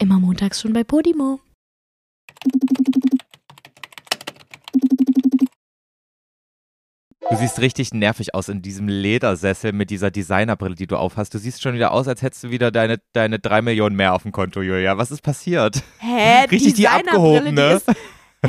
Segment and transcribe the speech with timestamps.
[0.00, 1.40] Immer montags schon bei Podimo.
[7.28, 11.34] Du siehst richtig nervig aus in diesem Ledersessel mit dieser Designerbrille, die du aufhast.
[11.34, 14.22] Du siehst schon wieder aus, als hättest du wieder deine, deine drei Millionen mehr auf
[14.22, 14.96] dem Konto, Julia.
[14.96, 15.82] Was ist passiert?
[15.98, 16.44] Hä?
[16.50, 17.68] Richtig die Designerbrille, abgehobene.
[17.68, 17.98] Die ist,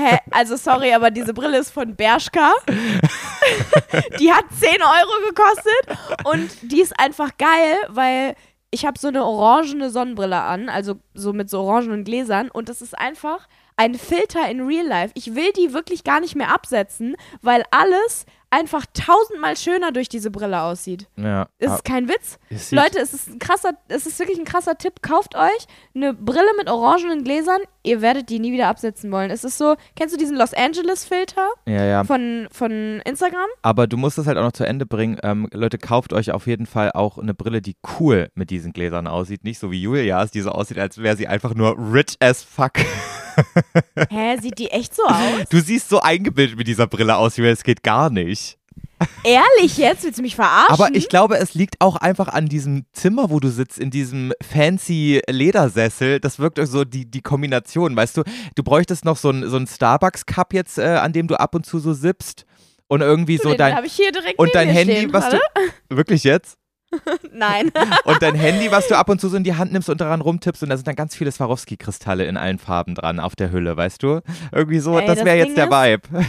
[0.01, 0.17] hä?
[0.31, 2.53] Also sorry, aber diese Brille ist von Bershka.
[4.19, 8.35] die hat 10 Euro gekostet und die ist einfach geil, weil
[8.71, 12.81] ich habe so eine orangene Sonnenbrille an, also so mit so orangenen Gläsern und das
[12.81, 15.11] ist einfach ein Filter in Real Life.
[15.15, 20.29] Ich will die wirklich gar nicht mehr absetzen, weil alles einfach tausendmal schöner durch diese
[20.29, 21.07] Brille aussieht.
[21.15, 21.47] Ja.
[21.57, 22.37] Es ist kein Witz.
[22.71, 25.01] Leute, es ist ein krasser, es ist wirklich ein krasser Tipp.
[25.01, 27.61] Kauft euch eine Brille mit orangenen Gläsern.
[27.83, 29.31] Ihr werdet die nie wieder absetzen wollen.
[29.31, 32.03] Es ist so, kennst du diesen Los Angeles Filter ja, ja.
[32.03, 33.47] von, von Instagram?
[33.63, 35.17] Aber du musst es halt auch noch zu Ende bringen.
[35.23, 39.07] Ähm, Leute, kauft euch auf jeden Fall auch eine Brille, die cool mit diesen Gläsern
[39.07, 39.43] aussieht.
[39.45, 42.73] Nicht so wie Julias, die so aussieht, als wäre sie einfach nur rich as fuck.
[44.09, 45.49] Hä, sieht die echt so aus?
[45.49, 47.51] Du siehst so eingebildet mit dieser Brille aus, Julia.
[47.51, 48.40] Es geht gar nicht.
[49.23, 50.03] Ehrlich jetzt?
[50.03, 50.73] Willst du mich verarschen?
[50.73, 54.33] Aber ich glaube, es liegt auch einfach an diesem Zimmer, wo du sitzt, in diesem
[54.41, 56.19] fancy Ledersessel.
[56.19, 58.23] Das wirkt so die, die Kombination, weißt du?
[58.55, 61.79] Du bräuchtest noch so ein, so Starbucks-Cup jetzt, äh, an dem du ab und zu
[61.79, 62.45] so sippst.
[62.87, 63.75] Und irgendwie so Den dein.
[63.75, 65.37] habe ich hier direkt Und dein Handy, stehen, was du.
[65.37, 65.73] warte.
[65.89, 66.57] Wirklich jetzt?
[67.31, 67.71] Nein.
[68.03, 70.19] Und dein Handy, was du ab und zu so in die Hand nimmst und daran
[70.19, 73.77] rumtippst und da sind dann ganz viele Swarovski-Kristalle in allen Farben dran auf der Hülle,
[73.77, 74.19] weißt du?
[74.51, 76.25] Irgendwie so, Ey, das das wäre jetzt der Vibe.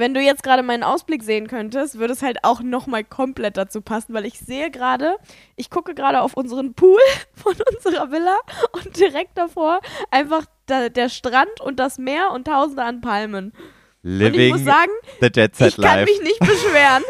[0.00, 3.82] Wenn du jetzt gerade meinen Ausblick sehen könntest, würde es halt auch nochmal komplett dazu
[3.82, 5.16] passen, weil ich sehe gerade,
[5.56, 6.98] ich gucke gerade auf unseren Pool
[7.34, 8.38] von unserer Villa
[8.72, 13.52] und direkt davor einfach da, der Strand und das Meer und tausende an Palmen.
[13.52, 13.52] und
[14.02, 14.90] ich Living muss sagen,
[15.20, 16.10] the Jet Set ich kann Life.
[16.10, 17.04] mich nicht beschweren.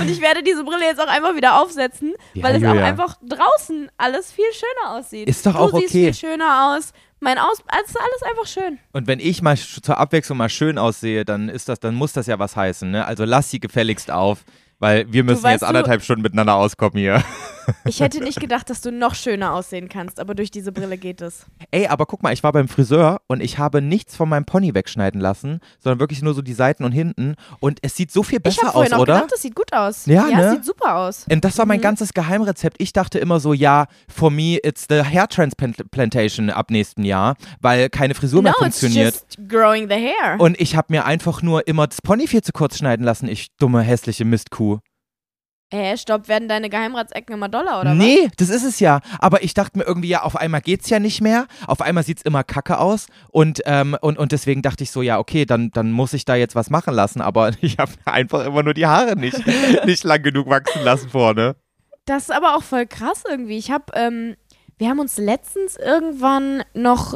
[0.00, 3.18] und ich werde diese Brille jetzt auch einfach wieder aufsetzen, Ja, weil es auch einfach
[3.22, 5.28] draußen alles viel schöner aussieht.
[5.28, 6.04] Ist doch du auch siehst okay.
[6.04, 6.94] viel schöner aus.
[7.20, 8.78] Mein Aus, es ist alles einfach schön.
[8.92, 12.26] Und wenn ich mal zur Abwechslung mal schön aussehe, dann ist das, dann muss das
[12.26, 13.06] ja was heißen, ne?
[13.06, 14.44] Also lass sie gefälligst auf,
[14.78, 17.24] weil wir müssen weißt jetzt anderthalb Stunden miteinander auskommen hier.
[17.84, 21.20] Ich hätte nicht gedacht, dass du noch schöner aussehen kannst, aber durch diese Brille geht
[21.20, 21.46] es.
[21.70, 24.74] Ey, aber guck mal, ich war beim Friseur und ich habe nichts von meinem Pony
[24.74, 28.38] wegschneiden lassen, sondern wirklich nur so die Seiten und hinten und es sieht so viel
[28.38, 29.14] ich besser aus, auch oder?
[29.14, 30.06] gedacht, das sieht gut aus.
[30.06, 30.44] Ja, ja ne?
[30.46, 31.26] es sieht super aus.
[31.30, 31.82] Und das war mein Mhm.
[31.82, 32.76] ganzes Geheimrezept.
[32.80, 37.88] Ich dachte immer so, ja, for me it's the hair transplantation ab nächsten Jahr, weil
[37.90, 39.14] keine Frisur no, mehr funktioniert.
[39.14, 40.36] it's just growing the hair.
[40.38, 43.48] Und ich habe mir einfach nur immer das Pony viel zu kurz schneiden lassen, ich
[43.58, 44.78] dumme, hässliche Mistkuh.
[45.72, 49.00] Hä, stopp, werden deine Geheimratsecken immer doller, oder nee, das ist es ja.
[49.18, 51.46] Aber ich dachte mir irgendwie, ja, auf einmal geht's ja nicht mehr.
[51.66, 53.08] Auf einmal sieht's immer kacke aus.
[53.30, 56.36] Und, ähm, und, und deswegen dachte ich so, ja, okay, dann, dann muss ich da
[56.36, 57.20] jetzt was machen lassen.
[57.20, 59.40] Aber ich habe einfach immer nur die Haare nicht,
[59.86, 61.48] nicht lang genug wachsen lassen vorne.
[61.48, 61.56] was?
[62.06, 63.56] Das ist aber auch voll krass irgendwie.
[63.56, 64.36] Ich habe, ähm,
[64.78, 67.14] wir haben uns letztens irgendwann noch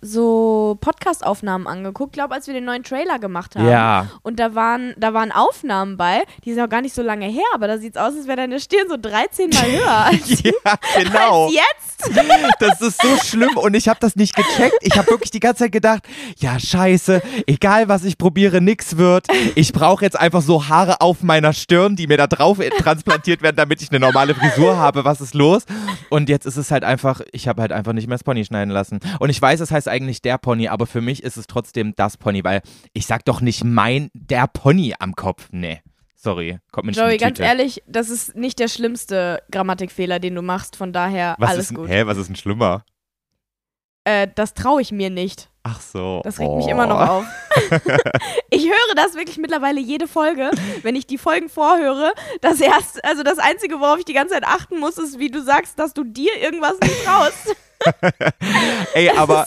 [0.00, 3.68] so Podcast-Aufnahmen angeguckt, glaube als wir den neuen Trailer gemacht haben.
[3.68, 4.06] Ja.
[4.22, 7.44] Und da waren, da waren Aufnahmen bei, die sind auch gar nicht so lange her,
[7.54, 10.52] aber da sieht's aus, als wäre deine Stirn so 13 Mal höher als, Ja,
[11.02, 11.46] genau.
[11.46, 11.94] als jetzt.
[12.58, 14.76] Das ist so schlimm und ich habe das nicht gecheckt.
[14.82, 16.02] Ich habe wirklich die ganze Zeit gedacht,
[16.38, 19.26] ja scheiße, egal was ich probiere, nix wird.
[19.54, 23.56] Ich brauche jetzt einfach so Haare auf meiner Stirn, die mir da drauf transplantiert werden,
[23.56, 25.04] damit ich eine normale Frisur habe.
[25.04, 25.64] Was ist los?
[26.10, 28.70] Und jetzt ist es halt einfach, ich habe halt einfach nicht mehr das Pony schneiden
[28.70, 29.00] lassen.
[29.18, 32.16] Und ich weiß, es heißt eigentlich der Pony, aber für mich ist es trotzdem das
[32.16, 32.62] Pony, weil
[32.94, 35.48] ich sag doch nicht mein, der Pony am Kopf.
[35.52, 35.82] Nee.
[36.16, 40.40] Sorry, kommt mir nicht Joey, ganz ehrlich, das ist nicht der schlimmste Grammatikfehler, den du
[40.40, 41.90] machst, von daher was alles ist, gut.
[41.90, 42.86] Hä, was ist denn schlimmer?
[44.04, 45.50] Äh, das traue ich mir nicht.
[45.66, 46.20] Ach so.
[46.24, 46.70] Das regt mich Oh.
[46.70, 47.24] immer noch auf.
[48.50, 50.50] ich höre das wirklich mittlerweile jede Folge,
[50.82, 52.12] wenn ich die Folgen vorhöre.
[52.42, 55.42] Das erst, also das Einzige, worauf ich die ganze Zeit achten muss, ist, wie du
[55.42, 57.56] sagst, dass du dir irgendwas nicht traust.
[58.94, 59.46] Ey, aber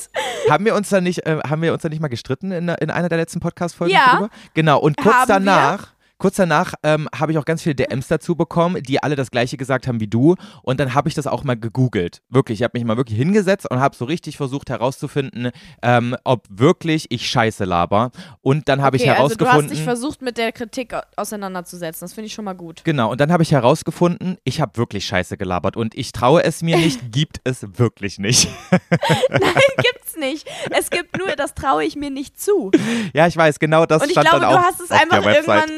[0.50, 2.90] haben wir uns da nicht, äh, haben wir uns da nicht mal gestritten in, in
[2.92, 4.16] einer der letzten Podcast-Folgen Ja.
[4.16, 4.30] drüber?
[4.54, 4.80] Genau.
[4.80, 5.80] Und kurz Haben wir.
[6.20, 9.56] Kurz danach ähm, habe ich auch ganz viele DMs dazu bekommen, die alle das gleiche
[9.58, 10.36] gesagt haben wie du.
[10.64, 12.22] Und dann habe ich das auch mal gegoogelt.
[12.30, 15.52] Wirklich, ich habe mich mal wirklich hingesetzt und habe so richtig versucht herauszufinden,
[15.84, 18.12] ähm, ob wirklich ich Scheiße laber.
[18.42, 19.70] Und dann habe ich okay, also du herausgefunden.
[19.70, 22.06] hast dich versucht, mit der Kritik au- auseinanderzusetzen.
[22.06, 22.84] Das finde ich schon mal gut.
[22.84, 26.62] Genau, und dann habe ich herausgefunden, ich habe wirklich Scheiße gelabert und ich traue es
[26.64, 28.50] mir nicht, gibt es wirklich nicht.
[28.72, 29.40] Nein,
[29.78, 30.48] gibt's nicht.
[30.72, 32.72] Es gibt nur, das traue ich mir nicht zu.
[33.14, 35.00] ja, ich weiß, genau das Und ich stand glaube, dann du auch hast es auf
[35.02, 35.70] einfach irgendwann.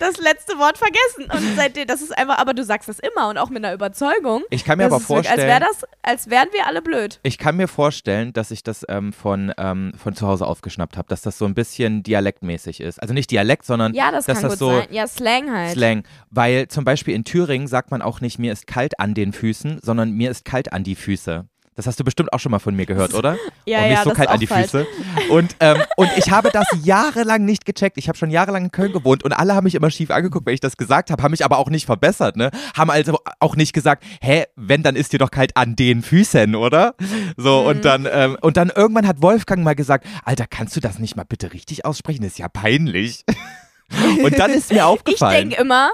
[0.00, 1.30] Das letzte Wort vergessen.
[1.32, 4.42] Und seitdem, das ist einfach, aber du sagst das immer und auch mit einer Überzeugung.
[4.50, 6.82] Ich kann mir Das aber ist wirklich, vorstellen, Als, wär das, als wären wir alle
[6.82, 7.20] blöd.
[7.22, 11.08] ich kann mir vorstellen, dass ich das ähm, von, ähm, von zu Hause aufgeschnappt habe,
[11.08, 13.00] dass das so ein bisschen dialektmäßig ist.
[13.00, 14.86] Also nicht Dialekt, sondern Ja, das dass das so sein.
[14.90, 15.72] Ja, Slang halt.
[15.72, 16.04] Slang.
[16.30, 19.80] Weil zum Beispiel in Thüringen sagt man auch nicht, mir ist kalt an den Füßen,
[19.82, 21.46] sondern mir ist kalt an die Füße.
[21.76, 23.36] Das hast du bestimmt auch schon mal von mir gehört, oder?
[23.66, 24.70] Ja, oh, mir ja, ist so das kalt ist an die falsch.
[24.70, 24.86] Füße.
[25.30, 27.98] Und, ähm, und ich habe das jahrelang nicht gecheckt.
[27.98, 30.54] Ich habe schon jahrelang in Köln gewohnt und alle haben mich immer schief angeguckt, wenn
[30.54, 32.50] ich das gesagt habe, haben mich aber auch nicht verbessert, ne?
[32.76, 36.54] Haben also auch nicht gesagt, hä, wenn, dann ist dir doch kalt an den Füßen,
[36.56, 36.94] oder?
[37.36, 37.66] So, Mhm.
[37.68, 41.16] und dann, ähm, und dann irgendwann hat Wolfgang mal gesagt, Alter, kannst du das nicht
[41.16, 42.22] mal bitte richtig aussprechen?
[42.22, 43.24] Das ist ja peinlich.
[44.24, 45.50] und dann ist mir Ich aufgefallen.
[45.50, 45.90] denke immer,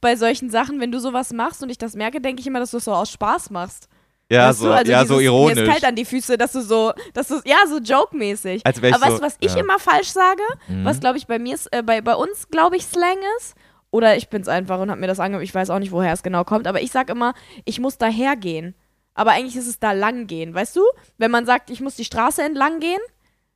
[0.00, 2.70] bei solchen Sachen, wenn du sowas machst und ich das merke, denke ich immer, dass
[2.70, 3.88] du es so aus Spaß machst.
[4.30, 4.70] Ja, Weißt so?
[4.72, 5.68] Also ja, dieses, so Mir ist ironisch.
[5.70, 8.62] kalt an die Füße, dass du so, dass du, ja, so joke-mäßig.
[8.64, 9.60] Als Aber weißt so- du, was ich ja.
[9.60, 10.42] immer falsch sage?
[10.68, 10.84] Mhm.
[10.84, 13.54] Was, glaube ich, bei mir ist, äh, bei, bei uns, glaube ich, Slang ist.
[13.92, 15.44] Oder ich bin's einfach und hab mir das angehört.
[15.44, 16.66] Ich weiß auch nicht, woher es genau kommt.
[16.66, 17.34] Aber ich sag immer,
[17.64, 18.74] ich muss daher gehen.
[19.14, 20.52] Aber eigentlich ist es da lang gehen.
[20.54, 20.82] Weißt du?
[21.18, 23.00] Wenn man sagt, ich muss die Straße entlang gehen,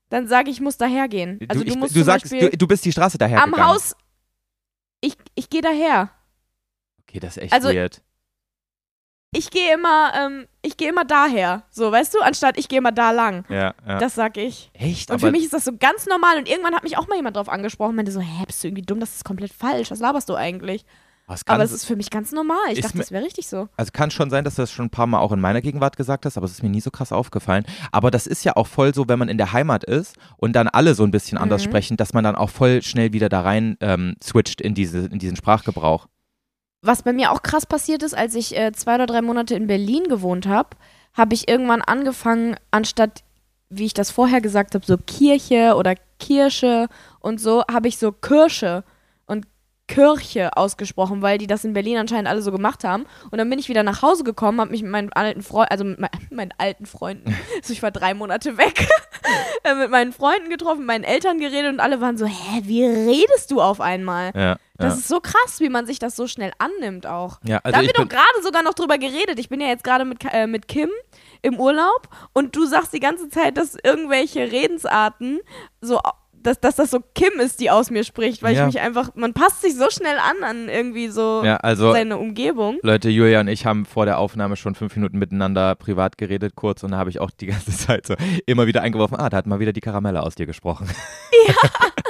[0.08, 1.40] dann sage ich, ich muss daher gehen.
[1.48, 3.68] Also du, du, ich, musst du sagst, du, du bist die Straße daher am gegangen.
[3.70, 3.94] Haus.
[5.02, 6.10] Ich, ich gehe daher.
[7.02, 8.00] Okay, das ist echt Also, weird.
[9.32, 11.62] Ich gehe immer, ähm, ich gehe immer daher.
[11.70, 13.44] So, weißt du, anstatt ich gehe immer da lang.
[13.48, 13.98] Ja, ja.
[13.98, 14.70] Das sag ich.
[14.74, 15.10] echt?
[15.10, 16.36] Und für mich ist das so ganz normal.
[16.38, 18.68] Und irgendwann hat mich auch mal jemand drauf angesprochen und meinte so, hä, bist du
[18.68, 18.98] irgendwie dumm?
[18.98, 19.90] Das ist komplett falsch.
[19.92, 20.84] Was laberst du eigentlich?
[21.46, 22.58] Aber es ist für mich ganz normal.
[22.72, 23.68] Ich dachte, das wäre richtig so.
[23.76, 25.96] also kann schon sein, dass du das schon ein paar Mal auch in meiner Gegenwart
[25.96, 27.64] gesagt hast, aber es ist mir nie so krass aufgefallen.
[27.92, 30.66] Aber das ist ja auch voll so, wenn man in der Heimat ist und dann
[30.66, 31.70] alle so ein bisschen anders Mhm.
[31.70, 35.20] sprechen, dass man dann auch voll schnell wieder da rein ähm, switcht in, diese, in
[35.20, 36.08] diesen Sprachgebrauch.
[36.82, 39.66] Was bei mir auch krass passiert ist, als ich äh, zwei oder drei Monate in
[39.66, 40.70] Berlin gewohnt habe,
[41.14, 43.22] habe ich irgendwann angefangen, anstatt,
[43.68, 46.88] wie ich das vorher gesagt habe, so Kirche oder Kirsche
[47.20, 48.84] und so, habe ich so Kirsche
[49.90, 53.06] Kirche ausgesprochen, weil die das in Berlin anscheinend alle so gemacht haben.
[53.32, 55.84] Und dann bin ich wieder nach Hause gekommen, habe mich mit meinen alten Freunden, also
[55.84, 58.86] mit mein, meinen alten Freunden, also ich war drei Monate weg,
[59.64, 63.50] äh, mit meinen Freunden getroffen, meinen Eltern geredet und alle waren so, hä, wie redest
[63.50, 64.30] du auf einmal?
[64.36, 64.98] Ja, Das ja.
[65.00, 67.40] ist so krass, wie man sich das so schnell annimmt auch.
[67.44, 69.40] ja da also haben ich wir doch gerade sogar noch drüber geredet.
[69.40, 70.90] Ich bin ja jetzt gerade mit, äh, mit Kim
[71.42, 75.40] im Urlaub und du sagst die ganze Zeit, dass irgendwelche Redensarten
[75.80, 75.98] so,
[76.42, 78.66] dass, dass das so Kim ist, die aus mir spricht, weil Ja.
[78.68, 82.16] ich mich einfach, man passt sich so schnell an an irgendwie so ja, also seine
[82.18, 82.78] Umgebung.
[82.82, 86.82] Leute, Julia und ich haben vor der Aufnahme schon fünf Minuten miteinander privat geredet, kurz,
[86.82, 88.14] und da habe ich auch die ganze Zeit so
[88.46, 90.88] immer wieder eingeworfen, ah, da hat mal wieder die Karamelle aus dir gesprochen.
[91.46, 91.54] Ja.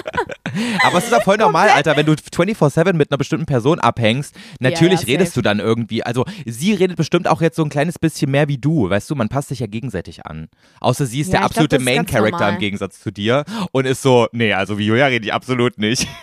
[0.84, 4.34] Aber es ist ja voll normal, Alter, wenn du 24-7 mit einer bestimmten Person abhängst,
[4.58, 5.42] natürlich ja, redest safe.
[5.42, 8.58] du dann irgendwie, also sie redet bestimmt auch jetzt so ein kleines bisschen mehr wie
[8.58, 10.48] du, weißt du, man passt sich ja gegenseitig an.
[10.80, 12.58] Außer sie ist Ja, der glaub, absolute das ist ganz Main-Character im normal.
[12.58, 16.06] Gegensatz zu dir und ist so, nee, also wie Julia rede ich absolut nicht.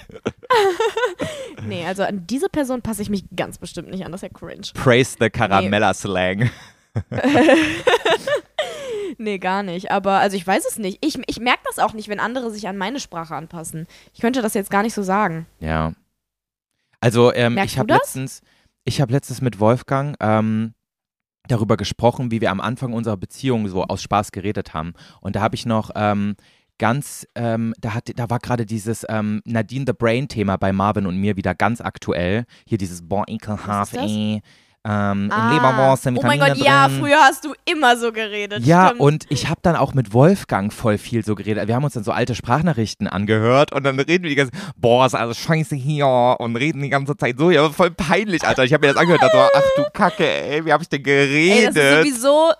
[1.67, 4.37] Nee, also an diese Person passe ich mich ganz bestimmt nicht an, das ist ja
[4.39, 4.67] cringe.
[4.75, 6.49] Praise the Caramella-Slang.
[7.09, 7.19] Nee,
[9.39, 9.91] gar nicht.
[9.91, 11.03] Aber also ich weiß es nicht.
[11.05, 13.87] Ich, ich merke das auch nicht, wenn andere sich an meine Sprache anpassen.
[14.13, 15.45] Ich könnte das jetzt gar nicht so sagen.
[15.59, 15.93] Ja.
[16.99, 18.41] Also ähm, ich habe letztens,
[18.83, 20.73] ich habe letztens mit Wolfgang ähm,
[21.47, 24.93] darüber gesprochen, wie wir am Anfang unserer Beziehung so aus Spaß geredet haben.
[25.21, 26.35] Und da habe ich noch ähm,
[26.77, 31.17] ganz, ähm, da, hat, da war gerade dieses ähm, Nadine the Brain-Thema bei Marvin und
[31.17, 32.45] mir wieder ganz aktuell.
[32.65, 34.41] Hier dieses Boah, ekelhaft, ey.
[34.89, 35.49] Ähm, Ah.
[35.49, 36.99] in Leberwurst sind oh mein Gott, ja, drin.
[37.01, 38.65] früher hast du immer so geredet.
[38.65, 39.01] Ja, stimmt.
[39.01, 41.67] und ich habe dann auch mit Wolfgang voll viel so geredet.
[41.67, 45.05] Wir haben uns dann so alte Sprachnachrichten angehört und dann reden wir die ganze boah,
[45.05, 46.07] ist alles scheiße hier
[46.39, 47.51] und reden die ganze Zeit so.
[47.51, 48.63] Ja, voll peinlich, Alter.
[48.63, 51.65] Ich habe mir das angehört dachte, ach du Kacke, ey, wie hab ich denn Ey,
[51.65, 52.05] das geredet?
[52.07, 52.51] ist sowieso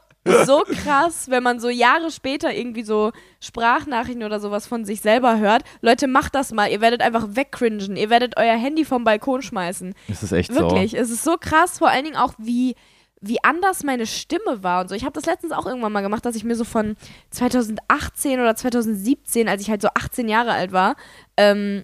[0.46, 5.38] so krass, wenn man so Jahre später irgendwie so Sprachnachrichten oder sowas von sich selber
[5.40, 5.64] hört.
[5.82, 6.70] Leute, macht das mal.
[6.70, 7.96] Ihr werdet einfach wegcringen.
[7.96, 9.94] Ihr werdet euer Handy vom Balkon schmeißen.
[10.08, 10.94] das ist echt Wirklich.
[10.94, 12.76] Es ist so krass, vor allen Dingen auch, wie,
[13.22, 14.96] wie anders meine Stimme war und so.
[14.96, 16.96] Ich habe das letztens auch irgendwann mal gemacht, dass ich mir so von
[17.32, 20.96] 2018 oder 2017, als ich halt so 18 Jahre alt war,
[21.36, 21.84] ähm,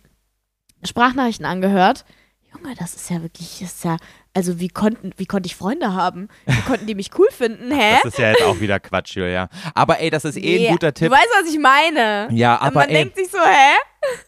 [0.83, 2.05] Sprachnachrichten angehört.
[2.53, 3.97] Junge, das ist ja wirklich, das ist ja,
[4.35, 6.27] also wie konnten, wie konnte ich Freunde haben?
[6.45, 7.97] Wie konnten die mich cool finden, hä?
[8.03, 9.47] Das ist ja jetzt auch wieder Quatsch, Julia.
[9.75, 11.09] Aber ey, das ist eh Nee, ein guter Tipp.
[11.09, 12.27] Du weißt, was ich meine.
[12.31, 13.75] Ja, Und aber man ey, denkt sich so, hä?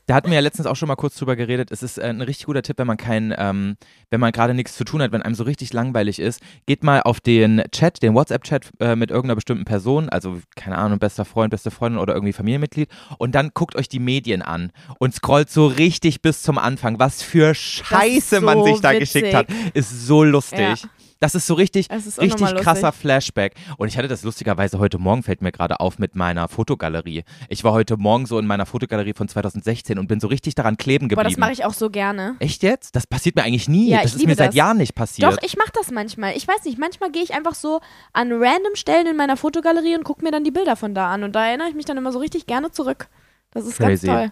[0.05, 1.71] Da hatten wir ja letztens auch schon mal kurz drüber geredet.
[1.71, 3.77] Es ist äh, ein richtig guter Tipp, wenn man kein, ähm,
[4.09, 7.01] wenn man gerade nichts zu tun hat, wenn einem so richtig langweilig ist, geht mal
[7.01, 11.51] auf den Chat, den WhatsApp-Chat äh, mit irgendeiner bestimmten Person, also keine Ahnung, bester Freund,
[11.51, 15.67] beste Freundin oder irgendwie Familienmitglied, und dann guckt euch die Medien an und scrollt so
[15.67, 16.99] richtig bis zum Anfang.
[16.99, 19.13] Was für Scheiße man so sich da witzig.
[19.13, 20.83] geschickt hat, ist so lustig.
[20.83, 20.89] Ja.
[21.19, 22.91] Das ist so richtig, ist richtig krasser.
[22.91, 23.53] Flashback.
[23.77, 27.23] Und ich hatte das lustigerweise heute Morgen, fällt mir gerade auf, mit meiner Fotogalerie.
[27.49, 30.77] Ich war heute Morgen so in meiner Fotogalerie von 2016 und bin so richtig daran
[30.77, 31.29] kleben Boah, geblieben.
[31.31, 32.35] das mache ich auch so gerne.
[32.39, 32.95] Echt jetzt?
[32.95, 33.89] Das passiert mir eigentlich nie.
[33.89, 34.55] Ja, das ich ist mir seit das.
[34.55, 35.31] Jahren nicht passiert.
[35.31, 36.35] Doch, ich mache das manchmal.
[36.35, 37.79] Ich weiß nicht, manchmal gehe ich einfach so
[38.13, 41.23] an random Stellen in meiner Fotogalerie und gucke mir dann die Bilder von da an.
[41.23, 43.07] Und da erinnere ich mich dann immer so richtig gerne zurück.
[43.51, 44.07] Das ist Crazy.
[44.07, 44.31] ganz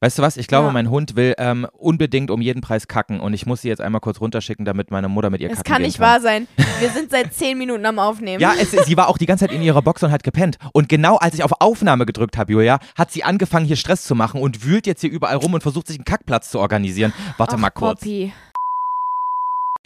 [0.00, 0.36] Weißt du was?
[0.36, 0.72] Ich glaube, Ja.
[0.72, 4.00] mein Hund will ähm, unbedingt um jeden Preis kacken und ich muss sie jetzt einmal
[4.00, 6.06] kurz runterschicken, damit meine Mutter mit ihr Es kacken kann nicht kann.
[6.06, 6.46] wahr sein.
[6.80, 8.40] Wir sind seit zehn Minuten am Aufnehmen.
[8.40, 10.58] Ja, es, sie war auch die ganze Zeit in ihrer Box und hat gepennt.
[10.72, 14.14] Und genau als ich auf Aufnahme gedrückt habe, Julia, hat sie angefangen, hier Stress zu
[14.14, 17.12] machen und wühlt jetzt hier überall rum und versucht, sich einen Kackplatz zu organisieren.
[17.38, 18.00] Warte Ach, mal kurz.
[18.00, 18.32] Poppy.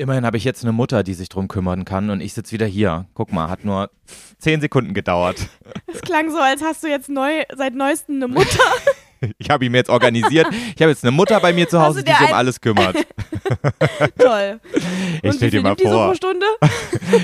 [0.00, 2.66] Immerhin habe ich jetzt eine Mutter, die sich drum kümmern kann und ich sitze wieder
[2.66, 3.06] hier.
[3.14, 3.90] Guck mal, hat nur
[4.38, 5.48] zehn Sekunden gedauert.
[5.88, 8.46] Es klang so, als hast du jetzt neu, seit neuestem eine Mutter.
[9.38, 10.46] Ich habe ihn mir jetzt organisiert.
[10.74, 12.96] Ich habe jetzt eine Mutter bei mir zu Hause, du die sich um alles kümmert.
[14.18, 14.60] Toll.
[14.72, 16.14] Ich Und stell wie dir mal vor.
[16.14, 16.46] Stunde?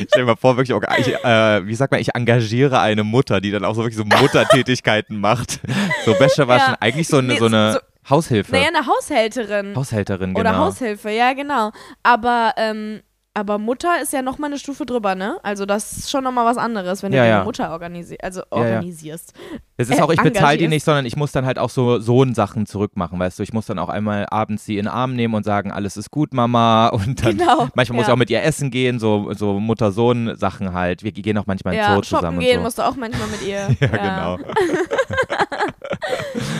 [0.09, 3.51] Stell dir mal vor, wirklich, ich, äh, wie sagt man, ich engagiere eine Mutter, die
[3.51, 5.61] dann auch so wirklich so Muttertätigkeiten macht.
[6.05, 6.77] So Wäsche waschen, Ja.
[6.81, 7.79] eigentlich so eine, Nee, so eine so-
[8.11, 8.53] Haushilfe.
[8.53, 9.75] Naja, eine Haushälterin.
[9.77, 10.41] Haushälterin, genau.
[10.41, 11.71] Oder Haushilfe, ja, genau.
[12.03, 13.01] Aber, ähm,
[13.37, 15.39] aber Mutter ist ja nochmal eine Stufe drüber, ne?
[15.43, 17.35] Also das ist schon nochmal was anderes, wenn du Ja, dir ja.
[17.37, 18.47] eine Mutter organisi also ja.
[18.51, 19.33] organisierst.
[19.77, 21.99] Es ist äh, auch, ich bezahle die nicht, sondern ich muss dann halt auch so
[21.99, 23.43] Sohn-Sachen zurückmachen, weißt du.
[23.43, 26.13] Ich muss dann auch einmal abends sie in den Arm nehmen und sagen, alles ist
[26.13, 26.89] gut, Mama.
[26.95, 27.69] Und dann Genau.
[27.75, 31.03] manchmal muss ich auch mit ihr essen gehen, so, so Mutter-Sohn-Sachen halt.
[31.03, 32.63] Wir gehen auch manchmal ins ja, Zoo shoppen zusammen gehen so.
[32.63, 33.69] musst du auch manchmal mit ihr.
[33.81, 34.39] ja, genau.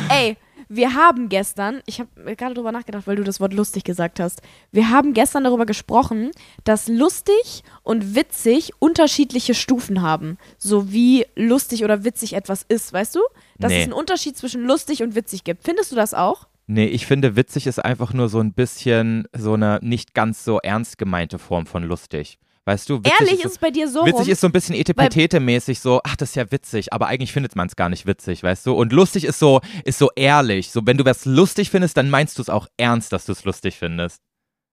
[0.09, 0.37] Ey,
[0.69, 4.43] wir haben gestern, ich habe gerade drüber nachgedacht, weil du das Wort lustig gesagt hast.
[4.73, 6.31] Wir haben gestern darüber gesprochen,
[6.65, 10.39] dass lustig und witzig unterschiedliche Stufen haben.
[10.59, 13.21] So wie lustig oder witzig etwas ist, weißt du?
[13.59, 13.79] Dass Nee.
[13.81, 15.65] es einen Unterschied zwischen lustig und witzig gibt.
[15.65, 16.47] Findest du das auch?
[16.67, 20.59] Nee, ich finde, witzig ist einfach nur so ein bisschen so eine nicht ganz so
[20.61, 22.39] ernst gemeinte Form von lustig.
[22.67, 24.29] Weißt du, witzig Ehrlich ist, es bei dir so Witzig rum.
[24.31, 27.67] ist so ein bisschen Etepetete-mäßig, so, ach, das ist ja witzig, aber eigentlich findet man
[27.67, 28.73] es gar nicht witzig, weißt du?
[28.73, 30.71] Und lustig ist so, ist so ehrlich.
[30.71, 33.45] So, wenn du was lustig findest, dann meinst du es auch ernst, dass du es
[33.45, 34.23] lustig findest.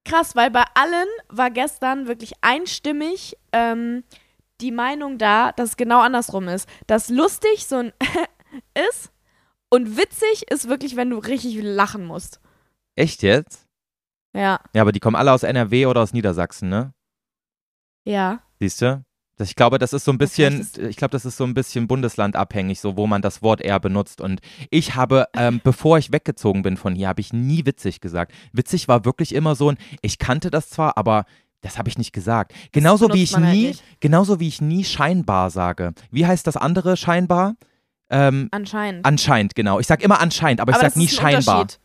[0.05, 4.03] Krass, weil bei allen war gestern wirklich einstimmig ähm,
[4.61, 6.69] die Meinung da, dass es genau andersrum ist.
[6.87, 7.93] Dass lustig so ein
[8.89, 9.11] ist
[9.69, 12.39] und witzig ist wirklich, wenn du richtig lachen musst.
[12.95, 13.67] Echt jetzt?
[14.33, 16.93] Ja, Ja, aber die kommen alle aus NRW oder aus Niedersachsen, ne?
[18.05, 18.39] Ja.
[18.59, 19.03] Siehst du?
[19.39, 22.79] Ich glaube, das ist so ein bisschen, ich glaube, das ist so ein bisschen bundeslandabhängig,
[22.79, 24.21] so wo man das Wort eher benutzt.
[24.21, 24.39] Und
[24.69, 28.33] ich habe, ähm, bevor ich weggezogen bin von hier, habe ich nie witzig gesagt.
[28.53, 31.25] Witzig war wirklich immer so ein, ich kannte das zwar, aber
[31.61, 32.53] das habe ich nicht gesagt.
[32.71, 33.83] Genauso wie ich halt nie, nicht.
[33.99, 35.93] genauso wie ich nie scheinbar sage.
[36.11, 37.55] Wie heißt das andere scheinbar?
[38.09, 39.05] Ähm, Anscheinend.
[39.05, 39.79] anscheinend, genau.
[39.79, 41.61] Ich sage immer anscheinend, aber, aber ich sage nie scheinbar.
[41.61, 41.79] Unterschied.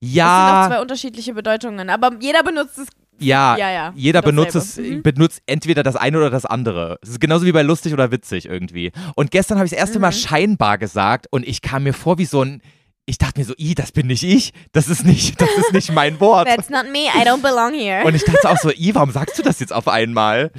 [0.00, 1.90] Das sind auch Ja, zwei unterschiedliche Bedeutungen.
[1.90, 2.88] Aber jeder benutzt es.
[3.18, 3.92] Ja, Ja, ja.
[3.96, 4.76] Jeder benutzt es.
[4.76, 5.02] Mhm.
[5.02, 6.98] benutzt entweder das eine oder das andere.
[7.02, 8.92] Es ist genauso wie bei lustig oder witzig irgendwie.
[9.14, 10.14] Und gestern habe ich das erste Mal Mhm.
[10.16, 12.60] scheinbar gesagt und ich kam mir vor wie so ein,
[13.06, 15.92] ich dachte mir so, i, das bin nicht ich, das ist nicht, das ist nicht
[15.92, 16.48] mein Wort.
[16.48, 18.04] That's not me, I don't belong here.
[18.04, 20.50] Und ich dachte auch so, i, warum sagst du das jetzt auf einmal?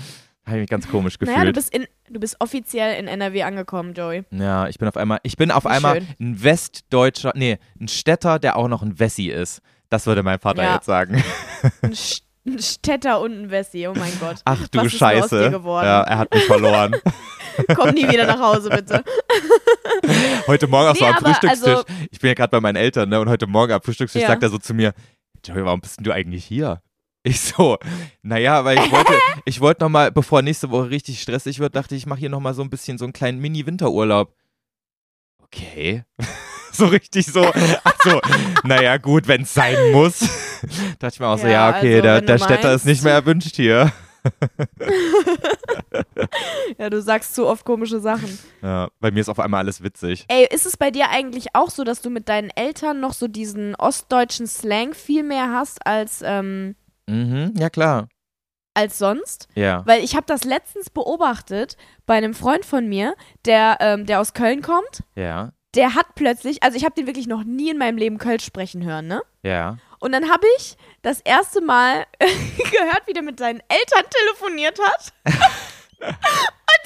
[0.45, 1.55] Habe ich mich ganz komisch naja, du gefühlt.
[1.55, 4.23] bist, in, du bist offiziell in NRW angekommen, Joey.
[4.31, 6.07] ja, ich bin auf einmal, ich bin auf Wie einmal schön.
[6.21, 9.59] ein Westdeutscher, nee, ein Städter, der auch noch ein Wessi ist.
[9.89, 10.75] Das würde mein Vater Ja.
[10.75, 11.21] jetzt sagen.
[11.81, 14.37] Ein, Sch ein Städter und ein Wessi, oh mein Gott.
[14.45, 15.51] Ach du Was Scheiße.
[15.51, 16.95] Ja, er hat mich verloren.
[17.75, 19.03] Komm nie wieder nach Hause, bitte.
[20.47, 21.69] Heute Morgen auch so Nee, am aber Frühstückstisch.
[21.73, 23.19] also- ich bin ja gerade bei meinen Eltern, ne?
[23.19, 24.27] Und heute Morgen am Frühstückstisch Ja.
[24.29, 24.93] sagt er so zu mir,
[25.45, 26.81] Joey, warum bist denn du eigentlich hier?
[27.23, 27.77] Ich so,
[28.21, 29.13] naja, weil ich wollte,
[29.45, 32.53] ich wollte nochmal, bevor nächste Woche richtig stressig wird, dachte ich, ich mache hier nochmal
[32.53, 34.33] so ein bisschen so einen kleinen Mini-Winterurlaub.
[35.43, 36.03] Okay.
[36.71, 38.21] so richtig so, also,
[38.63, 40.19] naja, gut, wenn es sein muss.
[40.99, 43.13] dachte ich mir auch so, Ja, ja, okay, also, der, der Städter ist nicht mehr
[43.13, 43.91] erwünscht hier.
[46.77, 48.37] Ja, du sagst zu oft komische Sachen.
[48.61, 50.25] Ja, bei mir ist auf einmal alles witzig.
[50.27, 53.27] Ey, ist es bei dir eigentlich auch so, dass du mit deinen Eltern noch so
[53.27, 56.75] diesen ostdeutschen Slang viel mehr hast als, ähm,
[57.09, 58.09] Mhm, ja klar.
[58.73, 59.47] als sonst?
[59.55, 59.83] Ja.
[59.87, 64.33] Weil ich habe das letztens beobachtet bei einem Freund von mir, der, ähm, der aus
[64.33, 65.03] Köln kommt.
[65.15, 65.51] Ja.
[65.75, 68.83] Der hat plötzlich, also ich habe den wirklich noch nie in meinem Leben Kölsch sprechen
[68.83, 69.21] hören, ne?
[69.41, 69.77] Ja.
[69.99, 75.13] Und dann habe ich das erste Mal gehört, wie der mit seinen Eltern telefoniert hat.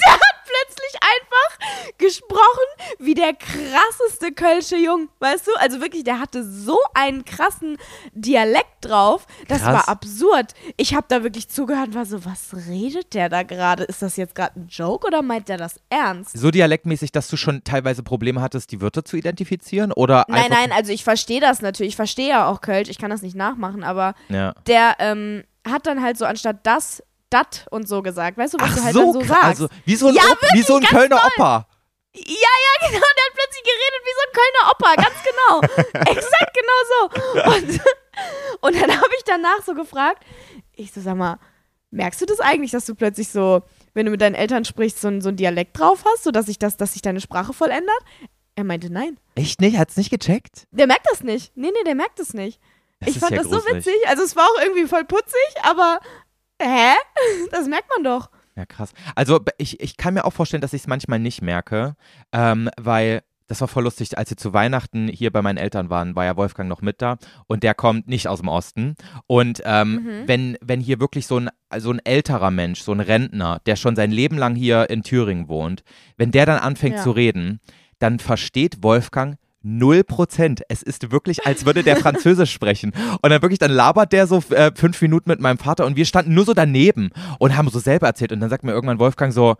[0.06, 0.22] Der hat
[0.68, 5.52] plötzlich einfach gesprochen wie der krasseste Kölsche Jung, weißt du?
[5.60, 7.78] Also wirklich, der hatte so einen krassen
[8.14, 9.26] Dialekt drauf.
[9.48, 9.74] Das Krass.
[9.74, 10.54] war absurd.
[10.78, 13.84] Ich habe da wirklich zugehört und war so, was redet der da gerade?
[13.84, 16.38] Ist das jetzt gerade ein Joke oder meint der das ernst?
[16.38, 19.92] So dialektmäßig, dass du schon teilweise Probleme hattest, die Wörter zu identifizieren?
[19.94, 21.92] Oder Nein, nein, also ich verstehe das natürlich.
[21.92, 22.90] Ich verstehe ja auch Kölsch.
[22.90, 24.54] Ich kann das nicht nachmachen, aber Ja.
[24.68, 28.38] der ähm, hat dann halt so anstatt das dat und so gesagt.
[28.38, 29.28] Weißt du, was Ach du halt so, dann so krass.
[29.30, 29.46] sagst?
[29.46, 31.32] Also, wie so ein, Ja, Op wie so ein Kölner toll.
[31.38, 31.68] Opa.
[32.14, 33.00] Ja, ja, genau.
[33.00, 36.12] Der hat plötzlich geredet wie so ein Kölner Opa, ganz genau.
[36.12, 37.52] Exakt genau so.
[37.56, 37.82] Und,
[38.62, 40.24] und dann habe ich danach so gefragt,
[40.76, 41.40] ich so, sag mal,
[41.92, 43.62] merkst du das eigentlich, dass du plötzlich so,
[43.94, 46.46] wenn du mit deinen Eltern sprichst, so, ein- so ein Dialekt drauf hast, so dass
[46.46, 48.00] sich das, dass sich deine Sprache voll ändert?
[48.56, 49.18] Er meinte, nein.
[49.36, 49.78] Echt nicht?
[49.78, 50.68] Hat's nicht gecheckt?
[50.72, 51.56] Der merkt das nicht.
[51.56, 52.60] Nee, nee, der merkt das nicht.
[53.00, 53.96] Das ich fand ja das so witzig.
[54.08, 55.34] Also es war auch irgendwie voll putzig,
[55.64, 56.00] aber
[56.62, 56.94] hä?
[57.52, 58.30] Das merkt man doch.
[58.56, 58.92] Ja, krass.
[59.16, 61.96] Also ich, ich kann mir auch vorstellen, dass ich es manchmal nicht merke,
[62.32, 66.16] ähm, weil das war voll lustig, als wir zu Weihnachten hier bei meinen Eltern waren,
[66.16, 68.96] war ja Wolfgang noch mit da und der kommt nicht aus dem Osten.
[69.28, 70.28] Und ähm, Mhm.
[70.28, 73.96] wenn, wenn hier wirklich so ein, so ein älterer Mensch, so ein Rentner, der schon
[73.98, 75.84] sein Leben lang hier in Thüringen wohnt,
[76.18, 77.04] wenn der dann anfängt Ja.
[77.04, 77.60] zu reden,
[78.00, 80.62] dann versteht Wolfgang Null Prozent.
[80.70, 82.94] Es ist wirklich, als würde der Französisch sprechen.
[83.22, 86.06] Und dann wirklich, dann labert der so äh, fünf Minuten mit meinem Vater und wir
[86.06, 88.32] standen nur so daneben und haben so selber erzählt.
[88.32, 89.56] Und dann sagt mir irgendwann Wolfgang so,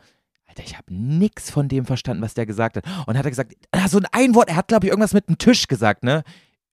[0.48, 2.84] Alter, ich habe nix von dem verstanden, was der gesagt hat.
[3.06, 5.38] Und hat er gesagt, ah, so ein Wort, er hat, glaube ich, irgendwas mit dem
[5.38, 6.24] Tisch gesagt, ne?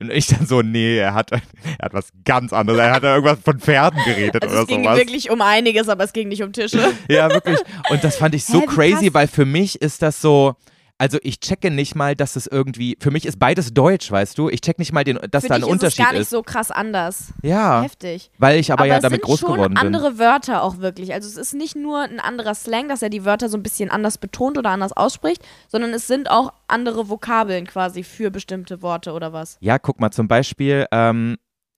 [0.00, 1.40] Und ich dann so, nee, er hat, er
[1.82, 2.78] hat was ganz anderes.
[2.78, 4.96] Er hat da irgendwas von Pferden geredet Also oder es ging sowas.
[4.96, 6.80] wirklich um einiges, aber es ging nicht um Tische.
[7.08, 7.58] Ja, wirklich.
[7.90, 10.54] Und das fand ich so Hä, crazy, weil für mich ist das so.
[11.00, 14.48] Also ich checke nicht mal, dass es irgendwie, für mich ist beides Deutsch, weißt du?
[14.48, 16.22] Ich check nicht mal, den, dass Für da ein dich ist es Unterschied gar nicht
[16.22, 16.30] ist.
[16.30, 17.32] so krass anders.
[17.42, 18.32] Ja, Heftig.
[18.38, 19.78] weil ich aber, ja es damit sind groß schon geworden bin.
[19.78, 21.14] andere Wörter auch wirklich.
[21.14, 23.90] Also es ist nicht nur ein anderer Slang, dass er die Wörter so ein bisschen
[23.92, 29.12] anders betont oder anders ausspricht, sondern es sind auch andere Vokabeln quasi für bestimmte Worte
[29.12, 29.56] oder was.
[29.60, 31.36] Ja, guck mal, zum Beispiel, ähm,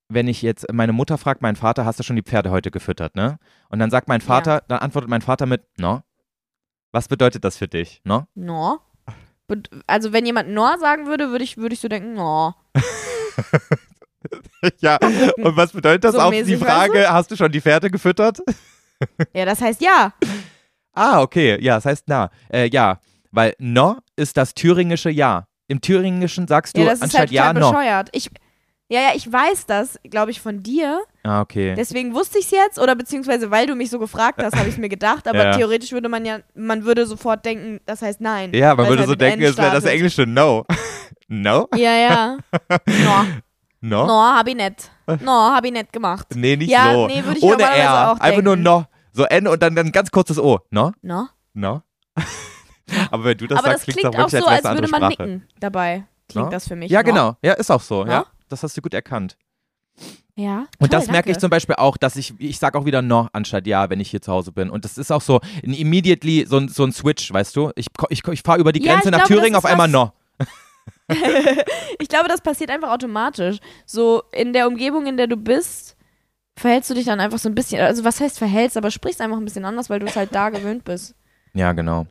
[0.09, 3.17] wenn ich jetzt meine Mutter fragt, mein Vater, hast du schon die Pferde heute gefüttert,
[3.17, 3.39] ne?
[3.69, 6.01] Und dann sagt mein Vater, dann antwortet mein Vater mit, no?
[6.91, 8.25] Was bedeutet das für dich, no?
[8.35, 8.79] No.
[9.87, 12.55] Also wenn jemand no sagen würde, würde ich, würde ich so denken, no.
[14.81, 14.99] ja,
[15.37, 18.39] und was bedeutet das So auf mäßig, die Frage, hast du schon die Pferde gefüttert?
[19.33, 20.13] Ja, das heißt ja.
[20.93, 22.31] Ah, okay, ja, das heißt na.
[22.53, 25.47] Äh, ja, weil no ist das thüringische Ja.
[25.69, 27.71] Im Thüringischen sagst du Ja, das ist anstatt halt Ja, no.
[27.71, 28.11] bescheuert.
[28.13, 28.29] Ich,
[28.91, 31.01] ja, ja, ich weiß das, glaube ich, von dir.
[31.23, 31.75] Ah, okay.
[31.77, 34.75] Deswegen wusste ich es jetzt oder beziehungsweise weil du mich so gefragt hast, habe ich
[34.75, 35.29] es mir gedacht.
[35.29, 35.57] Aber Ja.
[35.57, 38.53] theoretisch würde man ja, man würde sofort denken, das heißt nein.
[38.53, 40.65] ja, man würde halt so denken, es wäre das englische No.
[41.29, 41.69] no?
[41.75, 42.37] Ja, ja.
[42.87, 43.25] No,
[43.83, 44.07] No?
[44.07, 44.91] no, hab ich nicht.
[45.23, 46.27] No, hab ich nicht gemacht.
[46.35, 47.07] Nee, nicht Ja, so.
[47.07, 48.11] nee, würde ich Ohne R.
[48.13, 48.57] auch Einfach nur.
[48.57, 48.85] No.
[49.13, 50.59] So N und dann ein ganz kurzes O.
[50.71, 50.93] No?
[51.03, 51.29] No?
[51.55, 51.83] No?
[53.11, 55.01] Aber wenn du das Aber sagst, das klingt klingt auch so, als als würde man
[55.13, 55.23] Sprache.
[55.29, 56.05] nicken dabei.
[56.29, 56.51] Klingt No?
[56.51, 56.91] das für mich.
[56.91, 57.05] Ja, no?
[57.05, 57.37] genau.
[57.43, 58.05] Ja, ist auch so.
[58.05, 58.11] No?
[58.13, 59.37] Ja, das hast du gut erkannt.
[60.37, 60.61] Ja.
[60.79, 63.29] Und toll, das merke ich zum Beispiel auch, dass ich, ich sage auch wieder no
[63.33, 64.71] anstatt ja, wenn ich hier zu Hause bin.
[64.71, 67.71] Und das ist auch so ein immediately so ein, so ein Switch, weißt du?
[67.77, 69.93] Ich, ich, ich fahre über die Ja, Grenze ich nach glaube, Thüringen, auf einmal was-
[69.93, 70.13] no.
[71.99, 73.59] Ich glaube, das passiert einfach automatisch.
[73.85, 75.97] So in der Umgebung, in der du bist,
[76.57, 79.37] verhältst du dich dann einfach so ein bisschen, also was heißt verhältst, aber sprichst einfach
[79.37, 81.15] ein bisschen anders, weil du es halt da gewöhnt bist.
[81.53, 82.07] Ja, genau.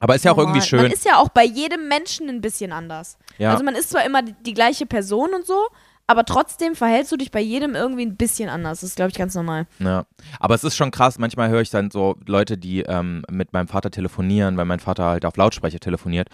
[0.00, 0.54] Aber ist ja auch Normal.
[0.54, 0.82] irgendwie schön.
[0.82, 3.18] Man ist ja auch bei jedem Menschen ein bisschen anders.
[3.38, 3.52] Ja.
[3.52, 5.68] Also man ist zwar immer die, die gleiche Person und so,
[6.06, 8.80] aber trotzdem verhältst du dich bei jedem irgendwie ein bisschen anders.
[8.80, 9.66] Das ist, glaube ich, ganz normal.
[9.78, 10.04] Ja,
[10.40, 11.18] aber es ist schon krass.
[11.18, 15.04] Manchmal höre ich dann so Leute, die ähm, mit meinem Vater telefonieren, weil mein Vater
[15.04, 16.28] halt auf Lautsprecher telefoniert.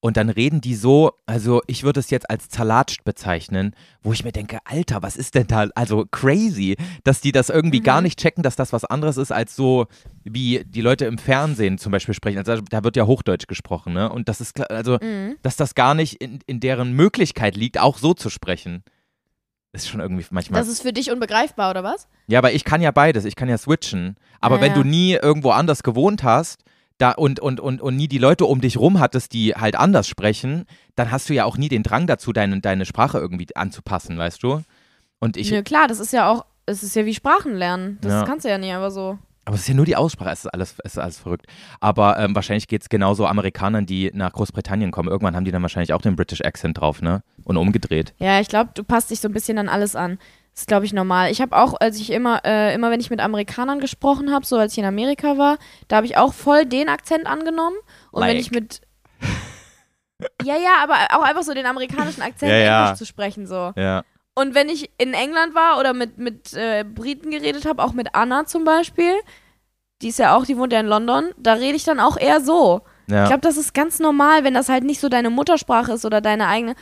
[0.00, 4.22] Und dann reden die so, also ich würde es jetzt als Zalatscht bezeichnen, wo ich
[4.22, 5.66] mir denke, Alter, was ist denn da?
[5.74, 7.84] Also crazy, dass die das irgendwie Mhm.
[7.84, 9.86] gar nicht checken, dass das was anderes ist, als so,
[10.22, 12.38] wie die Leute im Fernsehen zum Beispiel sprechen.
[12.38, 14.08] Also da wird ja Hochdeutsch gesprochen, ne?
[14.12, 15.34] Und das ist, also, Mhm.
[15.42, 18.84] dass das gar nicht in, in deren Möglichkeit liegt, auch so zu sprechen.
[19.72, 20.60] Ist schon irgendwie manchmal.
[20.60, 22.06] Das ist für dich unbegreifbar, oder was?
[22.28, 24.16] Ja, aber ich kann ja beides, ich kann ja switchen.
[24.40, 24.86] Aber Ja, wenn du ja.
[24.86, 26.62] nie irgendwo anders gewohnt hast
[26.98, 30.08] da und, und, und, und nie die Leute um dich rum hattest, die halt anders
[30.08, 34.18] sprechen, dann hast du ja auch nie den Drang dazu, deine, deine Sprache irgendwie anzupassen,
[34.18, 34.62] weißt du?
[35.20, 37.98] Und ich, Nö, klar, das ist ja auch, es ist ja wie Sprachen lernen.
[38.00, 38.24] Das Ja.
[38.24, 39.18] kannst du ja nicht einfach so.
[39.44, 41.46] aber es ist ja nur die Aussprache, es ist alles, es ist alles verrückt.
[41.80, 45.08] Aber ähm, wahrscheinlich geht es genauso Amerikanern, die nach Großbritannien kommen.
[45.08, 47.22] Irgendwann haben die dann wahrscheinlich auch den British Accent drauf, ne?
[47.44, 48.12] Und umgedreht.
[48.18, 50.18] Ja, ich glaube, du passt dich so ein bisschen an alles an.
[50.58, 51.30] Das ist, glaube ich, normal.
[51.30, 54.56] Ich habe auch, als ich immer, äh, immer wenn ich mit Amerikanern gesprochen habe, so
[54.56, 57.76] als ich in Amerika war, da habe ich auch voll den Akzent angenommen.
[58.10, 58.40] Und wenn Like.
[58.40, 58.80] ich mit.
[60.42, 62.82] Ja, ja, aber auch einfach so den amerikanischen Akzent Ja, ja.
[62.82, 63.72] Englisch zu sprechen, so.
[63.76, 64.02] Ja.
[64.34, 68.16] Und wenn ich in England war oder mit, mit äh, Briten geredet habe, auch mit
[68.16, 69.12] Anna zum Beispiel,
[70.02, 72.40] die ist ja auch, die wohnt ja in London, da rede ich dann auch eher
[72.40, 72.80] so.
[73.06, 73.22] ja.
[73.22, 76.20] Ich glaube, das ist ganz normal, wenn das halt nicht so deine Muttersprache ist oder
[76.20, 76.74] deine eigene.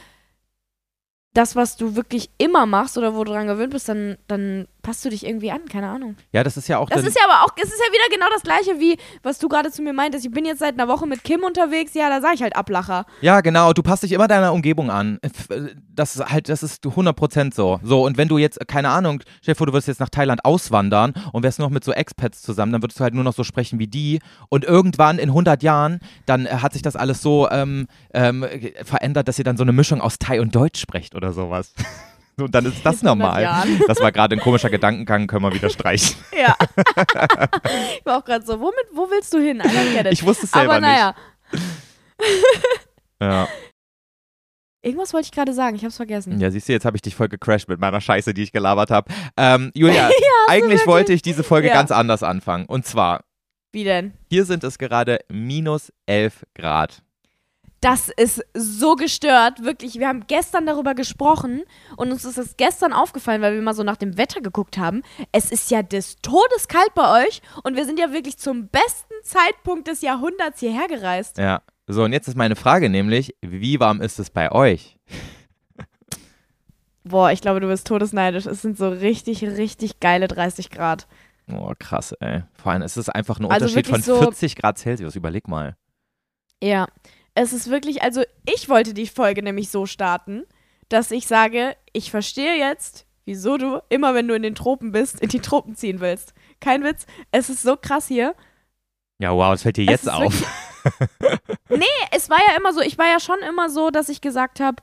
[1.36, 5.04] Das, was du wirklich immer machst oder wo du dran gewöhnt bist, dann, dann passt
[5.04, 6.14] du dich irgendwie an, keine Ahnung.
[6.30, 8.26] Ja, das ist ja auch Das ist ja aber auch, es ist ja wieder genau
[8.32, 10.24] das gleiche wie, was du gerade zu mir meintest.
[10.24, 13.04] Ich bin jetzt seit einer Woche mit Kim unterwegs, ja, da sage ich halt Ablacher.
[13.20, 13.72] Ja, genau.
[13.72, 15.18] Du passt dich immer deiner Umgebung an.
[15.22, 15.30] Äh,
[15.92, 17.80] Das ist halt, das ist 100% so.
[17.82, 20.44] So, und wenn du jetzt, keine Ahnung, stell dir vor, du würdest jetzt nach Thailand
[20.44, 23.34] auswandern und wärst nur noch mit so Expats zusammen, dann würdest du halt nur noch
[23.34, 24.20] so sprechen wie die.
[24.50, 28.84] Und irgendwann in 100 Jahren, dann äh, hat sich das alles so ähm, ähm, äh,
[28.84, 31.74] verändert, dass ihr dann so eine Mischung aus Thai und Deutsch sprecht oder sowas.
[32.38, 33.42] Und dann ist das In 100 normal.
[33.42, 33.80] Jahren.
[33.86, 36.16] Das war gerade ein komischer Gedankengang, können wir wieder streichen.
[36.38, 36.54] Ja.
[37.98, 39.62] ich war auch gerade so, womit, wo willst du hin?
[40.10, 41.14] Ich wusste es selber aber naja,
[41.50, 41.62] nicht.
[43.22, 43.48] Ja.
[44.82, 46.38] irgendwas wollte ich gerade sagen, ich hab's vergessen.
[46.38, 48.90] Ja, siehst du, jetzt habe ich dich voll gecrashed mit meiner Scheiße, die ich gelabert
[48.90, 49.10] habe.
[49.38, 50.10] Ähm, Julia,
[50.48, 50.86] eigentlich wirklich.
[50.86, 51.74] wollte ich diese Folge Ja.
[51.74, 52.66] ganz anders anfangen.
[52.66, 53.24] Und zwar,
[53.72, 54.12] Wie denn?
[54.28, 57.02] hier sind es gerade minus 11 Grad.
[57.80, 59.96] Das ist so gestört, wirklich.
[59.98, 61.62] Wir haben gestern darüber gesprochen
[61.96, 65.02] und uns ist das gestern aufgefallen, weil wir mal so nach dem Wetter geguckt haben.
[65.30, 69.12] Es ist ja des Todes kalt bei euch und wir sind ja wirklich zum besten
[69.22, 71.38] Zeitpunkt des Jahrhunderts hierher gereist.
[71.38, 71.62] Ja.
[71.86, 74.96] So, und jetzt ist meine Frage nämlich, wie warm ist es bei euch?
[77.04, 78.46] Boah, ich glaube, du bist todesneidisch.
[78.46, 81.06] Es sind so richtig, richtig geile 30 Grad.
[81.52, 82.42] Oh, krass, ey.
[82.54, 85.14] Vor allem ist es einfach ein Also Unterschied von wirklich so- 40 Grad Celsius.
[85.14, 85.76] Überleg mal.
[86.60, 86.88] Ja,
[87.36, 88.22] es ist wirklich, also
[88.52, 90.44] ich wollte die Folge nämlich so starten,
[90.88, 95.20] dass ich sage, ich verstehe jetzt, wieso du immer, wenn du in den Tropen bist,
[95.20, 96.32] in die Tropen ziehen willst.
[96.60, 98.34] Kein Witz, es ist so krass hier.
[99.18, 100.34] Ja, wow, das fällt dir Es jetzt auf.
[102.12, 104.82] Es war ja immer so, ich war ja schon immer so, dass ich gesagt habe,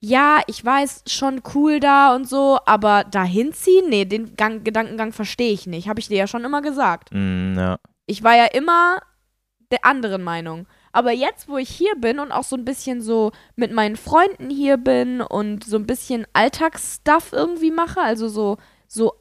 [0.00, 5.12] ja, ich weiß, schon cool da und so, aber dahin ziehen, nee, den Gang, Gedankengang
[5.12, 5.88] verstehe ich nicht.
[5.88, 7.08] Habe ich dir ja schon immer gesagt.
[7.12, 7.78] Mm, ja.
[8.04, 9.00] Ich war ja immer
[9.70, 10.66] der anderen Meinung.
[10.94, 14.48] Aber jetzt, wo ich hier bin und auch so ein bisschen so mit meinen Freunden
[14.48, 19.12] hier bin und so ein bisschen Alltagsstuff irgendwie mache, also so, so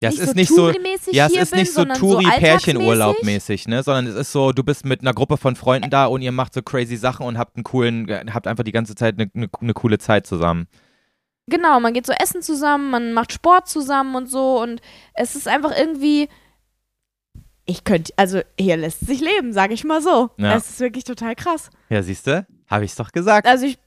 [0.00, 0.70] Ja, es ist nicht so.
[1.10, 3.66] Ja, es ist nicht so sondern so Touri-Pärchenurlaub alltagsmäßig.
[3.66, 3.82] mäßig, ne?
[3.82, 6.54] Sondern es ist so, du bist mit einer Gruppe von Freunden da und ihr macht
[6.54, 9.74] so crazy Sachen und habt einen coolen, habt einfach die ganze Zeit eine, eine, eine
[9.74, 10.68] coole Zeit zusammen.
[11.48, 14.80] Genau, man geht so essen zusammen, man macht Sport zusammen und so und
[15.14, 16.28] es ist einfach irgendwie.
[17.66, 20.30] Ich könnte, also hier lässt sich leben, sage ich mal so.
[20.36, 20.54] Ja.
[20.54, 21.70] Es ist wirklich total krass.
[21.88, 22.46] Ja, siehst du?
[22.68, 23.46] Habe ich's doch gesagt.
[23.46, 23.78] Also ich,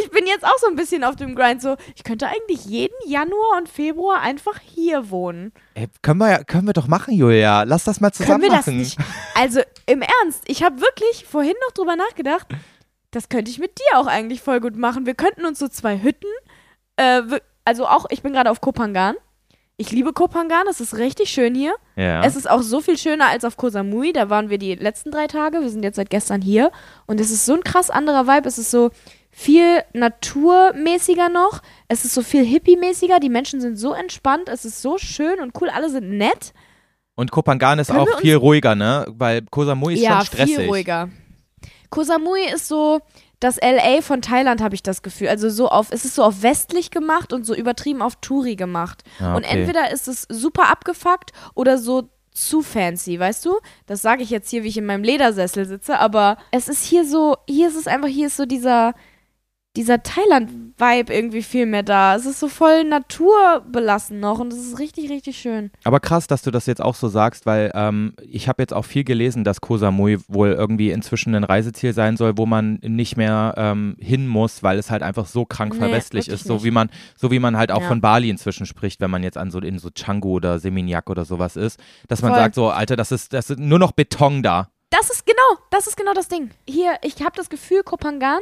[0.00, 2.94] ich bin jetzt auch so ein bisschen auf dem Grind so, ich könnte eigentlich jeden
[3.06, 5.52] Januar und Februar einfach hier wohnen.
[5.74, 7.64] Ey, können wir, können wir doch machen, Julia.
[7.64, 8.78] Lass das mal zusammen Können wir das machen.
[8.78, 8.98] nicht?
[9.34, 12.46] Also im Ernst, ich habe wirklich vorhin noch drüber nachgedacht,
[13.10, 15.06] das könnte ich mit dir auch eigentlich voll gut machen.
[15.06, 16.26] Wir könnten uns so zwei Hütten,
[16.96, 17.22] äh,
[17.64, 19.14] also auch, ich bin gerade auf Kopangan.
[19.80, 21.72] Ich liebe Kopangan, es ist richtig schön hier.
[21.94, 22.24] Ja.
[22.24, 24.12] Es ist auch so viel schöner als auf Koh Samui.
[24.12, 25.60] Da waren wir die letzten drei Tage.
[25.60, 26.72] Wir sind jetzt seit gestern hier.
[27.06, 28.48] Und es ist so ein krass anderer Vibe.
[28.48, 28.90] Es ist so
[29.30, 31.62] viel naturmäßiger noch.
[31.86, 33.20] Es ist so viel hippie-mäßiger.
[33.20, 34.48] Die Menschen sind so entspannt.
[34.48, 35.68] Es ist so schön und cool.
[35.70, 36.52] Alle sind nett.
[37.14, 39.06] und Kopangan ist Können auch viel ruhiger, ne?
[39.10, 40.56] Weil Koh Samui ist ja, schon stressig.
[40.56, 41.08] viel ruhiger.
[41.90, 43.00] Koh Samui ist so
[43.40, 45.28] das LA von Thailand, habe ich das Gefühl.
[45.28, 49.04] Also so auf, es ist so auf westlich gemacht und so übertrieben auf Touri gemacht.
[49.20, 49.60] Ah, Und okay.
[49.60, 53.58] entweder ist es super abgefuckt oder so zu fancy, weißt du?
[53.86, 57.04] Das sage ich jetzt hier, wie ich in meinem Ledersessel sitze, aber es ist hier
[57.04, 58.94] so, hier ist es einfach, hier ist so dieser,
[59.78, 62.16] dieser Thailand-Vibe irgendwie viel mehr da.
[62.16, 65.70] Es ist so voll naturbelassen noch und es ist richtig, richtig schön.
[65.84, 68.84] Aber krass, dass du das jetzt auch so sagst, weil ähm, ich habe jetzt auch
[68.84, 73.16] viel gelesen, dass Koh Samui wohl irgendwie inzwischen ein Reiseziel sein soll, wo man nicht
[73.16, 76.64] mehr ähm, hin muss, weil es halt einfach so krank Nee, verwestlich ist, so nicht.
[76.64, 77.88] wie man, so wie man halt auch Ja.
[77.88, 81.24] von Bali inzwischen spricht, wenn man jetzt an so in so Canggu oder Seminyak oder
[81.24, 82.40] sowas ist, dass man Voll.
[82.40, 84.68] sagt so, Alter, das ist, das ist nur noch Beton da.
[84.90, 86.50] Das ist genau, das ist genau das Ding.
[86.66, 88.40] Hier, ich habe das Gefühl, Kopangan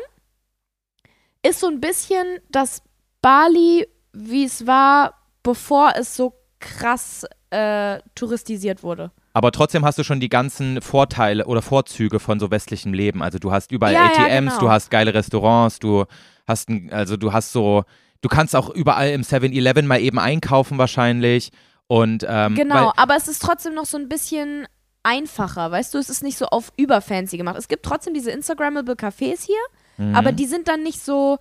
[1.48, 2.82] ist so ein bisschen das
[3.22, 9.10] Bali, wie es war, bevor es so krass äh, touristisiert wurde.
[9.32, 13.22] Aber trotzdem hast du schon die ganzen Vorteile oder Vorzüge von so westlichem Leben.
[13.22, 14.60] Also du hast überall Ja, ja, ATMs, genau.
[14.60, 16.06] du hast geile Restaurants, du
[16.46, 17.84] hast ein, also du hast so,
[18.22, 21.50] du kannst auch überall im 7-Eleven mal eben einkaufen wahrscheinlich.
[21.86, 24.66] Und ähm, Genau, aber es ist trotzdem noch so ein bisschen
[25.02, 25.98] einfacher, weißt du?
[25.98, 27.56] Es ist nicht so auf überfancy gemacht.
[27.58, 29.60] Es gibt trotzdem diese Instagrammable Cafés hier,
[29.98, 30.14] Mhm.
[30.14, 31.38] aber die sind dann nicht so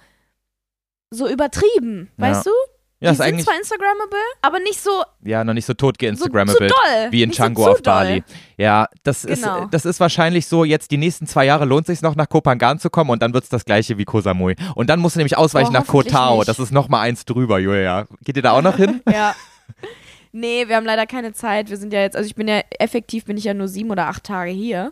[1.11, 2.23] so übertrieben, Ja.
[2.29, 2.51] weißt du?
[2.99, 5.97] ja, die ist sind eigentlich zwar Instagrammable, aber nicht so, ja noch nicht so tot
[6.01, 7.11] so doll.
[7.11, 8.21] wie in nicht Canggu so auf Bali.
[8.21, 8.35] doll.
[8.57, 9.65] Ja, das ist, Genau.
[9.65, 12.89] das ist wahrscheinlich so, jetzt die nächsten zwei Jahre lohnt sich noch nach Kopangan zu
[12.89, 14.55] kommen und dann wird es das gleiche wie Koh Samui.
[14.75, 16.37] Und dann musst du nämlich ausweichen Oh, nach Koh Tao.
[16.37, 16.47] nicht.
[16.47, 18.07] Das ist noch mal eins drüber, Julia.
[18.23, 19.01] Geht ihr da auch noch hin?
[19.11, 19.35] Ja.
[20.31, 21.69] Nee, wir haben leider keine Zeit.
[21.69, 24.07] Wir sind ja jetzt, also ich bin ja, effektiv bin ich ja nur sieben oder
[24.07, 24.91] acht Tage hier.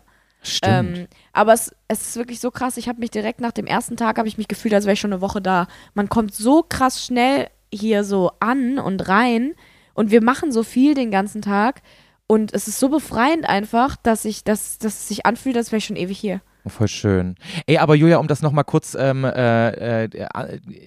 [0.70, 2.76] Ähm, aber es, es ist wirklich so krass.
[2.76, 5.00] Ich habe mich direkt nach dem ersten Tag, habe ich mich gefühlt, als wäre ich
[5.00, 5.66] schon eine Woche da.
[5.94, 9.54] Man kommt so krass schnell hier so an und rein.
[9.94, 11.82] Und wir machen so viel den ganzen Tag.
[12.26, 15.78] Und es ist so befreiend einfach, dass ich, dass, dass es sich anfühlt, als wäre
[15.78, 16.40] ich schon ewig hier.
[16.66, 17.34] Oh, voll schön.
[17.66, 20.08] Ey, aber Julia, um das nochmal kurz ähm, äh, äh,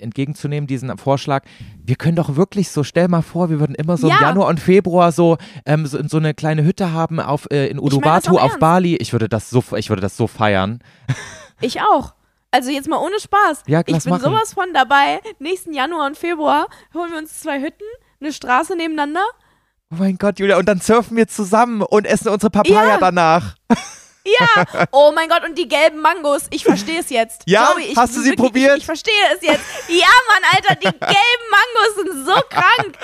[0.02, 1.44] entgegenzunehmen, diesen Vorschlag,
[1.84, 4.16] wir können doch wirklich so, stell mal vor, wir würden immer so Ja.
[4.16, 5.38] im Januar und Februar so,
[5.68, 8.60] ähm, so, so eine kleine Hütte haben auf, äh, in Uluwatu auch auf.
[8.60, 8.96] Bali.
[8.96, 10.80] Ich würde das so, ich würde das so feiern.
[11.60, 12.14] Ich auch.
[12.52, 13.64] Also jetzt mal ohne Spaß.
[13.66, 14.22] Ja, ich bin machen.
[14.22, 15.20] sowas von dabei.
[15.40, 17.84] Nächsten Januar und Februar holen wir uns zwei Hütten,
[18.22, 19.24] eine Straße nebeneinander.
[19.92, 22.98] Oh mein Gott, Julia, und dann surfen wir zusammen und essen unsere Papaya Ja.
[23.00, 23.56] danach.
[24.28, 26.48] Ja, oh mein Gott, und die gelben Mangos.
[26.50, 27.44] Ich verstehe es jetzt.
[27.46, 27.76] Ja?
[27.80, 28.74] Ich, Hast du sie wirklich, probiert?
[28.74, 29.64] Ich, ich verstehe es jetzt.
[29.88, 32.98] Ja, Mann, Alter, die gelben Mangos sind so krank.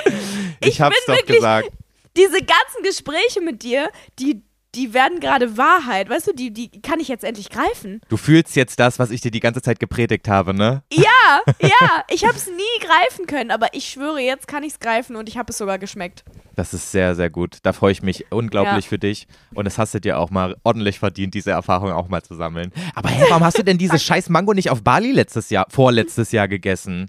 [0.60, 1.70] Ich, hab's bin doch wirklich, gesagt.
[2.18, 4.44] Diese ganzen Gespräche mit dir, die,
[4.76, 6.10] die werden gerade Wahrheit.
[6.10, 8.02] Weißt du, die, die kann ich jetzt endlich greifen.
[8.10, 10.84] Du fühlst jetzt das, was ich dir die ganze Zeit gepredigt habe, ne?
[10.92, 14.80] Ja, ja, ich habe es nie greifen können, aber ich schwöre, jetzt kann ich es
[14.80, 16.24] greifen und ich habe es sogar geschmeckt.
[16.56, 17.58] Das ist sehr, sehr gut.
[17.64, 18.90] Da freue ich mich unglaublich Ja.
[18.90, 19.28] für dich.
[19.56, 22.72] Und es hast du dir auch mal ordentlich verdient, diese Erfahrung auch mal zu sammeln.
[22.96, 26.32] Aber hey, warum hast du denn diese scheiß Mango nicht auf Bali letztes Jahr, vorletztes
[26.32, 27.08] Jahr gegessen?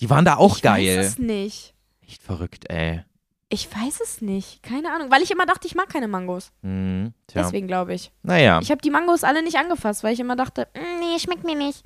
[0.00, 0.98] Die waren da auch ich geil.
[0.98, 1.74] weiß es nicht.
[2.06, 3.02] Echt verrückt, ey.
[3.50, 4.62] Ich weiß es nicht.
[4.62, 5.10] Keine Ahnung.
[5.10, 6.50] Weil ich immer dachte, ich mag keine Mangos.
[6.62, 7.42] Hm, tja.
[7.42, 8.12] Deswegen glaube ich.
[8.22, 8.60] Naja.
[8.62, 11.56] Ich habe die Mangos alle nicht angefasst, weil ich immer dachte, "Mm, nee, schmeckt mir
[11.56, 11.82] nicht.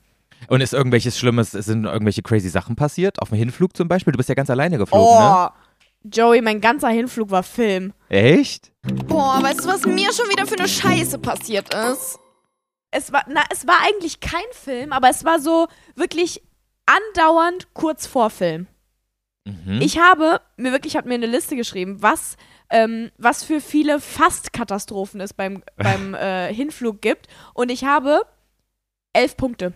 [0.49, 3.21] Und ist irgendwelches Schlimmes, sind irgendwelche crazy Sachen passiert?
[3.23, 4.13] Auf dem Hinflug zum Beispiel?
[4.13, 5.51] Du bist ja ganz alleine geflogen, Oh, ne?
[6.05, 7.93] Joey, mein ganzer Hinflug war Film.
[8.09, 8.73] Echt?
[9.07, 12.19] Boah, weißt du, was mir schon wieder für eine Scheiße passiert ist?
[12.91, 16.43] Es war, na, es war eigentlich kein Film, aber es war so wirklich
[16.87, 18.67] andauernd kurz vor Film.
[19.45, 19.81] Mhm.
[19.81, 22.37] Ich habe mir wirklich, hat mir eine Liste geschrieben, was,
[22.71, 27.27] ähm, was für viele Fast-Katastrophen es beim, beim äh, Hinflug gibt.
[27.55, 28.23] Und ich habe
[29.13, 29.73] elf Punkte.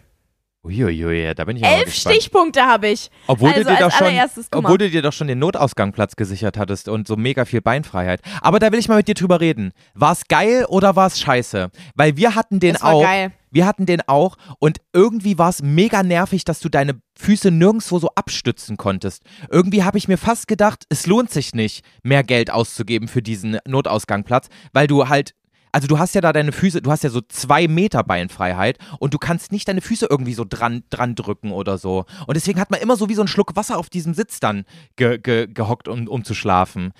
[0.66, 1.94] Uiuiui, da bin ich auch Elf.
[1.94, 3.11] Stichpunkte habe ich.
[3.29, 4.12] Obwohl also du dir doch schon,
[4.52, 8.20] obwohl du dir doch schon den Notausgangplatz gesichert hattest und so mega viel Beinfreiheit.
[8.40, 9.72] Aber da will ich mal mit dir drüber reden.
[9.94, 11.70] War es geil oder war es scheiße?
[11.94, 13.02] Weil wir hatten den Es war auch.
[13.02, 13.33] geil.
[13.57, 17.99] Wir hatten den auch und irgendwie war es mega nervig, dass du deine Füße nirgendwo
[17.99, 19.23] so abstützen konntest.
[19.51, 23.57] Irgendwie habe ich mir fast gedacht, es lohnt sich nicht, mehr Geld auszugeben für diesen
[23.66, 25.35] Notausgangplatz, weil du halt
[25.73, 29.14] also du hast ja da deine Füße, du hast ja so zwei Meter Beinfreiheit und
[29.14, 32.05] du kannst nicht deine Füße irgendwie so dran, dran drücken oder so.
[32.27, 34.66] Und deswegen hat man immer so wie so einen Schluck Wasser auf diesem Sitz dann
[34.97, 36.92] ge, ge, gehockt, um, um zu schlafen.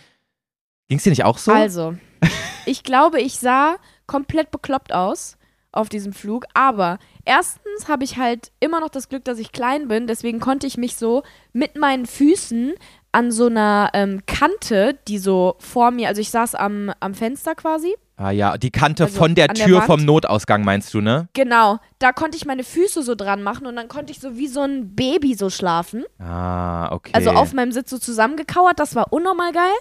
[0.89, 1.53] Ging es dir nicht auch so?
[1.53, 1.97] Also,
[2.65, 5.37] ich glaube, ich sah komplett bekloppt aus
[5.77, 9.89] auf diesem Flug, aber erstens habe ich halt immer noch das Glück, dass ich klein
[9.89, 12.75] bin, deswegen konnte ich mich so mit meinen Füßen
[13.13, 17.55] an so einer ähm, Kante, die so vor mir, also ich saß am, am Fenster
[17.55, 19.87] quasi, ah ja, die Kante Also von der der Tür Wand.
[19.87, 21.29] vom Notausgang meinst du, ne?
[21.35, 24.49] genau, da konnte ich meine Füße so dran machen und dann konnte ich so wie
[24.49, 26.05] so ein Baby so schlafen.
[26.19, 27.13] Ah, okay.
[27.15, 29.75] Also auf meinem Sitz so zusammengekauert, das war unnormal geil.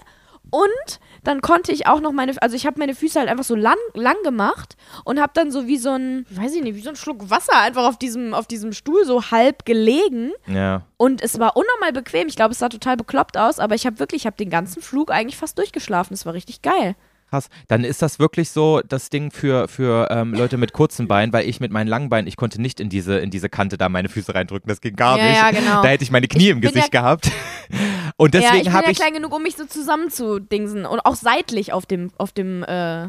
[0.50, 3.56] Und dann konnte ich auch noch meine, also ich habe meine Füße halt einfach so
[3.56, 6.90] lang, lang gemacht und habe dann so wie so ein, weiß ich nicht, wie so
[6.90, 10.32] ein Schluck Wasser einfach auf diesem, auf diesem Stuhl so halb gelegen.
[10.46, 10.82] ja.
[10.98, 12.26] Und es war unnormal bequem.
[12.28, 14.80] Ich glaube, es sah total bekloppt aus, aber ich habe wirklich, ich habe den ganzen
[14.80, 16.14] Flug eigentlich fast durchgeschlafen.
[16.14, 16.94] Es war richtig geil.
[17.36, 17.48] Krass.
[17.68, 21.48] Dann ist das wirklich so das Ding für, für ähm, Leute mit kurzen Beinen, weil
[21.48, 24.08] ich mit meinen langen Beinen, ich konnte nicht in diese, in diese Kante da meine
[24.08, 24.68] Füße reindrücken.
[24.68, 25.36] Das ging gar Ja, nicht.
[25.36, 25.82] ja, genau.
[25.82, 27.30] Da hätte ich meine Knie Ich im Gesicht ja- gehabt.
[28.18, 28.96] Und ja, ich deswegen bin habe ja ich.
[28.98, 33.08] klein genug, um mich so zusammenzudingsen und auch seitlich auf dem, auf dem, äh,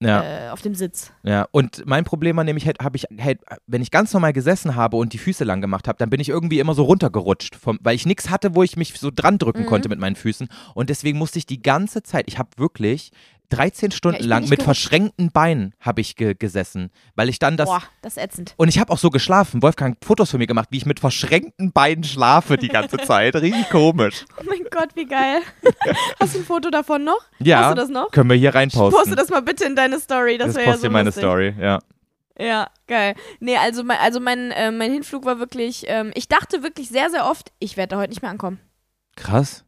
[0.00, 1.10] Ja, äh, auf dem Sitz.
[1.24, 1.46] ja.
[1.50, 5.12] Und mein Problem war nämlich, habe ich, halt, wenn ich ganz normal gesessen habe und
[5.12, 8.06] die Füße lang gemacht habe, dann bin ich irgendwie immer so runtergerutscht, vom, weil ich
[8.06, 9.66] nichts hatte, wo ich mich so dran drücken Mhm.
[9.66, 10.48] konnte mit meinen Füßen.
[10.74, 13.10] Und deswegen musste ich die ganze Zeit, ich habe wirklich
[13.50, 17.68] 13 Stunden bin lang mit verschränkten Beinen habe ich ge gesessen, weil ich dann das
[17.68, 18.54] Boah, das ist ätzend.
[18.56, 19.62] Und ich habe auch so geschlafen.
[19.62, 23.34] Wolfgang hat Fotos von mir gemacht, wie ich mit verschränkten Beinen schlafe die ganze Zeit.
[23.36, 24.26] Richtig komisch.
[24.38, 25.40] Oh mein Gott, wie geil.
[26.20, 27.20] Hast du ein Foto davon noch?
[27.38, 27.64] Ja.
[27.64, 28.10] Hast du das noch?
[28.10, 28.90] Können wir hier reinposten.
[28.90, 31.22] Poste das mal bitte in deine Story, das, das wäre ja so in meine lustig.
[31.22, 31.78] Story, ja.
[32.40, 33.14] Ja, geil.
[33.40, 37.10] Nee, also mein, also mein, äh, mein Hinflug war wirklich, ähm, ich dachte wirklich sehr,
[37.10, 38.60] sehr oft, ich werde da heute nicht mehr ankommen.
[39.16, 39.64] Krass.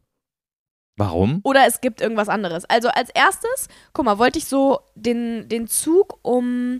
[1.01, 1.39] Warum?
[1.43, 2.63] Oder es gibt irgendwas anderes.
[2.65, 6.79] Also als erstes, guck mal, wollte ich so den, den Zug um,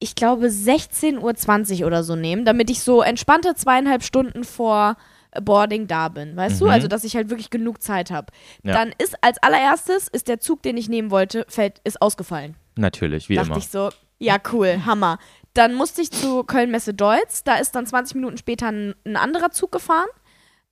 [0.00, 4.96] ich glaube, 16.20 Uhr oder so nehmen, damit ich so entspannte zweieinhalb Stunden vor
[5.40, 6.64] Boarding da bin, weißt du?
[6.64, 6.70] Mhm.
[6.72, 8.32] Also, dass ich halt wirklich genug Zeit habe.
[8.64, 8.72] Ja.
[8.72, 12.56] Dann ist als allererstes, ist der Zug, den ich nehmen wollte, fällt, ist ausgefallen.
[12.74, 13.58] Natürlich, wie Dachte immer.
[13.58, 15.18] ich so, ja, cool, Hammer.
[15.54, 17.44] Dann musste ich zu Köln-Messe Deutz.
[17.44, 20.08] Da ist dann 20 Minuten später ein, ein anderer Zug gefahren,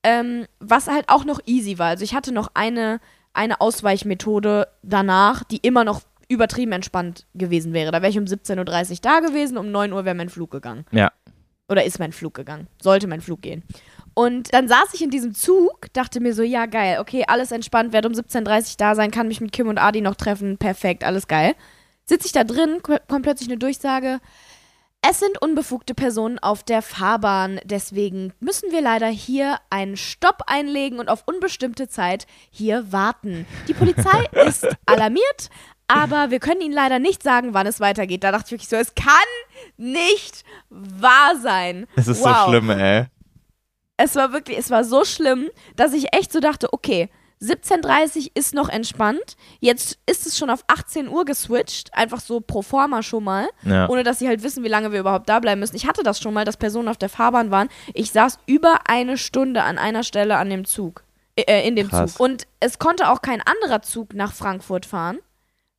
[0.08, 1.88] ähm, was halt auch noch easy war.
[1.88, 3.00] Also ich hatte noch eine,
[3.34, 7.90] eine Ausweichmethode danach, die immer noch übertrieben entspannt gewesen wäre.
[7.92, 10.84] Da wäre ich um 17.30 Uhr da gewesen, um 9 Uhr wäre mein Flug gegangen.
[10.92, 11.10] Ja.
[11.68, 12.66] Oder ist mein Flug gegangen.
[12.80, 13.62] Sollte mein Flug gehen.
[14.14, 17.92] Und dann saß ich in diesem Zug, dachte mir so, ja geil, okay, alles entspannt,
[17.92, 21.04] werde um 17.30 Uhr da sein, kann mich mit Kim und Adi noch treffen, perfekt,
[21.04, 21.54] alles geil.
[22.04, 24.18] Sitze ich da drin, ko- kommt plötzlich eine Durchsage,
[25.02, 30.98] es sind unbefugte Personen auf der Fahrbahn, deswegen müssen wir leider hier einen Stopp einlegen
[30.98, 33.46] und auf unbestimmte Zeit hier warten.
[33.68, 35.50] Die Polizei ist alarmiert,
[35.86, 38.24] aber wir können Ihnen leider nicht sagen, wann es weitergeht.
[38.24, 39.14] Da dachte ich wirklich so, es kann
[39.76, 41.86] nicht wahr sein.
[41.96, 42.44] Das ist wow.
[42.44, 43.06] so schlimm, ey.
[43.96, 47.08] Es war wirklich, es war so schlimm, dass ich echt so dachte, okay,
[47.40, 49.36] 17.30 Uhr ist noch entspannt.
[49.60, 53.88] Jetzt ist es schon auf 18 Uhr geswitcht, einfach so pro forma schon mal, Ja.
[53.88, 55.76] ohne dass sie halt wissen, wie lange wir überhaupt da bleiben müssen.
[55.76, 57.68] Ich hatte das schon mal, dass Personen auf der Fahrbahn waren.
[57.94, 61.04] Ich saß über eine Stunde an einer Stelle an dem Zug,
[61.36, 62.12] äh, in dem Krass.
[62.14, 62.20] Zug.
[62.20, 65.18] Und es konnte auch kein anderer Zug nach Frankfurt fahren.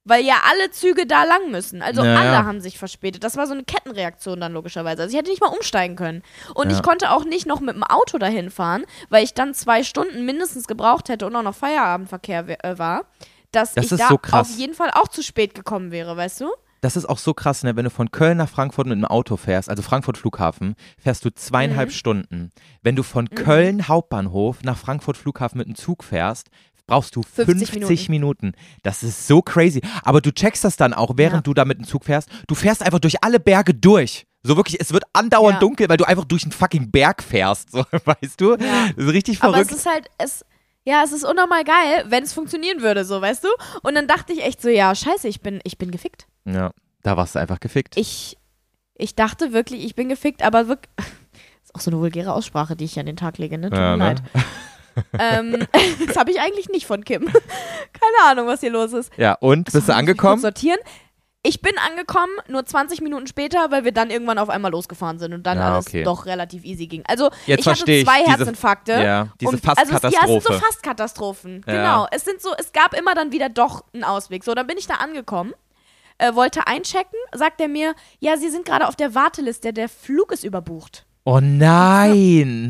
[0.05, 1.81] Weil ja alle Züge da lang müssen.
[1.81, 2.45] Also Ja, alle ja.
[2.45, 3.23] haben sich verspätet.
[3.23, 5.01] Das war so eine Kettenreaktion dann logischerweise.
[5.03, 6.23] Also ich hätte nicht mal umsteigen können.
[6.55, 6.77] Und Ja.
[6.77, 10.25] ich konnte auch nicht noch mit dem Auto dahin fahren, weil ich dann zwei Stunden
[10.25, 13.05] mindestens gebraucht hätte und auch noch Feierabendverkehr äh, war,
[13.51, 14.49] dass Das ich ist da so krass.
[14.51, 16.49] auf jeden Fall auch zu spät gekommen wäre, weißt du?
[16.81, 17.75] Das ist auch so krass, ne?
[17.75, 21.29] wenn du von Köln nach Frankfurt mit dem Auto fährst, also Frankfurt Flughafen, fährst du
[21.29, 21.93] zweieinhalb Mhm.
[21.93, 22.49] Stunden.
[22.81, 26.47] Wenn du von Köln Hauptbahnhof nach Frankfurt Flughafen mit dem Zug fährst,
[26.89, 28.54] brauchst du 50, 50 Minuten.
[28.84, 29.82] Das ist so crazy.
[30.04, 31.41] Aber du checkst das dann auch, während Ja.
[31.41, 32.30] du da mit dem Zug fährst.
[32.47, 34.25] Du fährst einfach durch alle Berge durch.
[34.43, 35.60] So wirklich, es wird andauernd Ja.
[35.60, 37.71] dunkel, weil du einfach durch einen fucking Berg fährst.
[37.71, 38.52] So, weißt du?
[38.56, 38.89] Ja.
[38.95, 39.71] Das ist richtig Aber verrückt.
[39.71, 40.45] es ist halt, es,
[40.86, 43.49] ja, es ist unnormal geil, wenn es funktionieren würde, so, weißt du?
[43.84, 46.28] Und dann dachte ich echt so, ja, scheiße, ich bin, ich bin gefickt.
[46.45, 46.71] ja,
[47.04, 47.95] da warst du einfach gefickt.
[47.97, 48.38] Ich,
[48.95, 50.89] ich dachte wirklich, ich bin gefickt, aber wirklich.
[51.63, 53.69] Ist auch so eine vulgäre Aussprache, die ich an den Tag lege, ne?
[53.69, 54.06] Tut Ja, mir ne?
[54.15, 54.23] leid.
[55.19, 55.65] ähm,
[56.07, 57.25] das habe ich eigentlich nicht von Kim.
[57.27, 59.12] Keine Ahnung, was hier los ist.
[59.17, 60.41] ja, und bist du ich kurz angekommen?
[60.41, 60.79] Sortieren.
[61.41, 65.33] Ich bin angekommen, nur 20 Minuten später, weil wir dann irgendwann auf einmal losgefahren sind
[65.33, 66.03] und dann Ja, alles okay.
[66.03, 67.03] doch relativ easy ging.
[67.07, 68.91] Also Jetzt ich hatte verstehe ich zwei diese- Herzinfarkte.
[68.91, 70.59] ja, diese und, Also es, ja, es sind so Fastkatastrophe.
[70.59, 71.62] Fastkatastrophen.
[71.65, 71.73] Ja.
[71.73, 72.07] Genau.
[72.12, 74.43] Es sind so, es gab immer dann wieder doch einen Ausweg.
[74.43, 75.53] So, dann bin ich da angekommen,
[76.17, 80.33] äh, wollte einchecken, sagt er mir, ja, Sie sind gerade auf der Warteliste, der Flug
[80.33, 81.05] ist überbucht.
[81.23, 82.67] Oh nein!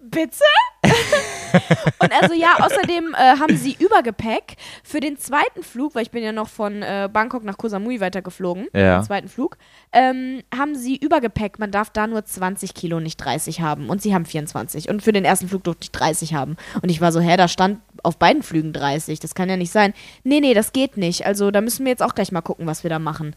[0.00, 0.44] Bitte?
[1.98, 6.22] und also ja, außerdem äh, haben sie Übergepäck für den zweiten Flug, weil ich bin
[6.22, 8.98] ja noch von äh, Bangkok nach Koh Samui weitergeflogen, Ja.
[8.98, 9.56] den zweiten Flug,
[9.92, 11.58] ähm, haben sie Übergepäck.
[11.58, 13.88] Man darf da nur 20 Kilo, nicht 30 haben.
[13.88, 14.88] Und sie haben 24.
[14.88, 16.56] Und für den ersten Flug durfte ich 30 haben.
[16.82, 19.20] Und ich war so, hä, da stand auf beiden Flügen 30.
[19.20, 19.94] Das kann ja nicht sein.
[20.22, 21.24] Nee, nee, das geht nicht.
[21.24, 23.34] Also da müssen wir jetzt auch gleich mal gucken, was wir da machen.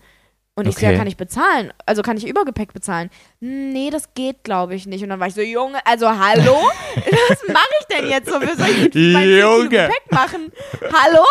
[0.58, 0.94] Und ich so, Okay.
[0.94, 1.72] ja, kann ich bezahlen?
[1.86, 3.12] Also kann ich Übergepäck bezahlen?
[3.40, 5.04] Nee, das geht, glaube ich, nicht.
[5.04, 6.56] Und dann war ich so, Junge, also hallo?
[6.96, 8.42] Was mache ich denn jetzt so?
[8.42, 8.92] Wie soll ich.
[8.92, 10.52] Kilo Gepäck machen?
[10.82, 11.24] Hallo?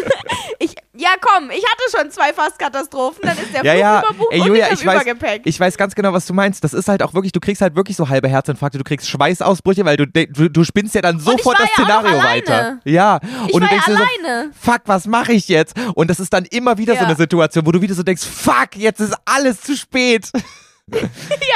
[0.58, 3.98] ich, ja, komm, ich hatte schon zwei Fastkatastrophen, dann ist der Ja, Flug ja.
[4.00, 5.42] überbucht Ey, und Julia, ich ich habe weiß, Übergepäck.
[5.46, 6.62] ich weiß ganz genau, was du meinst.
[6.64, 9.84] Das ist halt auch wirklich, du kriegst halt wirklich so halbe Herzinfarkte, du kriegst Schweißausbrüche,
[9.86, 12.24] weil du, du, du spinnst ja dann ich sofort das ja Szenario alleine.
[12.24, 12.78] weiter.
[12.84, 13.20] Ja.
[13.48, 14.50] ich und du war ja denkst dir so, alleine.
[14.60, 15.74] fuck, was mache ich jetzt?
[15.94, 17.06] Und das ist dann immer wieder so Ja.
[17.06, 20.30] eine Situation, wo du wieder so denkst, fuck, jetzt ist alles zu spät.
[20.92, 20.98] ja,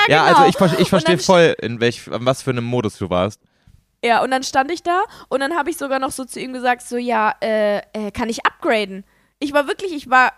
[0.09, 0.39] Ja, genau.
[0.39, 3.41] also ich, ver- ich Und verstehe voll, in welch, was für einem Modus du warst.
[4.05, 6.53] Ja, und dann stand ich da und dann habe ich sogar noch so zu ihm
[6.53, 9.05] gesagt, so, ja, äh, äh, kann ich upgraden?
[9.39, 10.33] Ich war wirklich, ich war,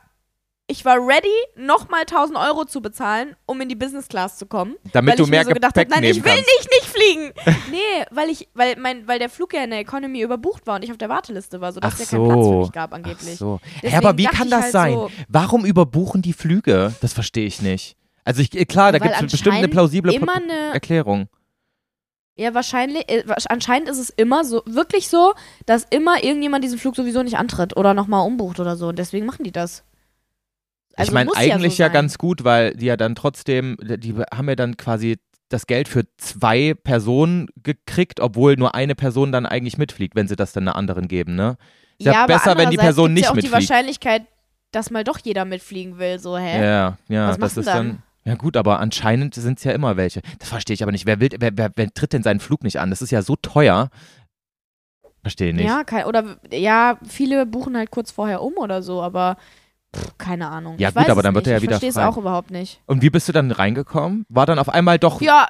[0.66, 4.74] ich war ready, nochmal 1000 Euro zu bezahlen, um in die Business Class zu kommen.
[4.92, 6.46] Damit weil du ich mehr mir so gedacht habe, nein, ich will kannst.
[6.58, 7.32] nicht, nicht fliegen.
[7.70, 10.82] nee, weil ich, weil mein, weil der Flug ja in der Economy überbucht war und
[10.84, 12.60] ich auf der Warteliste war, sodass Ach es ja keinen Platz für so.
[12.60, 13.36] mich gab Ach angeblich.
[13.36, 13.60] so.
[13.62, 14.92] Hä, Deswegen aber wie kann das halt sein?
[14.94, 16.92] so- Warum überbuchen die Flüge?
[17.00, 17.96] Das verstehe ich nicht.
[18.24, 21.28] Also ich, klar, da gibt es bestimmt eine plausible Po- eine- Erklärung.
[22.38, 25.34] Ja, wahrscheinlich, äh, anscheinend ist es immer so, wirklich so,
[25.66, 29.26] dass immer irgendjemand diesen Flug sowieso nicht antritt oder nochmal umbucht oder so und deswegen
[29.26, 29.82] machen die das.
[30.94, 34.48] Also ich meine, eigentlich so ja, ganz gut, weil die ja dann trotzdem, die haben
[34.48, 39.76] ja dann quasi das Geld für zwei Personen gekriegt, obwohl nur eine Person dann eigentlich
[39.76, 41.56] mitfliegt, wenn sie das dann einer anderen geben, ne?
[41.98, 43.52] Ist ja, aber besser, wenn die Person nicht ja auch mitfliegt.
[43.52, 44.22] die Wahrscheinlichkeit,
[44.70, 46.62] dass mal doch jeder mitfliegen will, so, hä?
[46.62, 47.88] Ja, ja, Was das ist dann.
[47.88, 48.02] dann?
[48.24, 50.20] Ja gut, aber anscheinend sind es ja immer welche.
[50.38, 51.06] Das verstehe ich aber nicht.
[51.06, 52.90] Wer, will, wer, wer, wer tritt denn seinen Flug nicht an?
[52.90, 53.90] Das ist ja so teuer.
[55.22, 55.66] Verstehe nicht.
[55.66, 59.36] Ja, kein, oder ja, viele buchen halt kurz vorher um oder so, aber
[59.96, 60.76] pff, keine Ahnung.
[60.78, 61.52] Ja, ich gut, aber dann wird nicht.
[61.52, 62.80] er ja ich wieder verstehe es auch überhaupt nicht.
[62.86, 64.26] Und wie bist du dann reingekommen?
[64.28, 65.20] War dann auf einmal doch.
[65.20, 65.48] Ja,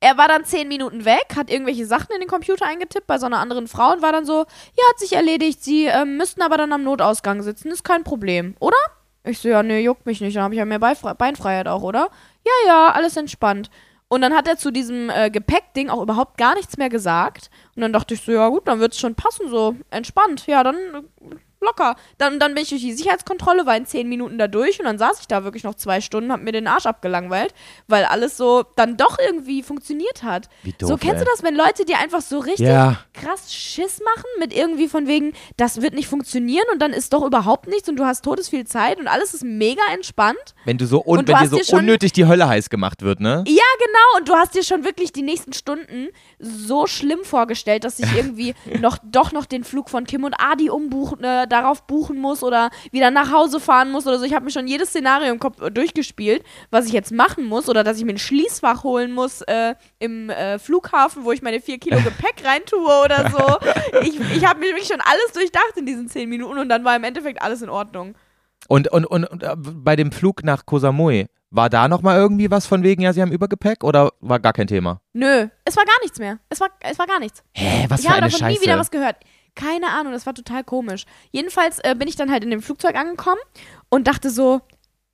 [0.00, 3.26] er war dann zehn Minuten weg, hat irgendwelche Sachen in den Computer eingetippt bei so
[3.26, 4.46] einer anderen Frau und war dann so,
[4.76, 8.54] ja, hat sich erledigt, sie ähm, müssten aber dann am Notausgang sitzen, ist kein Problem,
[8.60, 8.76] oder?
[9.24, 11.82] Ich so, ja, nee, juckt mich nicht, dann habe ich ja mehr Beifre Beinfreiheit auch,
[11.82, 12.08] oder?
[12.44, 13.70] Ja, ja, alles entspannt.
[14.08, 17.50] Und dann hat er zu diesem äh, Gepäckding auch überhaupt gar nichts mehr gesagt.
[17.76, 20.46] Und dann dachte ich so, ja gut, dann wird es schon passen, so entspannt.
[20.46, 20.76] Ja, dann
[21.60, 21.96] locker.
[22.18, 24.98] Dann, dann bin ich durch die Sicherheitskontrolle, war in zehn Minuten da durch und dann
[24.98, 27.54] saß ich da wirklich noch zwei Stunden, hab mir den Arsch abgelangweilt,
[27.86, 30.48] weil alles so dann doch irgendwie funktioniert hat.
[30.62, 31.24] Wie doof, so kennst ey.
[31.24, 32.98] du das, wenn Leute dir einfach so richtig Ja.
[33.12, 37.24] krass Schiss machen mit irgendwie von wegen, das wird nicht funktionieren und dann ist doch
[37.24, 40.38] überhaupt nichts und du hast todes viel Zeit und alles ist mega entspannt.
[40.64, 43.20] Wenn du so, un Und wenn dir so dir unnötig die Hölle heiß gemacht wird,
[43.20, 43.44] ne?
[43.46, 44.18] Ja, genau.
[44.18, 46.08] Und du hast dir schon wirklich die nächsten Stunden
[46.38, 50.70] so schlimm vorgestellt, dass ich irgendwie noch doch noch den Flug von Kim und Adi
[50.70, 54.24] umbuchen, äh, darauf buchen muss oder wieder nach Hause fahren muss oder so.
[54.24, 57.68] Ich habe mir schon jedes Szenario im Kopf äh, durchgespielt, was ich jetzt machen muss
[57.68, 61.60] oder dass ich mir ein Schließfach holen muss äh, im äh, Flughafen, wo ich meine
[61.60, 64.00] vier Kilo Gepäck reintue oder so.
[64.02, 66.94] Ich, ich habe mir wirklich schon alles durchdacht in diesen zehn Minuten und dann war
[66.94, 68.14] im Endeffekt alles in Ordnung.
[68.68, 72.50] Und, und, und, und äh, bei dem Flug nach Koh Samui, war da nochmal irgendwie
[72.50, 75.00] was von wegen, ja, sie haben Übergepäck oder war gar kein Thema?
[75.12, 76.38] Nö, es war gar nichts mehr.
[76.48, 77.42] Es war, es war gar nichts.
[77.54, 78.60] Hä, was ich für habe eine davon Scheiße.
[78.60, 79.16] nie wieder was gehört.
[79.54, 81.04] Keine Ahnung, das war total komisch.
[81.32, 83.40] Jedenfalls äh, bin ich dann halt in dem Flugzeug angekommen
[83.88, 84.60] und dachte so,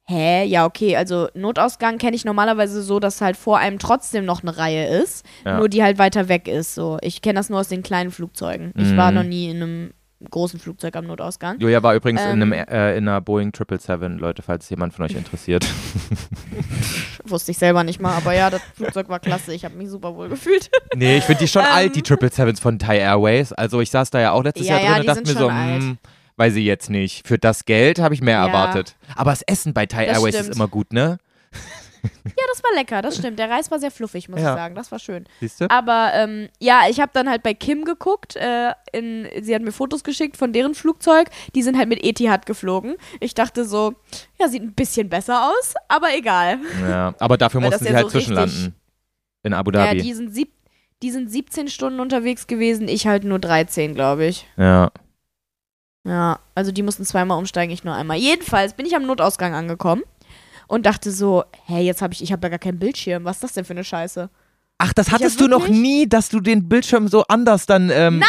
[0.07, 4.43] hä, ja, okay, also Notausgang kenne ich normalerweise so, dass halt vor einem trotzdem noch
[4.43, 5.57] eine Reihe ist, Ja.
[5.59, 6.75] nur die halt weiter weg ist.
[6.75, 8.73] So, ich kenne das nur aus den kleinen Flugzeugen.
[8.77, 9.17] Ich war Mhm.
[9.17, 9.95] noch nie in einem
[10.31, 11.59] großen Flugzeug am Notausgang.
[11.61, 12.65] Julia war übrigens in, einem, Ähm.
[12.69, 15.65] äh, in einer Boeing 777, Leute, falls jemand von euch interessiert.
[17.27, 19.55] Wusste ich selber nicht mal, aber ja, das Flugzeug war klasse.
[19.55, 20.71] Ich habe mich super wohl gefühlt.
[20.95, 21.69] nee, ich finde die schon Ähm.
[21.73, 23.53] alt, die 777s von Thai Airways.
[23.53, 25.39] Also ich saß da ja auch letztes Ja, Jahr ja, drin und die dachte mir
[25.41, 25.83] so, alt.
[25.83, 25.99] hm,
[26.37, 27.27] weiß ich jetzt nicht.
[27.27, 28.47] Für das Geld habe ich mehr Ja.
[28.47, 28.97] erwartet.
[29.17, 30.51] Aber das Essen bei Thai Das Airways stimmt.
[30.51, 31.19] ist immer gut, ne?
[32.25, 33.39] Ja, das war lecker, das stimmt.
[33.39, 34.51] Der Reis war sehr fluffig, muss Ja.
[34.53, 34.75] ich sagen.
[34.75, 35.25] Das war schön.
[35.41, 35.71] Siehst du?
[35.71, 38.37] Aber ähm, ja, ich habe dann halt bei Kim geguckt.
[38.37, 41.29] Äh, in, sie hat mir Fotos geschickt von deren Flugzeug.
[41.55, 42.97] Die sind halt mit Etihad geflogen.
[43.21, 43.95] Ich dachte so,
[44.39, 46.59] ja, sieht ein bisschen besser aus, aber egal.
[46.89, 48.75] Ja, aber dafür mussten sie ja halt so zwischenlanden.
[49.43, 50.03] In Abu Ja, Dhabi.
[50.03, 50.53] die sind, sieb
[51.03, 52.89] die sind 17 Stunden unterwegs gewesen.
[52.89, 54.47] Ich halt nur 13, glaube ich.
[54.57, 54.91] Ja.
[56.07, 58.19] Ja, also die mussten zweimal umsteigen, ich nur einmal.
[58.19, 60.03] Jedenfalls bin ich am Notausgang angekommen
[60.69, 63.25] und dachte so, hey, jetzt habe ich, ich habe ja gar keinen Bildschirm.
[63.25, 64.31] Was ist das denn für eine Scheiße?
[64.79, 68.23] Ach, das hattest hab du noch nie, dass du den Bildschirm so anders dann ähm,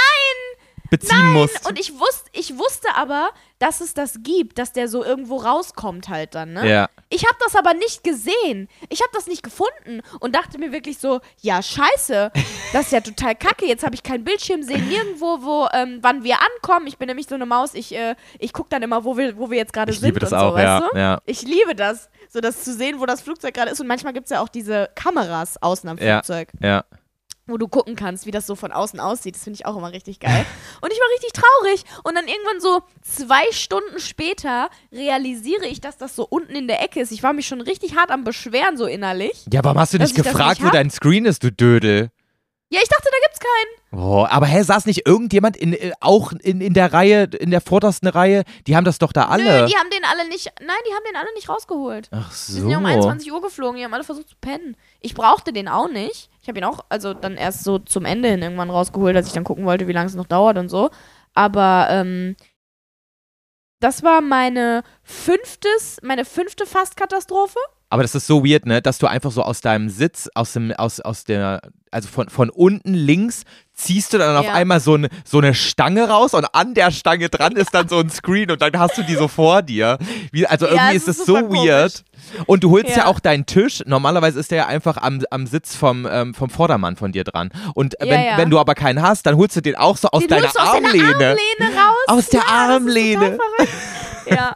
[0.90, 1.68] beziehen musst.
[1.68, 3.30] Und ich wusste, ich wusste aber,
[3.66, 6.70] dass es das gibt, dass der so irgendwo rauskommt halt dann, ne?
[6.70, 6.90] Ja.
[7.10, 8.68] Ich habe das aber nicht gesehen.
[8.90, 12.32] Ich habe das nicht gefunden und dachte mir wirklich so, ja, scheiße,
[12.74, 13.66] das ist ja total kacke.
[13.66, 16.86] Jetzt habe ich keinen Bildschirm, sehe nirgendwo, wo, ähm, wann wir ankommen.
[16.86, 19.50] Ich bin nämlich so eine Maus, ich, äh, ich gucke dann immer, wo wir, wo
[19.50, 21.22] wir jetzt gerade Ich sind liebe das und auch, so, ja, ja.
[21.26, 23.80] Ich liebe das, so das zu sehen, wo das Flugzeug gerade ist.
[23.82, 26.22] Und manchmal gibt es ja auch diese Kameras außen am Ja.
[26.22, 26.84] Flugzeug Ja.
[27.48, 29.36] Wo du gucken kannst, wie das so von außen aussieht.
[29.36, 30.46] Das finde ich auch immer richtig geil.
[30.82, 31.84] Und ich war richtig traurig.
[32.04, 36.82] Und dann irgendwann so zwei Stunden später realisiere ich, dass das so unten in der
[36.82, 37.12] Ecke ist.
[37.12, 39.46] Ich war mich schon richtig hart am Beschweren, so innerlich.
[39.52, 42.10] Ja, warum hast du nicht gefragt, nicht wo dein Screen ist, du Dödel?
[42.70, 44.02] Ja, ich dachte, da gibt's keinen.
[44.02, 47.62] Oh, aber hä, saß nicht irgendjemand in, äh, auch in, in der Reihe, in der
[47.62, 48.44] vordersten Reihe?
[48.66, 49.44] Die haben das doch da alle.
[49.44, 50.52] Nö, die haben den alle nicht.
[50.60, 52.10] Nein, die haben den alle nicht rausgeholt.
[52.12, 52.60] Ach Die so.
[52.62, 54.76] sind ja um 21 Uhr geflogen, die haben alle versucht zu pennen.
[55.06, 56.32] Ich brauchte den auch nicht.
[56.42, 59.34] Ich habe ihn auch, also dann erst so zum Ende hin irgendwann rausgeholt, als ich
[59.34, 60.90] dann gucken wollte, wie lange es noch dauert und so.
[61.36, 62.36] Aber ähm,
[63.80, 67.60] das war meine fünftes, meine fünfte Fastkatastrophe.
[67.90, 70.72] Aber das ist so weird, ne, dass du einfach so aus deinem Sitz, aus dem,
[70.72, 73.44] aus, aus der, also von, von unten links,
[73.76, 74.54] ziehst du dann auf Ja.
[74.54, 78.00] einmal so, eine so eine Stange raus und an der Stange dran ist dann so
[78.00, 79.98] ein Screen und dann hast du die so vor dir.
[80.32, 82.04] Wie, also Ja, irgendwie es ist das so weird.
[82.48, 82.98] Und du holst ja.
[83.04, 83.06] Ja.
[83.08, 83.84] auch deinen Tisch.
[83.86, 87.52] Normalerweise ist der ja einfach am, am Sitz vom, ähm, vom Vordermann von dir dran.
[87.76, 88.38] Und Ja, wenn, ja.
[88.38, 90.56] wenn du aber keinen hast, dann holst du den auch so aus Den deiner aus
[90.56, 91.04] Armlehne.
[91.14, 91.96] deiner Armlehne raus.
[92.08, 93.38] Aus der ja, Armlehne.
[94.30, 94.56] ja.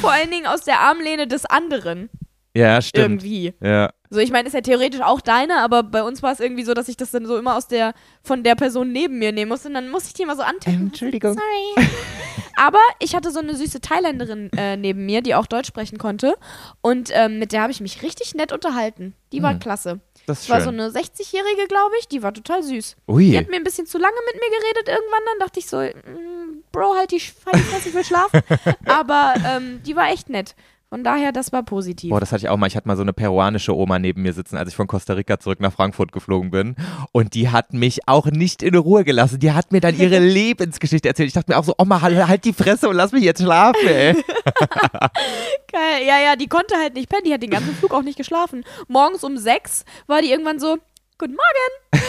[0.00, 2.08] Vor allen Dingen aus der Armlehne des anderen.
[2.54, 3.22] Ja, stimmt.
[3.24, 3.52] Irgendwie.
[3.60, 3.90] Ja.
[4.14, 6.72] So, ich meine, ist ja theoretisch auch deine, aber bei uns war es irgendwie so,
[6.72, 9.66] dass ich das dann so immer aus der, von der Person neben mir nehmen musste
[9.68, 10.86] und dann musste ich die immer so antippen.
[10.86, 11.34] Entschuldigung.
[11.34, 11.88] Sorry.
[12.56, 16.36] aber ich hatte so eine süße Thailänderin äh, neben mir, die auch Deutsch sprechen konnte
[16.80, 19.14] und ähm, mit der habe ich mich richtig nett unterhalten.
[19.32, 19.58] Die war Hm.
[19.58, 20.00] klasse.
[20.26, 20.80] Das ist war so schön.
[20.80, 22.96] eine 60-Jährige, glaube ich, die war total süß.
[23.08, 23.36] Die Ui.
[23.36, 26.62] hat mir ein bisschen zu lange mit mir geredet irgendwann, dann dachte ich so, mm,
[26.70, 28.40] Bro, halt die Fresse, ich will schlafen.
[28.86, 30.54] aber ähm, die war echt nett.
[30.94, 32.10] Von daher, das war positiv.
[32.10, 32.68] Boah, das hatte ich auch mal.
[32.68, 35.40] Ich hatte mal so eine peruanische Oma neben mir sitzen, als ich von Costa Rica
[35.40, 36.76] zurück nach Frankfurt geflogen bin.
[37.10, 39.40] Und die hat mich auch nicht in Ruhe gelassen.
[39.40, 41.26] Die hat mir dann ihre Lebensgeschichte erzählt.
[41.26, 43.88] Ich dachte mir auch so, Oma, halt, halt die Fresse und lass mich jetzt schlafen,
[43.88, 44.12] ey.
[45.72, 46.06] Geil.
[46.06, 47.24] Ja, ja, die konnte halt nicht pennen.
[47.24, 48.64] Die hat den ganzen Flug auch nicht geschlafen.
[48.86, 50.78] Morgens um sechs war die irgendwann so,
[51.18, 52.04] Guten Morgen.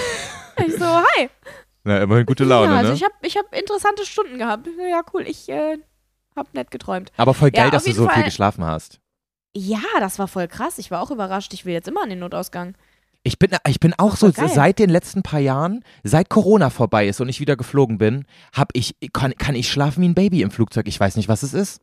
[0.67, 1.29] ich so, hi.
[1.85, 2.95] Na, immerhin gute Laune, ja, also ne?
[2.95, 4.67] ich habe ich hab interessante Stunden gehabt.
[4.77, 5.23] Ja, cool.
[5.27, 5.77] Ich äh,
[6.35, 7.11] hab nett geträumt.
[7.17, 8.23] Aber voll Ja, geil, auf dass du so viel Fall.
[8.23, 8.99] geschlafen hast.
[9.55, 10.77] Ja, das war voll krass.
[10.77, 11.53] Ich war auch überrascht.
[11.53, 12.75] Ich will jetzt immer an den Notausgang.
[13.23, 14.49] Ich bin, ich bin auch so, geil.
[14.49, 18.69] seit den letzten paar Jahren, seit Corona vorbei ist und ich wieder geflogen bin, hab
[18.73, 20.87] ich, kann, kann ich schlafen wie ein Baby im Flugzeug.
[20.87, 21.81] Ich weiß nicht, was es ist.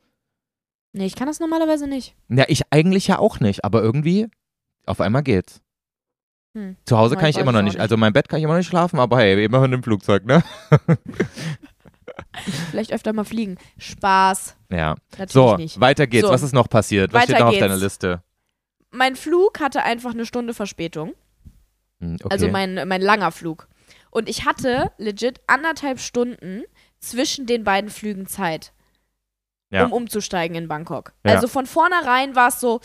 [0.92, 2.14] Nee, ich kann das normalerweise nicht.
[2.28, 4.28] Ja, ich eigentlich ja auch nicht, aber irgendwie,
[4.86, 5.60] auf einmal geht's.
[6.56, 6.76] Hm.
[6.84, 7.72] Zu Hause kann ich immer noch nicht.
[7.72, 7.80] nicht.
[7.80, 10.26] Also in meinem Bett kann ich immer noch nicht schlafen, aber hey, immerhin im Flugzeug,
[10.26, 10.44] ne?
[12.70, 13.58] Vielleicht öfter mal fliegen.
[13.78, 14.56] Spaß.
[14.70, 14.94] Ja.
[15.12, 15.80] Natürlich So, nicht.
[15.80, 16.26] weiter geht's.
[16.26, 16.32] So.
[16.32, 17.12] Was ist noch passiert?
[17.12, 18.22] Was Weiter steht noch auf deiner Liste?
[18.90, 21.14] Mein Flug hatte einfach eine Stunde Verspätung.
[22.00, 22.28] Hm, okay.
[22.30, 23.68] Also mein, mein langer Flug.
[24.10, 26.64] Und ich hatte legit anderthalb Stunden
[27.00, 28.72] zwischen den beiden Flügen Zeit,
[29.70, 29.86] Ja.
[29.86, 31.12] um umzusteigen in Bangkok.
[31.24, 31.32] Ja.
[31.34, 32.80] Also von vornherein war es so,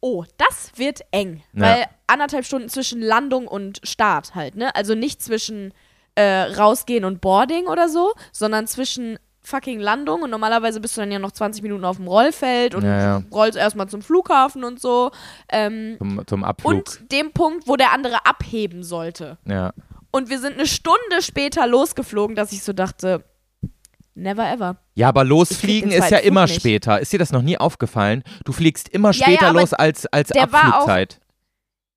[0.00, 1.42] oh, das wird eng.
[1.52, 1.62] Ja.
[1.62, 4.74] Weil anderthalb Stunden zwischen Landung und Start halt, ne?
[4.74, 5.72] Also nicht zwischen
[6.14, 11.10] äh, rausgehen und Boarding oder so, sondern zwischen fucking Landung und normalerweise bist du dann
[11.10, 13.22] ja noch 20 Minuten auf dem Rollfeld und Ja, ja.
[13.32, 15.10] rollst erstmal zum Flughafen und so.
[15.50, 16.72] Ähm, zum, zum Abflug.
[16.72, 19.38] und dem Punkt, wo der andere abheben sollte.
[19.46, 19.72] ja.
[20.14, 23.24] Und wir sind eine Stunde später losgeflogen, dass ich so dachte,
[24.14, 24.76] never ever.
[24.94, 26.56] ja, aber losfliegen ist ja immer nicht.
[26.56, 27.00] später.
[27.00, 28.22] Ist dir das noch nie aufgefallen?
[28.44, 31.18] Du fliegst immer Ja, ja, später aber los als, als Abflugzeit.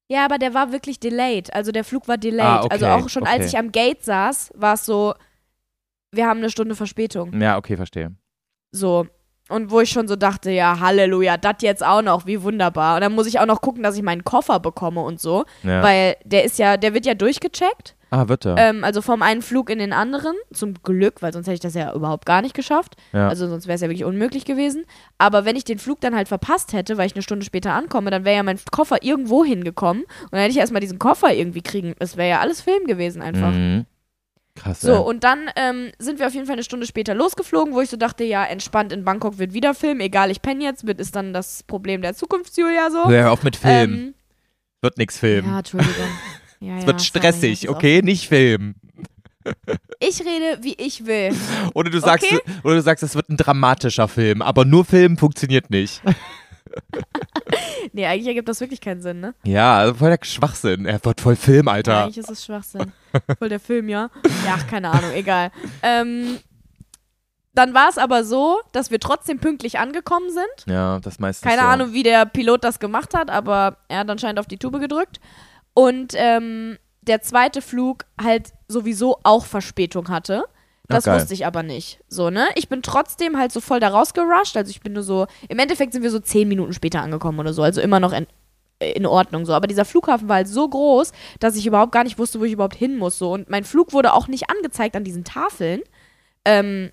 [0.08, 1.54] Ja, aber der war wirklich delayed.
[1.54, 2.46] Also der Flug war delayed.
[2.46, 3.32] Ah, okay, also auch schon okay.
[3.32, 5.16] als ich am Gate saß, war es so,
[6.12, 7.40] wir haben eine Stunde Verspätung.
[7.42, 8.16] Ja, okay, verstehe.
[8.72, 9.08] So.
[9.48, 12.96] Und wo ich schon so dachte, ja, Halleluja, das jetzt auch noch, wie wunderbar.
[12.96, 15.46] Und dann muss ich auch noch gucken, dass ich meinen Koffer bekomme und so.
[15.62, 15.84] Ja.
[15.84, 17.95] Weil der ist ja, der wird ja durchgecheckt.
[18.12, 18.58] Ah, wird er.
[18.58, 20.36] Ähm, also vom einen Flug in den anderen.
[20.54, 22.96] Zum Glück, weil sonst hätte ich das ja überhaupt gar nicht geschafft.
[23.14, 23.28] ja.
[23.28, 24.86] Also sonst wäre es ja wirklich unmöglich gewesen.
[25.18, 28.12] Aber wenn ich den Flug dann halt verpasst hätte, weil ich eine Stunde später ankomme,
[28.12, 30.04] dann wäre ja mein Koffer irgendwo hingekommen.
[30.04, 31.96] Und dann hätte ich erstmal diesen Koffer irgendwie kriegen.
[32.00, 33.52] Es wäre ja alles Film gewesen einfach.
[33.52, 33.86] Mhm.
[34.56, 34.80] Krass.
[34.80, 35.00] So, ey.
[35.00, 37.98] und dann ähm, sind wir auf jeden Fall eine Stunde später losgeflogen, wo ich so
[37.98, 41.34] dachte, ja, entspannt in Bangkok wird wieder Film, egal, ich penne jetzt, wird ist dann
[41.34, 43.10] das Problem der Zukunftsjulia so.
[43.10, 43.94] Hör auf mit Film.
[43.94, 44.14] Ähm,
[44.82, 45.50] wird nix filmen.
[45.50, 45.94] ja, Entschuldigung.
[46.66, 48.02] Ja, es ja, wird sorry, stressig, ist okay?
[48.02, 48.76] Nicht filmen.
[50.00, 51.32] Ich rede, wie ich will.
[51.76, 52.40] Oder du sagst, Okay.
[52.64, 56.02] oder du sagst, es wird ein dramatischer Film, aber nur Film funktioniert nicht.
[57.94, 59.34] Nee, eigentlich ergibt das wirklich keinen Sinn, ne?
[59.46, 60.86] Ja, also voll der Schwachsinn.
[60.86, 62.04] Er wird voll Film, Ja, Alter.
[62.04, 62.92] eigentlich ist es Schwachsinn.
[63.40, 64.10] Voll der Film, ja.
[64.46, 65.52] Ja, keine Ahnung, egal.
[65.82, 66.40] Ähm,
[67.54, 70.74] dann war es aber so, dass wir trotzdem pünktlich angekommen sind.
[70.74, 71.68] Ja, das meistens Keine so.
[71.68, 75.22] Ahnung, wie der Pilot das gemacht hat, aber er hat anscheinend auf die Tube gedrückt.
[75.76, 80.46] Und ähm, der zweite Flug halt sowieso auch Verspätung hatte.
[80.88, 82.00] Das wusste ich aber nicht.
[82.08, 82.48] So, ne?
[82.56, 84.56] Ich bin trotzdem halt so voll da rausgerusht.
[84.56, 87.54] Also ich bin nur so, im Endeffekt sind wir so zehn Minuten später angekommen oder
[87.54, 87.64] so.
[87.64, 88.28] Also immer noch in,
[88.80, 89.54] in Ordnung so.
[89.54, 92.54] Aber dieser Flughafen war halt so groß, dass ich überhaupt gar nicht wusste, wo ich
[92.54, 93.18] überhaupt hin muss.
[93.18, 93.34] So.
[93.34, 95.82] Und mein Flug wurde auch nicht angezeigt an diesen Tafeln.
[96.46, 96.92] Ähm,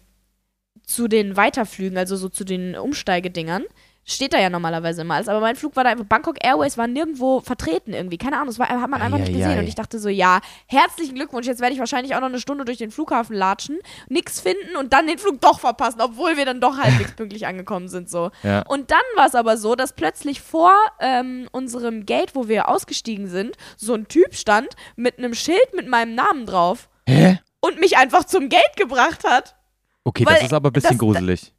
[0.84, 3.64] zu den Weiterflügen, also so zu den Umsteigedingern.
[4.04, 6.88] Steht da ja normalerweise immer alles, aber mein Flug war da einfach, Bangkok Airways war
[6.88, 9.60] nirgendwo vertreten irgendwie, keine Ahnung, das war, hat man einfach nicht gesehen Eieiei.
[9.60, 12.64] und ich dachte so, ja, herzlichen Glückwunsch, jetzt werde ich wahrscheinlich auch noch eine Stunde
[12.64, 13.78] durch den Flughafen latschen,
[14.08, 17.86] nix finden und dann den Flug doch verpassen, obwohl wir dann doch halbwegs pünktlich angekommen
[17.88, 18.30] sind, so.
[18.42, 18.62] Ja.
[18.62, 23.28] Und dann war es aber so, dass plötzlich vor ähm, unserem Gate, wo wir ausgestiegen
[23.28, 27.38] sind, so ein Typ stand mit einem Schild mit meinem Namen drauf Hä?
[27.60, 29.54] und mich einfach zum Gate gebracht hat.
[30.02, 31.52] Okay, Weil das ist aber ein bisschen das- gruselig.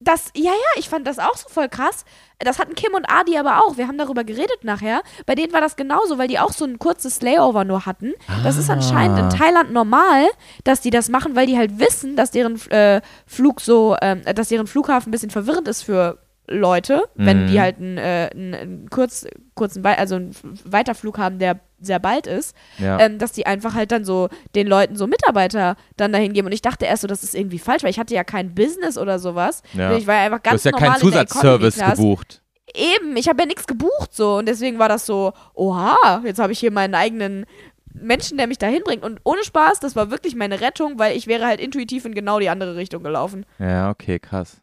[0.00, 2.04] Das, ja, ja, ich fand das auch so voll krass.
[2.38, 3.76] Das hatten Kim und Adi aber auch.
[3.76, 5.02] Wir haben darüber geredet nachher.
[5.26, 8.12] Bei denen war das genauso, weil die auch so ein kurzes Layover nur hatten.
[8.44, 9.28] Das ist anscheinend in Ah.
[9.28, 10.26] Thailand normal,
[10.62, 14.48] dass die das machen, weil die halt wissen, dass deren äh, Flug so, ähm, dass
[14.48, 16.18] deren Flughafen ein bisschen verwirrend ist für
[16.48, 17.46] Leute, wenn Mhm.
[17.48, 20.34] die halt einen, äh, einen, einen kurz, kurzen, Wei- also einen
[20.64, 22.98] Weiterflug haben, der sehr bald ist, Ja.
[22.98, 26.46] ähm, dass die einfach halt dann so den Leuten so Mitarbeiter dann dahin geben.
[26.46, 28.98] Und ich dachte erst so, das ist irgendwie falsch, weil ich hatte ja kein Business
[28.98, 29.62] oder sowas.
[29.74, 29.94] Ja.
[29.96, 32.42] Ich war ja einfach du ganz hast ja normal keinen Zusatzservice gebucht.
[32.74, 36.52] Eben, ich habe ja nichts gebucht so und deswegen war das so, oha, jetzt habe
[36.52, 37.46] ich hier meinen eigenen
[37.94, 39.02] Menschen, der mich dahin bringt.
[39.02, 42.38] Und ohne Spaß, das war wirklich meine Rettung, weil ich wäre halt intuitiv in genau
[42.38, 43.44] die andere Richtung gelaufen.
[43.58, 44.58] Ja, okay, krass.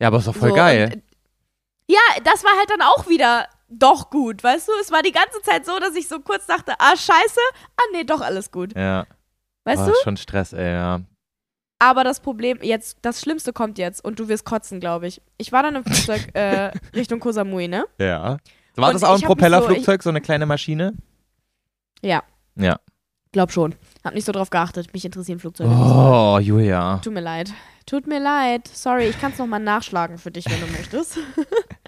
[0.00, 0.90] Ja, aber ist doch voll so, geil.
[0.94, 1.02] Und,
[1.88, 4.72] ja, das war halt dann auch wieder doch gut, weißt du?
[4.80, 7.40] Es war die ganze Zeit so, dass ich so kurz dachte, ah, scheiße,
[7.76, 8.74] ah, nee, doch alles gut.
[8.76, 9.06] ja.
[9.64, 9.92] Weißt oh, du?
[9.92, 11.00] ist schon Stress, ey, ja.
[11.78, 15.20] Aber das Problem, jetzt, das Schlimmste kommt jetzt und du wirst kotzen, glaube ich.
[15.38, 17.86] Ich war dann im Flugzeug äh, Richtung Koh Samui, ne?
[17.98, 18.38] Ja.
[18.76, 20.94] War Und das auch ein Propellerflugzeug, so, eine kleine Maschine?
[22.02, 22.22] Ja.
[22.56, 22.78] Ja.
[23.32, 23.74] Glaub schon.
[24.04, 24.92] Hab nicht so drauf geachtet.
[24.92, 25.70] Mich interessieren Flugzeuge.
[25.70, 25.76] so.
[25.76, 26.98] Oh, Julia.
[27.02, 27.52] Tut mir leid.
[27.86, 28.68] Tut mir leid.
[28.68, 31.18] Sorry, ich kann es nochmal nachschlagen für dich, wenn du möchtest.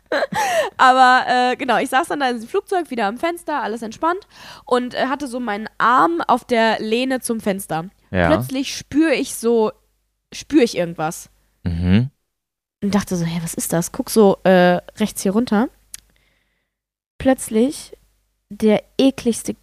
[0.76, 4.26] Aber äh, genau, ich saß dann da in diesem Flugzeug, wieder am Fenster, alles entspannt
[4.64, 7.86] und äh, hatte so meinen Arm auf der Lehne zum Fenster.
[8.10, 8.28] Ja.
[8.28, 9.72] Plötzlich spüre ich so,
[10.32, 11.30] spüre ich irgendwas.
[11.64, 12.10] Mhm.
[12.82, 13.90] Und dachte so, hey, was ist das?
[13.90, 15.68] Guck so äh, rechts hier runter.
[17.18, 17.96] Plötzlich
[18.50, 19.56] der ekligste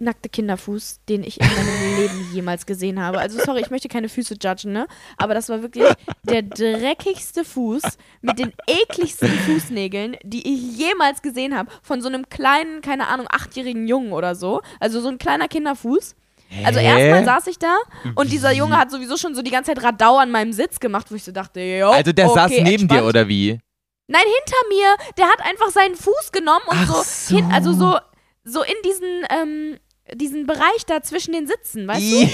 [0.00, 3.18] nackte Kinderfuß, den ich in meinem Leben jemals gesehen habe.
[3.18, 4.86] Also sorry, ich möchte keine Füße judgen, ne?
[5.16, 5.84] Aber das war wirklich
[6.22, 7.82] der dreckigste Fuß
[8.22, 11.70] mit den ekligsten Fußnägeln, die ich jemals gesehen habe.
[11.82, 14.62] Von so einem kleinen, keine Ahnung, achtjährigen Jungen oder so.
[14.80, 16.16] Also so ein kleiner Kinderfuß.
[16.64, 16.86] Also Hä?
[16.86, 17.76] erstmal saß ich da
[18.16, 21.06] und dieser Junge hat sowieso schon so die ganze Zeit Radau an meinem Sitz gemacht,
[21.10, 23.00] wo ich so dachte, jo, Also der okay, saß neben entspannt.
[23.02, 23.60] dir oder wie?
[24.08, 25.12] Nein, hinter mir.
[25.16, 27.54] Der hat einfach seinen Fuß genommen und Ach so, hin, so.
[27.54, 27.98] also so,
[28.42, 29.78] so in diesen, ähm,
[30.14, 32.28] diesen Bereich da zwischen den Sitzen, weißt du?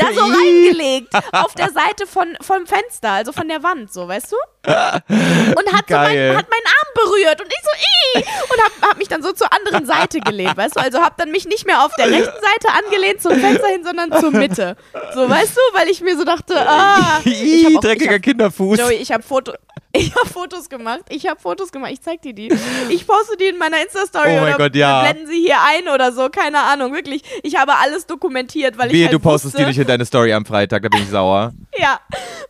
[0.00, 4.32] Da so reingelegt, auf der Seite von, vom Fenster, also von der Wand, so, weißt
[4.32, 4.36] du?
[4.66, 8.24] Und hat, so mein, hat meinen Arm berührt und ich so, ih!
[8.52, 10.80] Und hab, hab mich dann so zur anderen Seite gelehnt, weißt du?
[10.80, 14.12] Also hab dann mich nicht mehr auf der rechten Seite angelehnt zum Fenster hin, sondern
[14.20, 14.76] zur Mitte.
[15.14, 15.60] So, weißt du?
[15.78, 17.20] Weil ich mir so dachte, ah.
[17.24, 18.78] Ich hab Ih, dreckiger ich hab- Kinderfuß.
[18.78, 19.52] Joey, ich habe Foto,
[19.92, 21.00] ich habe Fotos gemacht.
[21.08, 21.92] Ich habe Fotos gemacht.
[21.92, 22.52] Ich zeig dir die.
[22.90, 25.02] Ich poste die in meiner Insta-Story Oh mein oder Gott, ja.
[25.02, 26.28] blenden sie hier ein oder so.
[26.28, 27.22] Keine Ahnung, wirklich.
[27.42, 30.06] Ich habe alles dokumentiert, weil ich Wehe, halt du postest wusste, die nicht in deine
[30.06, 31.52] Story am Freitag, da bin ich sauer.
[31.76, 32.00] Ja,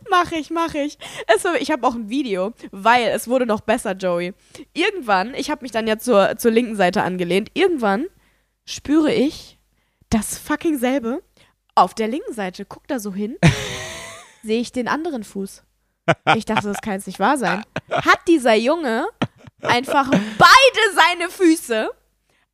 [0.09, 0.97] mache ich, mache ich.
[1.27, 4.33] Es, ich habe auch ein Video, weil es wurde noch besser, Joey.
[4.73, 7.49] Irgendwann, ich habe mich dann ja zur, zur linken Seite angelehnt.
[7.55, 8.05] Irgendwann
[8.63, 9.57] spüre ich
[10.09, 11.23] das fucking selbe
[11.73, 12.63] auf der linken Seite.
[12.65, 13.37] Guck da so hin,
[14.43, 15.63] sehe ich den anderen Fuß.
[16.35, 17.63] Ich dachte, das kann jetzt nicht wahr sein.
[17.89, 19.07] Hat dieser Junge
[19.61, 21.89] einfach beide seine Füße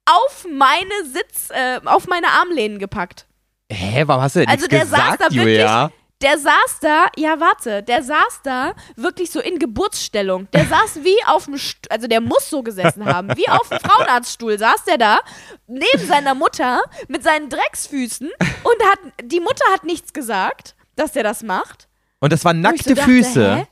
[0.05, 3.26] auf meine Sitz, äh, auf meine Armlehnen gepackt.
[3.72, 5.91] Hä, warum hast du denn Also der saß gesagt, da wirklich- Julia?
[6.20, 10.49] Der saß da, ja warte, der saß da wirklich so in Geburtsstellung.
[10.51, 13.78] Der saß wie auf dem, St also der muss so gesessen haben, wie auf dem
[13.80, 15.20] Frauenarztstuhl saß der da
[15.68, 18.30] neben seiner Mutter mit seinen Drecksfüßen
[18.63, 21.88] und hat die Mutter hat nichts gesagt, dass der das macht.
[22.20, 23.55] Und das waren Wo ich nackte so dachte, Füße.
[23.57, 23.68] hä?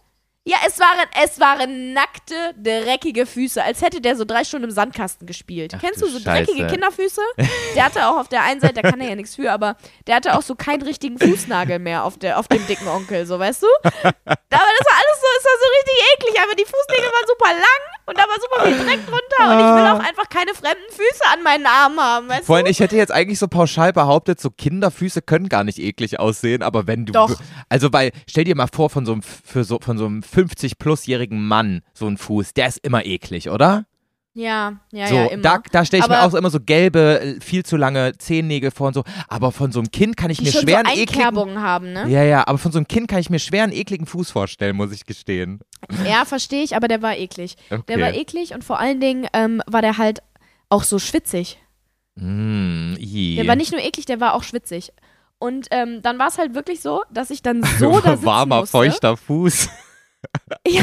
[0.47, 4.71] Ja, es waren, es waren nackte, dreckige Füße, als hätte der so drei Stunden im
[4.71, 5.73] Sandkasten gespielt.
[5.75, 6.45] Ach Kennst du so Scheiße.
[6.45, 7.19] dreckige Kinderfüße?
[7.75, 9.75] Der hatte auch auf der einen Seite, da kann er ja nichts für, aber
[10.07, 13.37] der hatte auch so keinen richtigen Fußnagel mehr auf, der, auf dem dicken Onkel, so
[13.37, 13.67] weißt du?
[13.83, 13.91] Aber
[14.23, 17.81] das war alles so, es war so richtig eklig, aber die Fußnägel waren super lang
[18.05, 19.74] und da war super viel Dreck drunter und ich
[20.45, 22.71] keine fremden Füße an meinen Armen haben, weißt Vor allem, du?
[22.71, 26.87] ich hätte jetzt eigentlich so pauschal behauptet, so Kinderfüße können gar nicht eklig aussehen, aber
[26.87, 27.13] wenn du.
[27.13, 27.39] Doch.
[27.69, 31.45] Also, weil, stell dir mal vor, von so einem, für so, von so einem 50-plus-jährigen
[31.47, 33.85] Mann so ein Fuß, der ist immer eklig, oder?
[34.37, 35.43] Ja, ja, so, ja, immer.
[35.43, 38.17] da, da stelle ich mir Aber- auch so immer so gelbe, äh, viel zu lange
[38.17, 39.05] Zehennägel vor und so.
[39.29, 41.61] Aber von so einem Kind kann ich mir schon schwer so einen ekligen.
[41.61, 42.05] Haben, ne?
[42.09, 44.75] Ja, ja, aber von so einem Kind kann ich mir schwer einen ekligen Fuß vorstellen,
[44.75, 45.61] muss ich gestehen.
[46.05, 47.55] Ja, verstehe ich, aber der war eklig.
[47.69, 47.81] Okay.
[47.87, 50.19] Der war eklig und vor allen Dingen ähm, war der halt
[50.69, 51.59] auch so schwitzig.
[52.15, 52.95] Mm.
[52.95, 54.93] Der war nicht nur eklig, der war auch schwitzig.
[55.37, 58.59] Und ähm, dann war es halt wirklich so, dass ich dann so da sitzen Warmer,
[58.61, 58.71] musste.
[58.71, 59.69] feuchter Fuß.
[60.67, 60.81] Ja,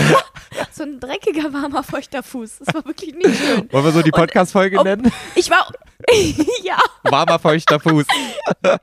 [0.70, 2.60] so ein dreckiger, warmer, feuchter Fuß.
[2.60, 3.68] Das war wirklich nicht schön.
[3.72, 5.10] Wollen wir so die Podcast-Folge oh, nennen?
[5.34, 5.68] Ich war,
[6.62, 8.06] ja, Warmer, feuchter Fuß.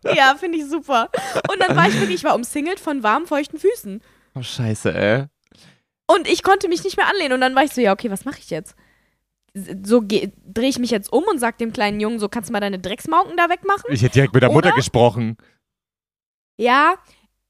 [0.03, 1.09] ja, finde ich super.
[1.49, 4.01] Und dann war ich wirklich, ich war umsingelt von warmen, feuchten Füßen.
[4.35, 5.25] Oh, scheiße, ey.
[6.07, 7.33] Und ich konnte mich nicht mehr anlehnen.
[7.33, 8.75] Und dann war ich so, ja, okay, was mache ich jetzt?
[9.84, 12.60] So drehe ich mich jetzt um und sag dem kleinen Jungen, so kannst du mal
[12.60, 13.86] deine Drecksmauken da wegmachen?
[13.89, 14.76] Ich hätte direkt mit der Mutter Oder?
[14.76, 15.38] gesprochen.
[16.57, 16.95] Ja,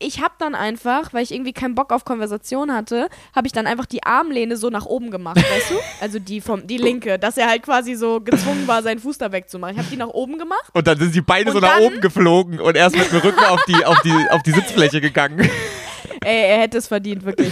[0.02, 3.68] ich habe dann einfach, weil ich irgendwie keinen Bock auf Konversation hatte, habe ich dann
[3.68, 5.76] einfach die Armlehne so nach oben gemacht, weißt du?
[6.02, 9.34] Also die vom die linke, dass er halt quasi so gezwungen war, seinen Fuß da
[9.34, 9.76] wegzumachen.
[9.76, 10.72] Ich habe die nach oben gemacht.
[10.74, 13.62] Und dann sind die Beine so nach oben geflogen und erst mit dem Rücken auf
[13.66, 15.40] die, auf die, auf die Sitzfläche gegangen.
[16.24, 17.52] Ey, er hätte es verdient, wirklich.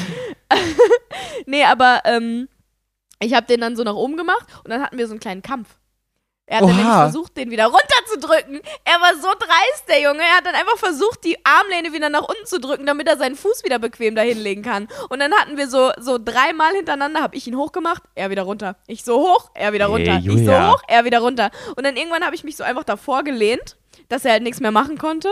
[1.45, 2.47] nee, aber ähm,
[3.19, 5.41] ich habe den dann so nach oben gemacht und dann hatten wir so einen kleinen
[5.41, 5.67] Kampf.
[6.49, 6.77] Er hat dann Oha.
[6.77, 8.61] nämlich versucht, den wieder runterzudrücken.
[8.85, 10.21] Er war so dreist, der Junge.
[10.21, 13.35] Er hat dann einfach versucht, die Armlehne wieder nach unten zu drücken, damit er seinen
[13.35, 14.87] Fuß wieder bequem da hinlegen kann.
[15.09, 18.77] Und dann hatten wir so, so dreimal hintereinander, habe ich ihn hochgemacht, er wieder runter.
[18.87, 20.21] Ich so hoch, er wieder runter.
[20.23, 21.51] ich so hoch, er wieder runter.
[21.75, 23.75] Und dann irgendwann habe ich mich so einfach davor gelehnt,
[24.07, 25.29] dass er halt nichts mehr machen konnte.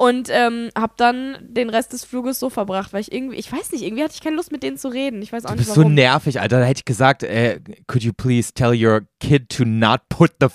[0.00, 3.70] Und ähm, habe dann den Rest des Fluges so verbracht, weil ich irgendwie, ich weiß
[3.72, 5.20] nicht, irgendwie hatte ich keine Lust mit denen zu reden.
[5.20, 5.92] Ich weiß auch Du nicht bist so warum.
[5.92, 6.58] nervig, Alter.
[6.60, 10.46] Da hätte ich gesagt, äh, could you please tell your kid to not put the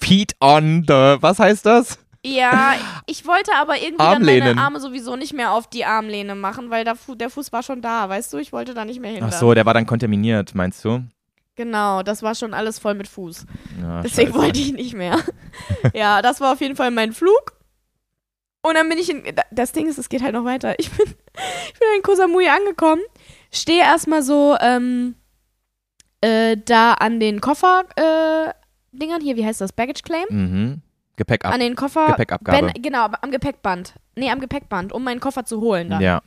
[0.00, 1.98] feet on the, was heißt das?
[2.24, 2.76] Ja,
[3.06, 4.48] ich wollte aber irgendwie dann Armlehnen.
[4.54, 7.62] meine Arme sowieso nicht mehr auf die Armlehne machen, weil der, Fu der Fuß war
[7.62, 8.38] schon da, weißt du?
[8.38, 9.20] Ich wollte da nicht mehr hin.
[9.22, 9.38] Ach dann.
[9.38, 11.04] so, der war dann kontaminiert, meinst du?
[11.56, 13.44] Genau, das war schon alles voll mit Fuß.
[13.82, 14.42] Ja, Deswegen scheiße.
[14.42, 15.18] wollte ich nicht mehr.
[15.92, 17.52] ja, das war auf jeden Fall mein Flug.
[18.64, 19.22] Und dann bin ich in.
[19.50, 20.74] Das Ding ist, es geht halt noch weiter.
[20.78, 23.02] Ich bin, ich bin in Koh Samui angekommen,
[23.52, 25.16] stehe erstmal so ähm,
[26.22, 27.84] äh, da an den Koffer.
[27.96, 28.54] Äh,
[29.20, 29.72] hier, wie heißt das?
[29.72, 30.26] Baggage Claim?
[30.30, 30.82] Mhm.
[31.16, 31.52] Gepäck ab.
[31.52, 32.06] An den Koffer.
[32.06, 32.72] Gepäckabgabe.
[32.72, 33.94] Ben, genau, am Gepäckband.
[34.16, 36.00] Nee, am Gepäckband, um meinen Koffer zu holen dann.
[36.00, 36.22] Ja.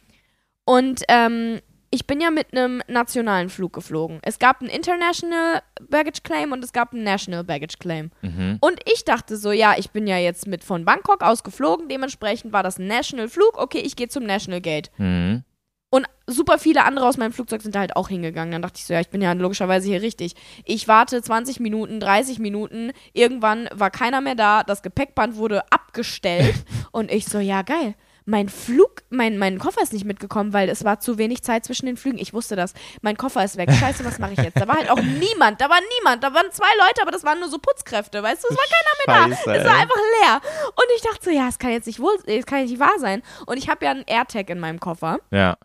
[0.63, 1.59] Und ähm,
[1.89, 4.19] ich bin ja mit einem nationalen Flug geflogen.
[4.23, 8.11] Es gab einen International Baggage Claim und es gab einen National Baggage Claim.
[8.21, 8.57] Mhm.
[8.59, 12.51] Und ich dachte so, ja, ich bin ja jetzt mit von Bangkok aus geflogen, dementsprechend
[12.53, 13.57] war das ein National Flug.
[13.57, 14.91] Okay, ich gehe zum National Gate.
[14.97, 15.43] Mhm.
[15.89, 18.51] Und super viele andere aus meinem Flugzeug sind da halt auch hingegangen.
[18.51, 20.35] Dann dachte ich so, ja, ich bin ja logischerweise hier richtig.
[20.65, 22.91] Ich warte 20 Minuten, 30 Minuten.
[23.13, 24.63] Irgendwann war keiner mehr da.
[24.63, 26.55] Das Gepäckband wurde abgestellt.
[26.91, 27.95] und ich so, ja, geil.
[28.29, 31.85] Mein Flug, mein, mein Koffer ist nicht mitgekommen, weil es war zu wenig Zeit zwischen
[31.85, 32.17] den Flügen.
[32.17, 32.73] Ich wusste das.
[33.01, 33.71] Mein Koffer ist weg.
[33.71, 34.59] Scheiße, was mache ich jetzt?
[34.59, 35.61] Da war halt auch niemand.
[35.61, 36.25] Da war niemand.
[36.25, 38.21] Da waren zwei Leute, aber das waren nur so Putzkräfte.
[38.21, 38.65] Weißt du, es war
[39.05, 39.55] keiner mehr Scheiße, da.
[39.55, 39.81] Es war ey.
[39.81, 40.41] einfach leer.
[40.75, 42.99] Und ich dachte so, ja, es kann jetzt nicht wohl, es kann jetzt nicht wahr
[42.99, 43.23] sein.
[43.45, 45.19] Und ich habe ja einen AirTag in meinem Koffer.
[45.31, 45.55] Ja.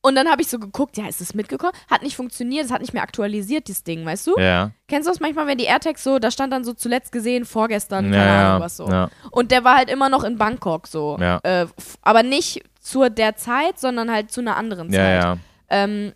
[0.00, 1.72] Und dann habe ich so geguckt, ja, ist es mitgekommen?
[1.90, 4.38] Hat nicht funktioniert, es hat nicht mehr aktualisiert, dieses Ding, weißt du?
[4.38, 4.70] Ja.
[4.86, 8.10] Kennst du das manchmal, wenn die AirTags so, da stand dann so zuletzt gesehen, vorgestern,
[8.12, 8.86] keine Ja, Ahnung was so.
[8.88, 9.10] ja.
[9.32, 11.16] Und der war halt immer noch in Bangkok so.
[11.20, 11.40] Ja.
[11.42, 11.66] Äh,
[12.02, 15.22] aber nicht zu der Zeit, sondern halt zu einer anderen Ja, Zeit.
[15.24, 15.36] ja.
[15.68, 16.12] Ähm,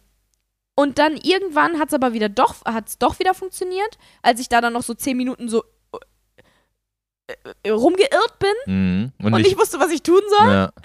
[0.76, 4.60] und dann irgendwann hat es aber wieder doch, hat's doch wieder funktioniert, als ich da
[4.60, 5.64] dann noch so zehn Minuten so
[7.26, 9.12] äh, äh, rumgeirrt bin Mhm.
[9.22, 10.52] Und, und ich, ich wusste, was ich tun soll.
[10.52, 10.72] ja.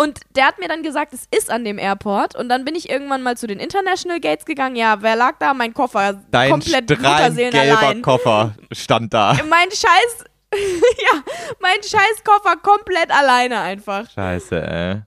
[0.00, 2.36] Und der hat mir dann gesagt, es ist an dem Airport.
[2.36, 4.76] Und dann bin ich irgendwann mal zu den International Gates gegangen.
[4.76, 5.54] Ja, wer lag da?
[5.54, 6.22] Mein Koffer.
[6.30, 7.94] Dein komplett gelber.
[8.00, 9.32] Koffer stand da.
[9.48, 10.24] Mein Scheiß.
[10.54, 11.22] ja,
[11.60, 14.10] mein Scheißkoffer komplett alleine einfach.
[14.10, 15.02] Scheiße, ey.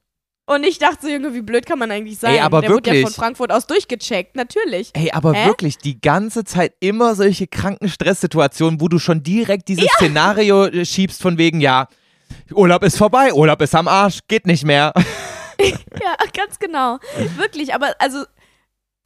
[0.45, 2.35] Und ich dachte so, Junge, wie blöd kann man eigentlich sein?
[2.35, 3.15] Ey, aber der wurde ja wirklich.
[3.15, 4.91] von Frankfurt aus durchgecheckt, natürlich.
[4.93, 5.47] Ey, aber Hä?
[5.47, 10.85] wirklich die ganze Zeit immer solche kranken Stresssituationen, wo du schon direkt dieses Szenario äh,
[10.85, 11.87] schiebst von wegen, ja,
[12.53, 14.93] Urlaub ist vorbei, Urlaub ist am Arsch, geht nicht mehr.
[15.63, 16.97] Ja, ganz genau.
[17.37, 18.23] Wirklich, aber also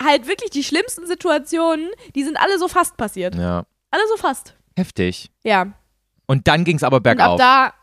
[0.02, 3.36] halt wirklich die schlimmsten Situationen, die sind alle so fast passiert.
[3.36, 4.56] Ja, Alle so fast.
[4.78, 5.32] heftig.
[5.44, 5.74] Ja.
[6.28, 7.40] Und dann ging es aber Und ab bergauf.
[7.40, 7.74] da,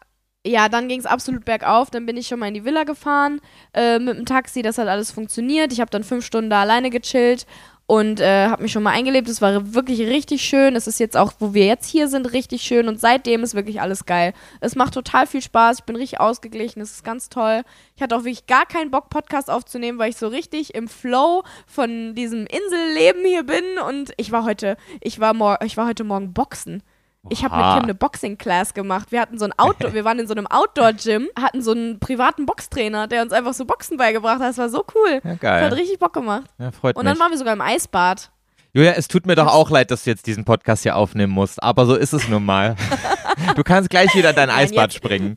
[0.47, 1.91] ja, dann ging es absolut bergauf.
[1.91, 3.41] Dann bin ich schon mal in die Villa gefahren
[3.75, 4.63] äh, mit dem Taxi.
[4.63, 5.71] Das hat alles funktioniert.
[5.71, 7.45] Ich habe dann fünf Stunden da alleine gechillt
[7.93, 9.29] und äh, habe mich schon mal eingelebt.
[9.29, 10.77] Es war wirklich richtig schön.
[10.77, 12.89] Es ist jetzt auch, wo wir jetzt hier sind, richtig schön.
[12.89, 14.33] Und seitdem ist wirklich alles geil.
[14.61, 15.81] Es macht total viel Spaß.
[15.81, 16.81] Ich bin richtig ausgeglichen.
[16.81, 17.65] Es ist ganz toll.
[17.95, 21.43] Ich hatte auch wirklich gar keinen Bock, Podcast aufzunehmen, weil ich so richtig im Flow
[21.67, 23.63] von diesem Inselleben hier bin.
[23.87, 26.83] Und ich war heute, ich war, mor ich war heute Morgen boxen.
[27.29, 27.75] Ich habe mit.
[27.75, 29.13] Kim eine Boxing-Class gemacht.
[29.13, 32.47] Wir hatten so ein Outdoor, wir waren in so einem Outdoor-Gym, hatten so einen privaten
[32.47, 34.49] Boxtrainer, der uns einfach so Boxen beigebracht hat.
[34.51, 35.13] Das war so cool.
[35.15, 35.73] Ja, Das hat geil.
[35.75, 36.45] richtig Bock gemacht.
[36.59, 37.13] Ja, freut Und mich.
[37.13, 38.31] dann waren wir sogar im Eisbad.
[38.75, 41.63] Julia, es tut mir doch auch leid, dass du jetzt diesen Podcast hier aufnehmen musst,
[41.63, 42.75] aber so ist es nun mal.
[43.57, 45.37] Du kannst gleich wieder in dein Eisbad jetzt- springen.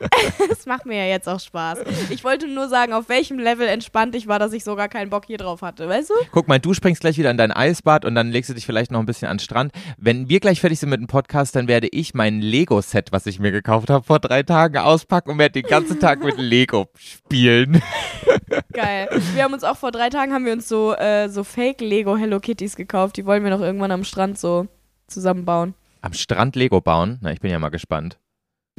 [0.48, 1.80] Das macht mir ja jetzt auch Spaß.
[2.10, 5.24] Ich wollte nur sagen, auf welchem Level entspannt ich war, dass ich sogar keinen Bock
[5.26, 6.14] hier drauf hatte, weißt du?
[6.30, 8.92] Guck mal, du springst gleich wieder in dein Eisbad und dann legst du dich vielleicht
[8.92, 9.72] noch ein bisschen an den Strand.
[9.96, 13.40] Wenn wir gleich fertig sind mit dem Podcast, dann werde ich mein Lego-Set, was ich
[13.40, 17.82] mir gekauft habe, vor drei Tagen auspacken und werde den ganzen Tag mit Lego spielen.
[18.72, 19.08] Geil.
[19.34, 22.16] Wir haben uns auch vor drei Tagen haben wir uns so, äh, so Fake Lego
[22.16, 23.16] Hello Kitties gekauft.
[23.16, 24.68] Die wollen wir noch irgendwann am Strand so
[25.08, 25.74] zusammenbauen.
[26.08, 27.18] Am Strand Lego bauen?
[27.20, 28.18] Na, ich bin ja mal gespannt.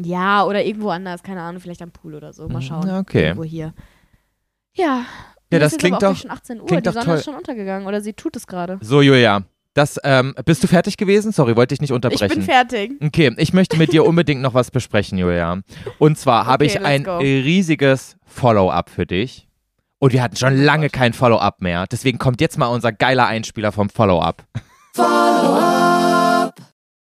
[0.02, 2.48] Ja, oder irgendwo anders, keine Ahnung, vielleicht am Pool oder so.
[2.48, 2.90] Mal Mhm, schauen.
[2.90, 3.24] okay.
[3.26, 3.74] Irgendwo hier.
[4.74, 5.06] Ja.
[5.52, 6.66] Ja, das es ist klingt doch- schon 18 Uhr.
[6.68, 7.16] klingt Die doch Sonne toll.
[7.18, 8.78] ist schon untergegangen oder sie tut es gerade.
[8.82, 9.44] So, Julia,
[9.76, 11.32] das, ähm, bist du fertig gewesen?
[11.32, 12.30] Sorry, wollte ich nicht Ich unterbrechen.
[12.30, 12.94] bin fertig.
[13.02, 15.62] Okay, ich möchte mit dir unbedingt noch was besprechen, Julia.
[16.00, 17.18] Und zwar habe Okay, ich let's ein go.
[17.18, 19.48] riesiges Follow-up für dich.
[20.00, 21.86] Und wir hatten schon lange kein Follow-up mehr.
[21.92, 24.46] Deswegen kommt jetzt mal unser geiler Einspieler vom Follow-up.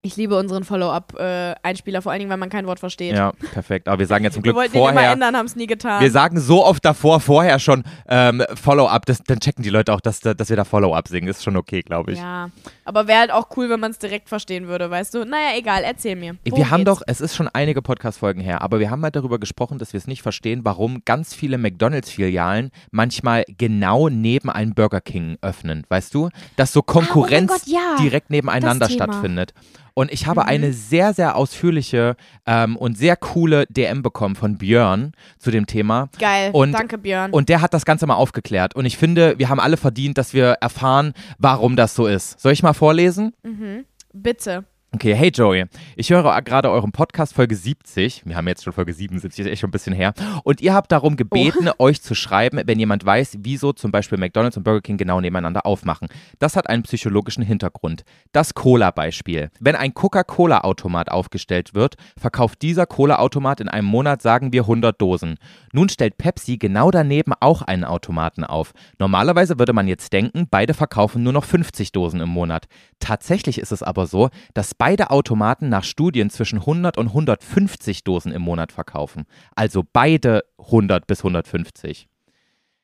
[0.07, 3.13] Ich liebe unseren Follow-up-Einspieler, vor allen Dingen, weil man kein Wort versteht.
[3.13, 3.87] Ja, perfekt.
[3.89, 5.11] Aber wir sagen jetzt zum Wir Glück immer vorher.
[5.11, 6.01] ändern, haben es nie getan.
[6.01, 9.05] Wir sagen so oft davor, vorher schon ähm, Follow-up.
[9.05, 11.27] Dann checken die Leute auch, dass, dass wir da Follow-up singen.
[11.27, 12.19] Ist schon okay, glaube ich.
[12.19, 12.49] ja,
[12.85, 15.25] aber wäre halt auch cool, wenn man es direkt verstehen würde, weißt du?
[15.25, 16.37] Naja, egal, erzähl mir.
[16.45, 16.99] Worum Wir haben geht's?
[16.99, 19.97] doch, es ist schon einige Podcast-Folgen her, aber wir haben mal darüber gesprochen, dass wir
[19.97, 25.83] es nicht verstehen, warum ganz viele McDonalds-Filialen manchmal genau neben einem Burger King öffnen.
[25.89, 26.29] Weißt du?
[26.55, 27.95] Dass so Konkurrenz Ah, oh Gott, ja.
[28.01, 29.53] direkt nebeneinander stattfindet.
[29.97, 30.47] Und ich habe Mhm.
[30.47, 36.09] eine sehr, sehr ausführliche ähm, und sehr coole DM bekommen von Björn zu dem Thema.
[36.19, 37.31] Geil, Und- danke Björn.
[37.31, 38.75] Und der hat das Ganze mal aufgeklärt.
[38.75, 42.39] Und ich finde, wir haben alle verdient, dass wir erfahren, warum das so ist.
[42.39, 43.33] Soll ich mal vorlesen?
[43.41, 43.85] mhm.
[44.13, 44.65] Bitte.
[44.93, 45.65] Okay, hey Joey,
[45.97, 48.25] ich höre gerade euren Podcast Folge 70.
[48.25, 50.13] Wir haben jetzt schon Folge 77, ist echt schon ein bisschen her.
[50.45, 54.55] Und ihr habt darum gebeten, euch zu schreiben, wenn jemand weiß, wieso zum Beispiel McDonalds
[54.55, 56.07] und Burger King genau nebeneinander aufmachen.
[56.39, 58.05] Das hat einen psychologischen Hintergrund.
[58.31, 59.49] Das Cola-Beispiel.
[59.59, 65.35] Wenn ein Coca-Cola-Automat aufgestellt wird, verkauft dieser Cola-Automat in einem Monat, sagen wir, 100 Dosen.
[65.73, 68.71] Nun stellt Pepsi genau daneben auch einen Automaten auf.
[68.99, 72.67] Normalerweise würde man jetzt denken, beide verkaufen nur noch 50 Dosen im Monat.
[73.01, 78.31] Tatsächlich ist es aber so, dass beide Automaten nach Studien zwischen 100 und 150 Dosen
[78.31, 79.25] im Monat verkaufen.
[79.55, 82.07] Also beide 100 bis 150.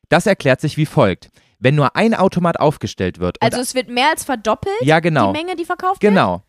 [0.10, 1.30] Das erklärt sich wie folgt.
[1.60, 5.40] Wenn nur ein Automat aufgestellt wird Also es wird mehr als verdoppelt, ja genau, die
[5.40, 6.12] Menge, die verkauft wird?
[6.12, 6.44] genau.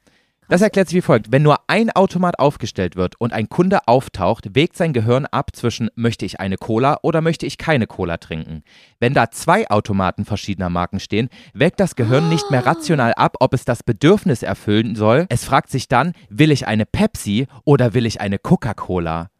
[0.48, 1.32] Das erklärt sich wie folgt.
[1.32, 5.90] Wenn nur ein Automat aufgestellt wird und ein Kunde auftaucht, wägt sein Gehirn ab zwischen
[5.94, 8.62] möchte ich eine Cola oder möchte ich keine Cola trinken.
[9.00, 13.54] Wenn da zwei Automaten verschiedener Marken stehen, wägt das Gehirn nicht mehr rational ab, ob
[13.54, 15.26] es das Bedürfnis erfüllen soll.
[15.30, 19.30] Es fragt sich dann, will ich eine Pepsi oder will ich eine Coca-Cola?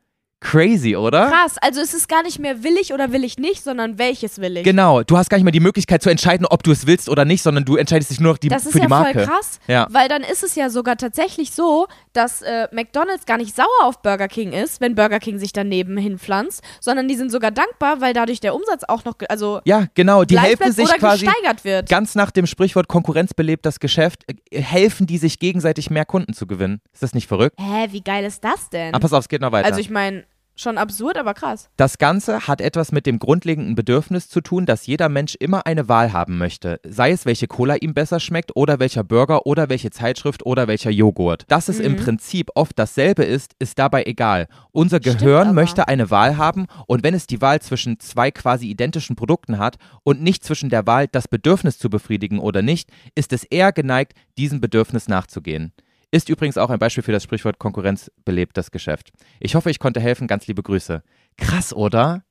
[0.44, 1.30] Crazy, oder?
[1.30, 4.38] Krass, also es ist gar nicht mehr will ich oder will ich nicht, sondern welches
[4.40, 4.64] will ich.
[4.64, 7.24] Genau, du hast gar nicht mehr die Möglichkeit zu entscheiden, ob du es willst oder
[7.24, 9.12] nicht, sondern du entscheidest dich nur noch die, das ist für ja die Marke.
[9.20, 9.86] voll krass, Ja.
[9.90, 14.02] weil dann ist es ja sogar tatsächlich so, dass äh, McDonald's gar nicht sauer auf
[14.02, 18.12] Burger King ist, wenn Burger King sich daneben hinpflanzt, sondern die sind sogar dankbar, weil
[18.12, 21.88] dadurch der Umsatz auch noch, also Ja, genau, die helfen sich quasi gesteigert wird.
[21.88, 26.34] ganz nach dem Sprichwort Konkurrenz belebt das Geschäft, äh, helfen die sich gegenseitig mehr Kunden
[26.34, 26.80] zu gewinnen.
[26.92, 27.56] Ist das nicht verrückt?
[27.58, 28.94] Hä, wie geil ist das denn?
[28.94, 29.66] Ah, pass auf, es geht noch weiter.
[29.66, 30.24] also ich meine,
[30.56, 31.68] schon absurd, aber krass.
[31.76, 35.88] Das Ganze hat etwas mit dem grundlegenden Bedürfnis zu tun, dass jeder Mensch immer eine
[35.88, 36.80] Wahl haben möchte.
[36.84, 40.90] Sei es, welche Cola ihm besser schmeckt oder welcher Burger oder welche Zeitschrift oder welcher
[40.90, 41.44] Joghurt.
[41.48, 44.48] Dass es im Prinzip oft dasselbe ist, ist dabei egal.
[44.72, 45.52] Unser Stimmt Gehirn aber.
[45.54, 49.76] möchte eine Wahl haben und wenn es die Wahl zwischen zwei quasi identischen Produkten hat
[50.02, 54.14] und nicht zwischen der Wahl, das Bedürfnis zu befriedigen oder nicht, ist es eher geneigt,
[54.38, 55.72] diesem Bedürfnis nachzugehen.
[56.14, 59.10] Ist übrigens auch ein Beispiel für das Sprichwort Konkurrenz belebt das Geschäft.
[59.40, 60.28] Ich hoffe, ich konnte helfen.
[60.28, 61.02] Ganz liebe Grüße.
[61.36, 62.22] Krass, oder?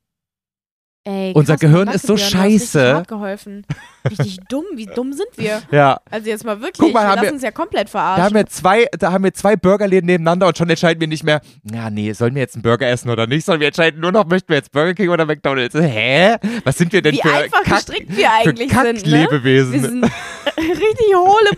[1.05, 2.93] Ey, Unser krass, Gehirn danke, ist so richtig scheiße.
[2.95, 3.65] hart geholfen.
[4.09, 5.61] Richtig dumm, wie dumm sind wir?
[5.69, 5.99] Ja.
[6.09, 8.23] Also jetzt mal wirklich, Guck mal, wir haben lassen uns ja komplett Da verarschen.
[8.23, 11.41] haben, wir zwei, da haben wir zwei Burgerläden nebeneinander und schon entscheiden wir nicht mehr,
[11.73, 14.25] ja, nee, sollen wir jetzt einen Burger essen oder nicht, sondern wir entscheiden nur noch,
[14.27, 15.75] möchten wir jetzt Burger King oder McDonalds.
[15.75, 16.37] Hä?
[16.63, 19.43] Was sind wir denn wie für einfach Kack, gestrickt wir eigentlich für sind, ne?
[19.43, 20.03] Wir sind
[20.57, 21.49] richtig hohle,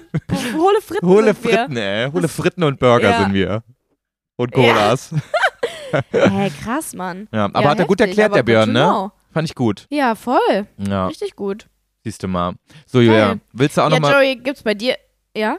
[0.57, 1.51] hohle Fritten Hohle sind wir.
[1.59, 2.11] Fritten, ey.
[2.11, 3.19] Hohle Fritten und Burger Ja.
[3.23, 3.63] sind wir.
[4.37, 4.73] Und Ja.
[4.73, 5.11] Colas.
[6.11, 7.27] Hä, krass, Mann.
[7.31, 8.79] Ja, aber Ja, hat er gut heftig, erklärt, der Björn, ne?
[8.81, 9.11] know.
[9.35, 9.85] Fand ich gut.
[9.89, 10.65] Ja, voll.
[10.77, 11.67] Ja, Richtig gut.
[12.05, 12.53] siehst du mal.
[12.85, 13.39] So, Julia, Geil.
[13.51, 14.95] willst du auch Ja, nochmal, Joey, gibt's bei dir.
[15.35, 15.57] Ja?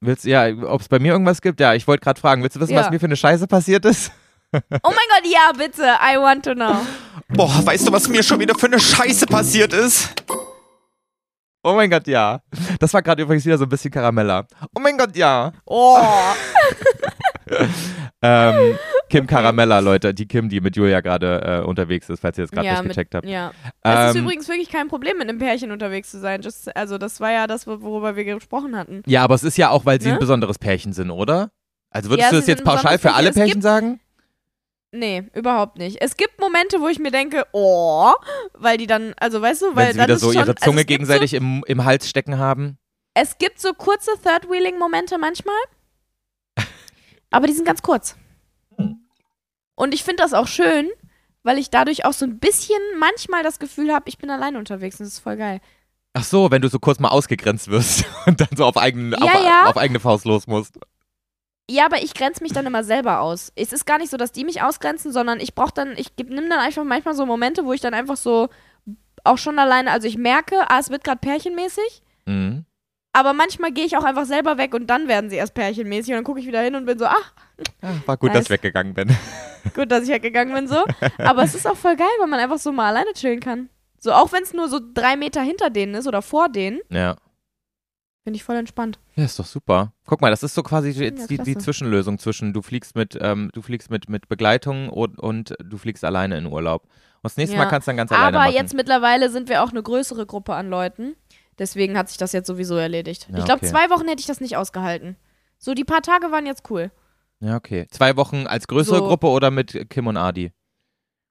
[0.00, 1.60] willst, ja, ob es bei mir irgendwas gibt?
[1.60, 2.80] Ja, ich wollte gerade fragen, willst du wissen, Ja.
[2.80, 4.10] was mir für eine Scheiße passiert ist?
[4.52, 4.72] Oh mein
[5.08, 5.82] Gott, ja, bitte.
[5.84, 6.74] I want to know.
[7.28, 10.12] Boah, weißt du, was mir schon wieder für eine Scheiße passiert ist?
[11.62, 12.40] Oh mein Gott, ja.
[12.80, 14.48] Das war gerade übrigens wieder so ein bisschen Karamella.
[14.74, 15.52] Oh mein Gott, ja.
[15.64, 15.96] Oh.
[18.24, 18.78] Ähm,
[19.10, 20.14] Kim Karamella, Leute.
[20.14, 22.82] Die Kim, die mit Julia gerade äh, unterwegs ist, falls ihr das gerade ja, nicht
[22.84, 23.26] mit, gecheckt habt.
[23.26, 23.50] ja.
[23.82, 26.40] Es ist Ähm, übrigens wirklich kein Problem, mit einem Pärchen unterwegs zu sein.
[26.40, 29.02] Just, also, das war ja das, worüber wir gesprochen hatten.
[29.06, 30.14] ja, aber es ist ja auch, weil sie Ne?
[30.14, 31.50] ein besonderes Pärchen sind, oder?
[31.90, 33.60] Also würdest Ja, du das jetzt pauschal für alle Pärchen.
[33.60, 33.98] Sagen?
[34.92, 36.00] Nee, überhaupt nicht.
[36.00, 38.12] Es gibt Momente, wo ich mir denke, oh,
[38.54, 40.64] weil die dann, also weißt du, weil Wenn sie dann wieder so schon, ihre also
[40.64, 42.78] Zunge gibt gegenseitig im, im Hals stecken haben.
[43.16, 45.54] So, es gibt so kurze Third-Wheeling-Momente manchmal,
[47.32, 48.16] aber die sind ganz kurz.
[49.74, 50.88] Und ich finde das auch schön,
[51.42, 55.00] weil ich dadurch auch so ein bisschen manchmal das Gefühl habe, ich bin allein unterwegs
[55.00, 55.60] und das ist voll geil.
[56.14, 59.24] Ach so, wenn du so kurz mal ausgegrenzt wirst und dann so auf, eigenen, auf,
[59.24, 59.62] Ja, ja.
[59.70, 60.78] auf eigene Faust los musst.
[61.70, 63.50] Ja, aber ich grenze mich dann immer selber aus.
[63.56, 66.48] Es ist gar nicht so, dass die mich ausgrenzen, sondern ich brauche dann, ich nehme
[66.48, 68.48] dann einfach manchmal so Momente, wo ich dann einfach so
[69.24, 72.66] auch schon alleine, also ich merke, ah, es wird gerade pärchenmäßig, Mhm.
[73.12, 76.16] Aber manchmal gehe ich auch einfach selber weg und dann werden sie erst pärchenmäßig und
[76.16, 77.32] dann gucke ich wieder hin und bin so, ach,
[77.82, 78.44] Ja, war gut, dass Nice.
[78.44, 79.08] ich weggegangen bin.
[79.74, 80.84] gut, dass ich weggegangen bin so.
[81.18, 83.68] Aber es ist auch voll geil, weil man einfach so mal alleine chillen kann.
[83.98, 87.16] So, auch wenn es nur so drei Meter hinter denen ist oder vor denen, Ja.
[88.24, 88.98] bin ich voll entspannt.
[89.14, 89.92] Ja, ist doch super.
[90.06, 91.58] Guck mal, das ist so quasi Ja, jetzt die, die klasse.
[91.66, 96.04] Zwischenlösung zwischen du fliegst mit, ähm, du fliegst mit, mit Begleitung und, und du fliegst
[96.04, 96.84] alleine in Urlaub.
[96.84, 97.62] Und das nächste Ja.
[97.62, 98.56] Mal kannst du dann ganz alleine Aber machen.
[98.56, 101.14] jetzt mittlerweile sind wir auch eine größere Gruppe an Leuten.
[101.58, 103.28] Deswegen hat sich das jetzt sowieso erledigt.
[103.30, 103.70] Ja, ich glaube, okay.
[103.70, 105.16] zwei Wochen hätte ich das nicht ausgehalten.
[105.58, 106.90] So, die paar Tage waren jetzt cool.
[107.40, 107.86] ja, okay.
[107.90, 109.06] Zwei Wochen als größere So.
[109.06, 110.52] Gruppe oder mit Kim und Adi?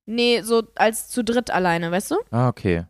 [0.05, 2.15] Nee, so als zu dritt alleine, weißt du?
[2.31, 2.85] Ah, okay.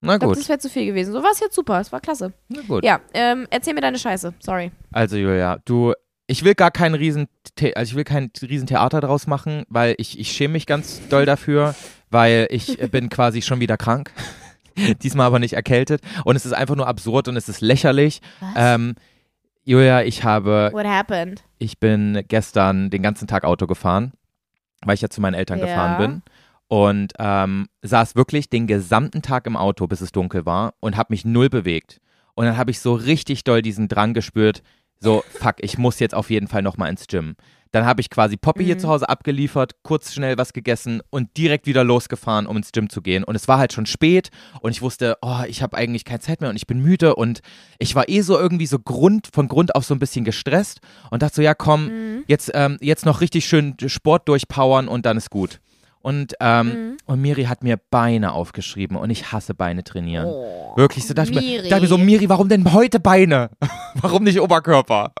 [0.00, 0.36] Na gut.
[0.36, 1.12] das wäre zu viel gewesen.
[1.12, 1.80] So war es jetzt super.
[1.80, 2.32] Es war klasse.
[2.48, 2.84] Na gut.
[2.84, 4.34] Ja, ähm, erzähl mir deine Scheiße.
[4.40, 4.70] Sorry.
[4.92, 5.94] Also Julia, du,
[6.26, 7.28] ich will gar kein riesen,
[7.74, 11.74] also ich will kein Riesentheater draus machen, weil ich, ich schäme mich ganz doll dafür,
[12.10, 14.12] weil ich äh, bin quasi schon wieder krank.
[15.02, 16.00] Diesmal aber nicht erkältet.
[16.24, 18.20] Und es ist einfach nur absurd und es ist lächerlich.
[18.40, 18.50] Was?
[18.56, 18.94] Ähm,
[19.64, 21.42] Julia, ich habe, What happened?
[21.58, 24.12] ich bin gestern den ganzen Tag Auto gefahren,
[24.84, 25.66] weil ich ja zu meinen Eltern Ja.
[25.66, 26.22] gefahren bin.
[26.68, 31.12] Und ähm, saß wirklich den gesamten Tag im Auto, bis es dunkel war und habe
[31.12, 32.00] mich null bewegt.
[32.34, 34.62] Und dann habe ich so richtig doll diesen Drang gespürt,
[34.98, 37.36] so, fuck, ich muss jetzt auf jeden Fall nochmal ins Gym.
[37.72, 38.78] Dann habe ich quasi Poppy hier Mhm.
[38.80, 43.02] zu Hause abgeliefert, kurz schnell was gegessen und direkt wieder losgefahren, um ins Gym zu
[43.02, 43.24] gehen.
[43.24, 46.40] Und es war halt schon spät und ich wusste, oh, ich habe eigentlich keine Zeit
[46.40, 47.40] mehr und ich bin müde und
[47.78, 51.22] ich war eh so irgendwie so Grund, von Grund auf so ein bisschen gestresst und
[51.22, 52.24] dachte so, ja komm, Mhm.
[52.26, 55.60] jetzt, ähm, jetzt noch richtig schön Sport durchpowern und dann ist gut.
[56.00, 56.96] Und, ähm, Mhm.
[57.06, 60.28] und Miri hat mir Beine aufgeschrieben und ich hasse Beine trainieren.
[60.28, 63.50] Oh, Wirklich, so dachte ich, mir, dachte mir so, Miri, warum denn heute Beine?
[63.94, 65.12] warum nicht Oberkörper?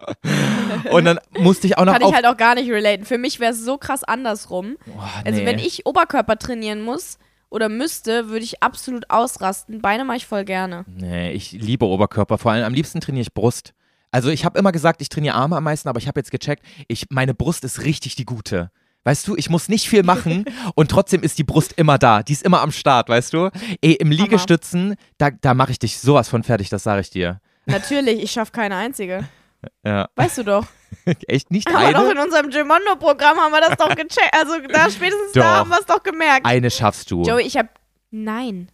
[0.90, 3.04] und dann musste ich auch noch Kann ich halt auch gar nicht relaten.
[3.04, 4.76] Für mich wäre es so krass andersrum.
[5.24, 5.46] Also nee.
[5.46, 7.18] wenn ich Oberkörper trainieren muss
[7.48, 9.80] oder müsste, würde ich absolut ausrasten.
[9.80, 10.84] Beine mache ich voll gerne.
[10.86, 12.38] Nee, ich liebe Oberkörper.
[12.38, 13.72] Vor allem am liebsten trainiere ich Brust.
[14.10, 16.64] Also ich habe immer gesagt, ich trainiere Arme am meisten, aber ich habe jetzt gecheckt,
[16.88, 18.70] ich, meine Brust ist richtig die gute.
[19.04, 22.22] Weißt du, ich muss nicht viel machen und trotzdem ist die Brust immer da.
[22.22, 23.50] Die ist immer am Start, weißt du?
[23.80, 27.40] Ey, im Liegestützen, da, da mache ich dich sowas von fertig, das sage ich dir.
[27.66, 29.28] Natürlich, ich schaffe keine einzige.
[29.84, 30.66] Ja, Weißt du doch.
[31.28, 32.12] echt nicht Aber doch eine?
[32.12, 34.32] in unserem Gimondo-Programm haben wir das doch gecheckt.
[34.32, 35.42] Also da spätestens Doch.
[35.42, 36.46] da haben wir es doch gemerkt.
[36.46, 37.22] Eine schaffst du.
[37.22, 37.68] Joey, ich habe
[38.10, 38.70] nein,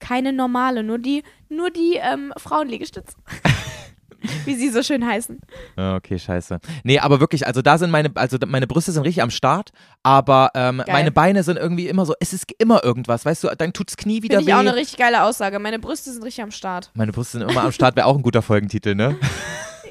[0.00, 3.14] keine normale, nur die, nur die ähm, Frauenliegestütze.
[4.44, 5.40] Wie sie so schön heißen.
[5.76, 6.58] Ja, Okay, scheiße.
[6.82, 9.70] Nee, aber wirklich, also da sind meine, also meine Brüste sind richtig am Start,
[10.02, 13.72] aber ähm, meine Beine sind irgendwie immer so, es ist immer irgendwas, weißt du, dann
[13.72, 14.68] tut's Knie wieder Finde ich auch weh.
[14.68, 15.60] eine richtig geile Aussage.
[15.60, 16.90] Meine Brüste sind richtig am Start.
[16.94, 19.16] meine Brüste sind immer am Start, wäre auch ein guter Folgentitel, ne?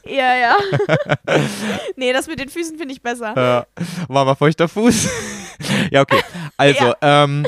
[0.09, 0.57] Ja, ja.
[1.95, 3.33] nee, das mit den Füßen finde ich besser.
[3.35, 3.67] Ja,
[4.07, 5.09] war mal feuchter Fuß.
[5.91, 6.21] ja, okay.
[6.57, 7.45] Also, ähm,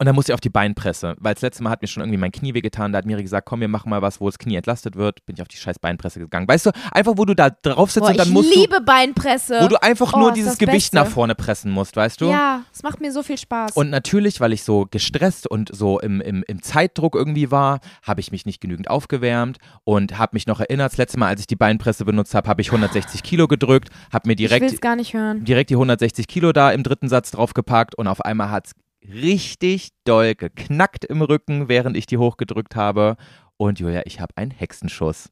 [0.00, 2.16] und dann musste ich auf die Beinpresse, weil das letzte Mal hat mir schon irgendwie
[2.18, 2.90] mein Knie wehgetan.
[2.90, 5.24] Da hat Miri gesagt, komm, wir machen mal was, wo das Knie entlastet wird.
[5.26, 6.48] Bin ich auf die scheiß Beinpresse gegangen.
[6.48, 9.58] Weißt du, einfach wo du da drauf sitzt Boah, und dann ich musst liebe Beinpresse.
[9.58, 10.96] du, wo du einfach Oh, nur dieses Gewicht Beste.
[10.96, 12.30] nach vorne pressen musst, weißt du?
[12.30, 13.72] Ja, es macht mir so viel Spaß.
[13.76, 18.20] Und natürlich, weil ich so gestresst und so im, im, im Zeitdruck irgendwie war, habe
[18.20, 21.46] ich mich nicht genügend aufgewärmt und habe mich noch erinnert, das letzte Mal, als ich
[21.46, 24.96] die Beinpresse benutzt habe, habe ich 160 Kilo gedrückt, habe mir ich direkt es gar
[24.96, 25.44] nicht hören.
[25.44, 28.72] direkt die 160 Kilo da im dritten Satz draufgepackt und auf einmal hat es
[29.02, 33.16] richtig doll geknackt im Rücken, während ich die hochgedrückt habe.
[33.56, 35.30] Und Julia, ich habe einen Hexenschuss.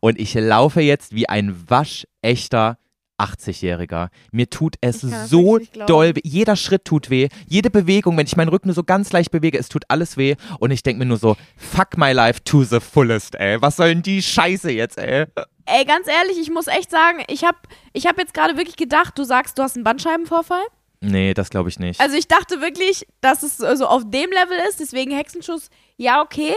[0.00, 2.78] Und ich laufe jetzt wie ein waschechter
[3.18, 4.08] 80-Jähriger.
[4.30, 6.20] Mir tut es so doll weh.
[6.22, 7.28] Jeder Schritt tut weh.
[7.48, 10.36] Jede Bewegung, wenn ich meinen Rücken nur so ganz leicht bewege, es tut alles weh.
[10.58, 13.60] Und ich denke mir nur so, fuck my life to the fullest, ey.
[13.60, 15.26] Was soll denn die Scheiße jetzt, ey?
[15.64, 17.58] Ey, ganz ehrlich, ich muss echt sagen, ich habe
[17.92, 20.64] ich hab jetzt gerade wirklich gedacht, du sagst, du hast einen Bandscheibenvorfall.
[21.10, 22.00] Nee, das glaube ich nicht.
[22.00, 26.54] Also ich dachte wirklich, dass es so auf dem Level ist, deswegen Hexenschuss, ja, okay,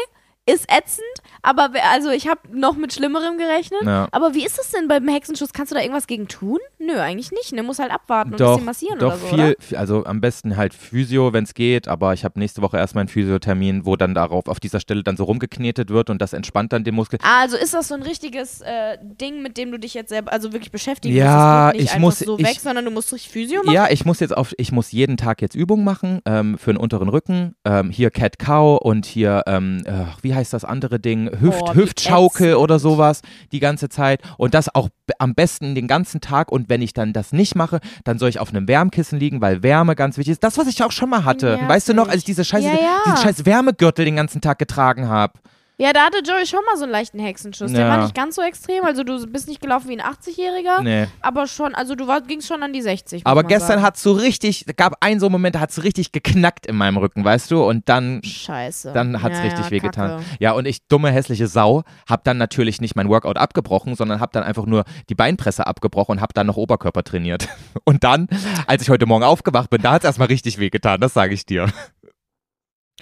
[0.54, 1.06] ist ätzend,
[1.42, 3.82] aber also ich habe noch mit Schlimmerem gerechnet.
[3.84, 4.08] Ja.
[4.12, 5.54] Aber wie ist es denn beim Hexenschuss?
[5.54, 6.60] Kannst du da irgendwas gegen tun?
[6.80, 7.52] Nö, eigentlich nicht.
[7.54, 9.80] Ne, muss halt abwarten und ein doch, bisschen massieren doch oder so, viel, oder?
[9.80, 13.10] also am besten halt Physio, wenn es geht, aber ich habe nächste Woche erstmal einen
[13.10, 16.84] Physiothermin, wo dann darauf auf dieser Stelle dann so rumgeknetet wird und das entspannt dann
[16.84, 17.20] den Muskel.
[17.24, 20.32] Ah, also ist das so ein richtiges äh, Ding, mit dem du dich jetzt selber,
[20.32, 21.76] also wirklich beschäftigen Ja, musst?
[21.76, 23.74] Das nicht ich muss- so ich- weg, sondern du musst durch Physio machen?
[23.76, 26.78] Ja, ich muss jetzt auf, ich muss jeden Tag jetzt Übungen machen ähm, für den
[26.78, 27.56] unteren Rücken.
[27.66, 31.30] Ähm, hier Cat Cow und hier, ähm, äh, wie heißt das andere Ding?
[31.42, 33.22] Hüft, wie Hüftschaukel oder sowas
[33.52, 34.22] die ganze Zeit.
[34.38, 34.88] Und das auch
[35.18, 36.52] am besten den ganzen Tag.
[36.52, 39.62] Und wenn ich dann das nicht mache, dann soll ich auf einem Wärmkissen liegen, weil
[39.64, 40.44] Wärme ganz wichtig ist.
[40.44, 41.48] Das, was ich auch schon mal hatte.
[41.48, 41.68] Nervig.
[41.68, 43.02] Weißt du noch, als ich diese scheiße, Ja, ja.
[43.06, 45.34] diesen scheiß Wärmegürtel den ganzen Tag getragen habe?
[45.82, 47.72] Ja, da hatte Joey schon mal so einen leichten Hexenschuss.
[47.72, 47.90] Der Ja.
[47.90, 48.84] war nicht ganz so extrem.
[48.84, 51.08] Also du bist nicht gelaufen wie ein 80-Jähriger, Nee.
[51.22, 53.24] aber schon, also du war, gingst schon an die 60.
[53.24, 55.82] muss Aber gestern hat es so richtig, gab einen so einen Moment, da hat es
[55.84, 57.64] richtig geknackt in meinem Rücken, weißt du?
[57.64, 58.92] Und dann Scheiße.
[58.94, 60.10] dann hat's ja, richtig ja, wehgetan.
[60.18, 60.24] Kacke.
[60.40, 64.34] Ja, und ich, dumme, hässliche Sau, hab dann natürlich nicht mein Workout abgebrochen, sondern hab
[64.34, 67.48] dann einfach nur die Beinpresse abgebrochen und hab dann noch Oberkörper trainiert.
[67.86, 68.28] Und dann,
[68.68, 71.68] als ich heute Morgen aufgewacht bin, da hat's erstmal richtig wehgetan, das sage ich dir.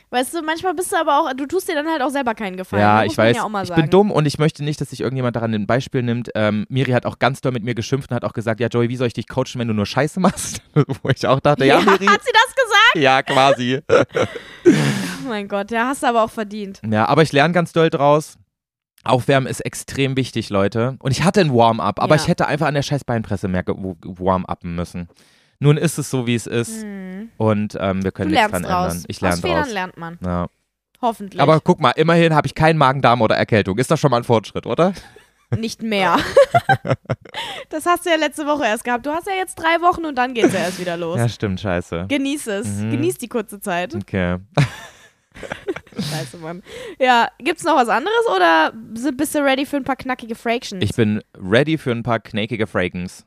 [0.09, 2.55] Weißt du, manchmal bist du aber auch, du tust dir dann halt auch selber keinen
[2.55, 2.81] Gefallen.
[2.81, 3.07] ja, ne?
[3.07, 5.67] ich weiß, Ja ich bin dumm und ich möchte nicht, dass sich irgendjemand daran ein
[5.67, 6.29] Beispiel nimmt.
[6.33, 8.87] Ähm, Miri hat auch ganz doll mit mir geschimpft und hat auch gesagt, ja Joey,
[8.87, 10.61] wie soll ich dich coachen, wenn du nur Scheiße machst?
[11.03, 12.05] Wo ich auch dachte, ja, Ja, Miri.
[12.05, 12.95] hat sie das gesagt?
[12.95, 13.81] Ja, quasi.
[15.25, 16.79] Oh mein Gott, ja, hast du aber auch verdient.
[16.89, 18.37] Ja, aber ich lerne ganz doll draus.
[19.03, 20.95] Aufwärmen ist extrem wichtig, Leute.
[20.99, 22.21] Und ich hatte ein Warm-up, aber Ja.
[22.21, 25.09] ich hätte einfach an der scheiß Beinpresse mehr warm-uppen müssen.
[25.59, 26.83] Nun ist es so, wie es ist.
[26.83, 27.29] Hm.
[27.37, 28.93] Und ähm, wir Du können nichts lernst dran draus.
[28.93, 29.05] ändern.
[29.07, 29.73] Ich Aus lerne Fehlern draus.
[29.73, 30.19] lernt man.
[30.23, 30.47] Ja.
[31.01, 31.41] Hoffentlich.
[31.41, 33.77] Aber guck mal, immerhin habe ich keinen Magen-Darm oder Erkältung.
[33.77, 34.93] Ist das schon mal ein Fortschritt, oder?
[35.57, 36.17] nicht mehr.
[37.69, 39.05] das hast du ja letzte Woche erst gehabt.
[39.05, 41.17] Du hast ja jetzt drei Wochen und dann geht's ja erst wieder los.
[41.17, 42.05] Ja, stimmt, scheiße.
[42.07, 42.67] Genieß es.
[42.67, 42.91] Mhm.
[42.91, 43.95] Genieß die kurze Zeit.
[43.95, 44.37] Okay.
[45.99, 46.63] Scheiße, Mann.
[46.99, 50.83] Ja, gibt's noch was anderes oder bist du ready für ein paar knackige Fractions?
[50.83, 53.25] Ich bin ready für ein paar knäkige Frakens.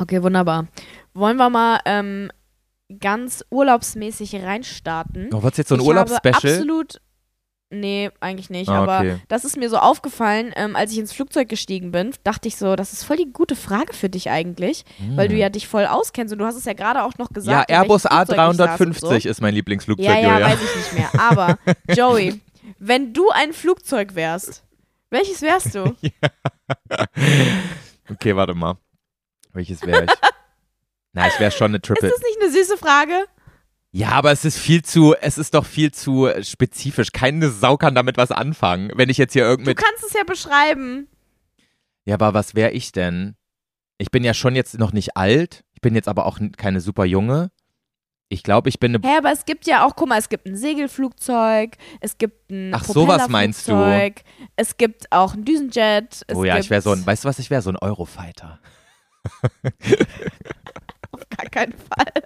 [0.00, 0.66] Okay, wunderbar.
[1.14, 2.30] Wollen wir mal ähm,
[2.98, 5.28] ganz urlaubsmäßig reinstarten?
[5.32, 6.54] Oh, wird's jetzt so ein Urlaubsspecial?
[6.54, 7.00] absolut.
[7.72, 8.68] Nee, eigentlich nicht.
[8.68, 9.16] Ah, aber okay.
[9.28, 12.74] das ist mir so aufgefallen, ähm, als ich ins Flugzeug gestiegen bin, dachte ich so,
[12.74, 14.84] das ist voll die gute Frage für dich eigentlich,
[15.14, 17.34] weil du ja dich voll auskennst und du hast es ja gerade auch noch Ja,
[17.34, 17.70] gesagt.
[17.70, 19.28] in Airbus welchem Flugzeug ich saß und A350 so.
[19.28, 20.46] ist mein Lieblingsflugzeug, Ja, ja, Julia.
[20.48, 21.10] weiß ich nicht mehr.
[21.20, 21.58] Aber,
[21.96, 22.40] Joey,
[22.80, 24.64] wenn du ein Flugzeug wärst,
[25.10, 25.94] welches wärst du?
[28.10, 28.76] Okay, warte mal.
[29.52, 30.10] Welches wäre ich?
[31.12, 32.08] Na, ich wäre schon eine Triple.
[32.08, 33.26] Ist das nicht eine süße Frage?
[33.92, 37.10] Ja, aber es ist viel zu, es ist doch viel zu spezifisch.
[37.12, 38.92] Keine Sau kann damit was anfangen.
[38.94, 39.74] Wenn ich jetzt hier Du irgendwie.
[39.74, 41.08] kannst es ja beschreiben.
[42.04, 43.34] Ja, aber was wäre ich denn?
[43.98, 45.64] Ich bin ja schon jetzt noch nicht alt.
[45.74, 47.50] Ich bin jetzt aber auch keine super Junge.
[48.28, 49.04] Ich glaube, ich bin eine.
[49.06, 52.72] Hä, aber es gibt ja auch, guck mal, es gibt ein Segelflugzeug, es gibt ein
[52.72, 53.74] Ach, sowas meinst du?
[54.54, 56.22] Es gibt auch ein Düsenjet.
[56.28, 58.60] Es Oh ja, ich wäre so ein, weißt du was, ich wäre so ein Eurofighter.
[61.12, 62.22] Auf gar keinen Fall.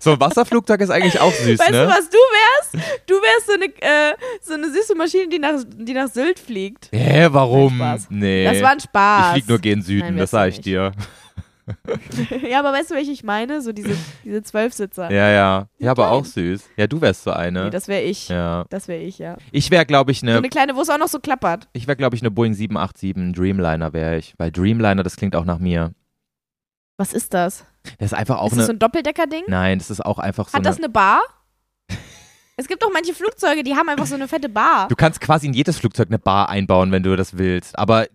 [0.00, 1.84] So ein Wasserflugzeug ist eigentlich auch süß, weißt ne?
[1.84, 2.74] du, was du wärst?
[3.06, 6.88] Du wärst so eine, äh, so eine süße Maschine, die nach, die nach Sylt fliegt.
[6.92, 7.76] Hä, warum?
[7.78, 8.06] Nein, Spaß.
[8.10, 8.44] Nee.
[8.44, 9.32] Das war ein ich Spaß.
[9.32, 10.66] flieg nur gen Süden, Nein, das wärst du sag ich nicht.
[10.66, 10.92] dir.
[12.48, 13.62] ja, aber weißt du, welche ich meine?
[13.62, 15.10] So diese, diese Zwölfsitzer.
[15.10, 15.66] Ja, ja.
[15.78, 16.62] Ja, aber auch süß.
[16.76, 17.64] Ja, du wärst so eine.
[17.64, 18.28] Nee, das wäre ich.
[18.28, 18.66] ja.
[18.68, 19.36] Das wäre ich, ja.
[19.50, 21.68] Ich wäre, glaube ich, So eine eine kleine, wo es auch noch so klappert.
[21.72, 24.34] Ich wäre, glaube ich, eine Boeing 787 Dreamliner wäre ich.
[24.36, 25.92] Weil Dreamliner, das klingt auch nach mir.
[26.96, 27.64] Was ist das?
[27.98, 28.66] Das ist einfach auch ist das eine.
[28.66, 29.44] so ein Doppeldecker-Ding?
[29.48, 30.86] Nein, das ist auch einfach so Hat das eine.
[30.86, 31.20] eine Bar?
[32.56, 34.88] es gibt doch manche Flugzeuge, die haben einfach so eine fette Bar.
[34.88, 37.78] Du kannst quasi in jedes Flugzeug eine Bar einbauen, wenn du das willst.
[37.78, 38.06] Aber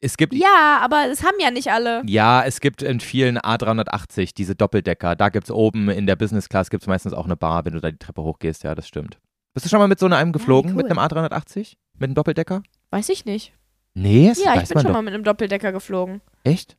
[0.00, 0.32] es gibt.
[0.34, 2.02] Ja, aber es haben ja nicht alle.
[2.06, 5.16] Ja, es gibt in vielen A380 diese Doppeldecker.
[5.16, 7.80] Da gibt es oben in der Business Class gibt's meistens auch eine Bar, wenn du
[7.80, 8.62] da die Treppe hochgehst.
[8.62, 9.18] Ja, das stimmt.
[9.54, 10.70] Bist du schon mal mit so einem geflogen?
[10.72, 10.76] cool.
[10.84, 11.74] Mit einem A380?
[11.94, 12.62] Mit einem Doppeldecker?
[12.90, 13.52] Weiß ich nicht.
[13.94, 16.20] Nee, das Ja, ich weiß bin man schon mal mit einem Doppeldecker geflogen.
[16.44, 16.76] Echt?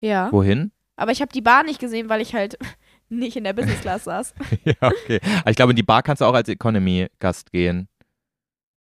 [0.00, 0.30] Ja.
[0.32, 0.72] Wohin?
[0.96, 2.58] Aber ich habe die Bar nicht gesehen, weil ich halt
[3.08, 4.34] nicht in der Business Class saß.
[4.64, 5.20] ja, okay.
[5.40, 7.88] Aber ich glaube, in die Bar kannst du auch als Economy-Gast gehen.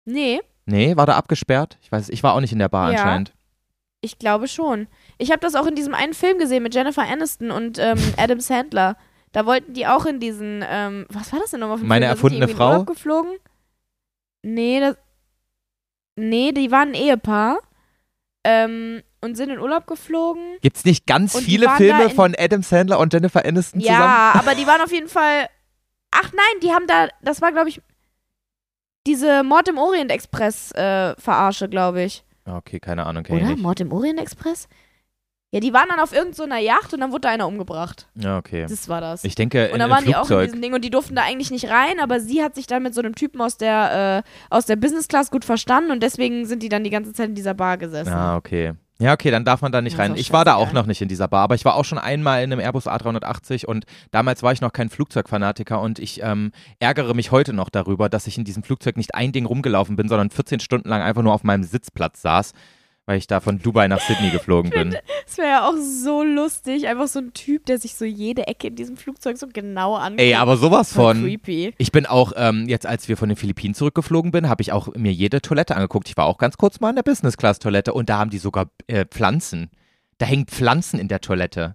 [0.05, 1.79] Nee, Nee, war da abgesperrt?
[1.81, 2.99] Ich weiß, ich war auch nicht in der Bar Ja.
[2.99, 3.33] anscheinend.
[4.01, 4.89] ich glaube schon.
[5.17, 8.41] Ich habe das auch in diesem einen Film gesehen mit Jennifer Aniston und ähm, Adam
[8.41, 8.97] Sandler.
[9.31, 12.07] Da wollten die auch in diesen, ähm, was war das denn nochmal für ein Meine
[12.07, 12.17] Film?
[12.17, 12.85] Erfundene Frau?
[12.85, 13.37] Geflogen?
[14.43, 14.97] Nee, das,
[16.17, 17.59] nee, die waren ein Ehepaar
[18.45, 20.57] ähm, und sind in Urlaub geflogen.
[20.63, 24.01] Gibt's nicht ganz Und viele Filme von Adam Sandler und Jennifer Aniston zusammen?
[24.01, 25.49] Ja, aber die waren auf jeden Fall.
[26.11, 27.83] Ach nein, die haben da, das war glaube ich
[29.07, 32.25] diese Mord im Orient Express äh, Verarsche, glaube ich.
[32.45, 33.47] Ah, Okay, keine Ahnung, kenn Oder?
[33.49, 33.63] nicht.
[33.63, 34.69] Mord im Orient Express?
[35.53, 38.09] Ja, die waren dann auf irgendeiner Yacht und dann wurde da einer umgebracht.
[38.17, 38.67] Ja, okay.
[38.69, 39.23] Das war das.
[39.23, 40.47] Ich denke, und in dann einem waren die auch in Flugzeug.
[40.47, 42.95] diesem Ding und die durften da eigentlich nicht rein, aber sie hat sich dann mit
[42.95, 46.63] so einem Typen aus der, äh, aus der Business Class gut verstanden und deswegen sind
[46.65, 48.13] die dann die ganze Zeit in dieser Bar gesessen.
[48.13, 48.75] Ah, okay.
[48.99, 50.17] Ja, okay, dann darf man da nicht rein.
[50.17, 52.43] Ich war da auch noch nicht in dieser Bar, aber ich war auch schon einmal
[52.43, 57.13] in einem Airbus A380 und damals war ich noch kein Flugzeugfanatiker und ich ähm, ärgere
[57.13, 60.31] mich heute noch darüber, dass ich in diesem Flugzeug nicht ein Ding rumgelaufen bin, sondern
[60.31, 62.55] 14 Stunden lang einfach nur auf meinem Sitzplatz saß,
[63.07, 64.95] weil ich da von Dubai nach Sydney geflogen bin.
[65.27, 68.69] Das wäre ja auch so lustig, einfach so ein Typ, der sich so jede Ecke
[68.69, 70.21] in diesem Flugzeug so genau anguckt.
[70.21, 71.21] Ey, aber sowas von.
[71.21, 71.75] creepy.
[71.79, 74.95] Ich bin auch, ähm, jetzt als wir von den Philippinen zurückgeflogen bin, habe ich auch
[74.95, 76.09] mir jede Toilette angeguckt.
[76.09, 79.05] Ich war auch ganz kurz mal in der Business-Class-Toilette und da haben die sogar äh,
[79.05, 79.71] Pflanzen.
[80.19, 81.75] Da hängen Pflanzen in der Toilette.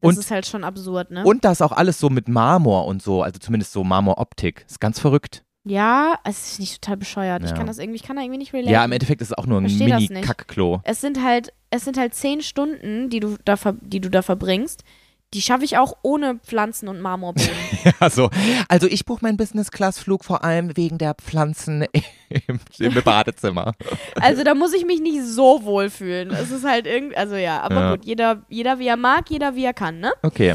[0.00, 1.24] Das Und- ist halt schon absurd, ne?
[1.24, 4.64] Und da ist auch alles so mit Marmor und so, also zumindest so Marmoroptik.
[4.68, 5.43] Ist ganz verrückt.
[5.64, 7.42] Ja, es ist nicht total bescheuert.
[7.44, 7.56] Ich Ja.
[7.56, 8.72] kann das irgendwie, ich kann da irgendwie nicht relaten.
[8.72, 10.10] Ja, im Endeffekt ist es auch nur ein Versteh das nicht.
[10.10, 10.80] Mini-Kackklo.
[10.84, 14.84] es sind halt, es sind halt zehn Stunden, die du da, die du da verbringst.
[15.32, 17.48] Die schaffe ich auch ohne Pflanzen und Marmorboden.
[17.98, 18.30] Also,
[18.68, 21.84] also ich buche meinen Business-Class-Flug vor allem wegen der Pflanzen
[22.28, 23.72] im, im Badezimmer.
[24.20, 26.30] also da muss ich mich nicht so wohl fühlen.
[26.30, 27.90] Es ist halt irgendwie, also ja, aber Ja.
[27.96, 30.12] gut, jeder, jeder wie er mag, jeder wie er kann, ne?
[30.22, 30.54] Okay.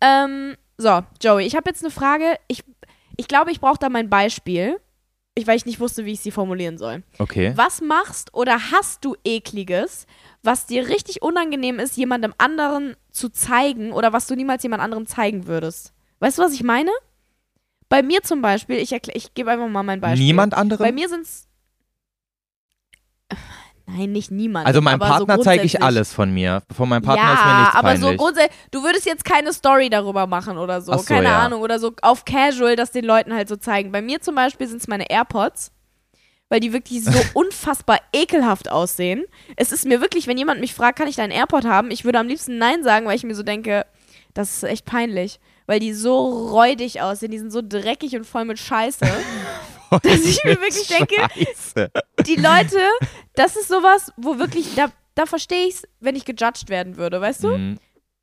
[0.00, 2.36] Ähm, so, Joey, ich habe jetzt eine Frage.
[2.48, 2.62] Ich,
[3.18, 4.80] ich glaube, ich brauche da mein Beispiel.
[5.34, 7.02] Ich, weil ich nicht wusste, wie ich sie formulieren soll.
[7.18, 7.52] Okay.
[7.54, 10.06] Was machst oder hast du ekliges,
[10.42, 15.06] was dir richtig unangenehm ist, jemandem anderen zu zeigen oder was du niemals jemand anderem
[15.06, 15.92] zeigen würdest?
[16.18, 16.90] Weißt du, was ich meine?
[17.88, 20.26] Bei mir zum Beispiel, ich, erklär- ich gebe einfach mal mein Beispiel.
[20.26, 20.94] Niemand Bei anderen?
[20.94, 21.46] mir sind's.
[23.90, 24.66] Nein, nicht niemand.
[24.66, 26.62] Also meinem aber so Partner zeige ich alles von mir.
[26.76, 28.10] Von meinem Partner ja, ist mir nichts aber peinlich.
[28.10, 31.38] so grundsätzlich, du würdest jetzt keine Story darüber machen oder so, so, keine ja.
[31.38, 33.90] Ahnung, oder so auf Casual, das den Leuten halt so zeigen.
[33.90, 35.72] Bei mir zum Beispiel sind es meine AirPods,
[36.50, 39.24] weil die wirklich so unfassbar ekelhaft aussehen.
[39.56, 42.18] Es ist mir wirklich, wenn jemand mich fragt, kann ich deinen AirPod haben, ich würde
[42.18, 43.86] am liebsten Nein sagen, weil ich mir so denke,
[44.34, 48.44] das ist echt peinlich, weil die so räudig aussehen, die sind so dreckig und voll
[48.44, 49.06] mit Scheiße.
[49.90, 51.90] dass ich mir wirklich denke, Scheiße.
[52.26, 52.78] die Leute,
[53.34, 57.20] das ist sowas, wo wirklich, da, da verstehe ich es, wenn ich gejudged werden würde,
[57.20, 57.56] weißt du?
[57.56, 57.78] Mhm.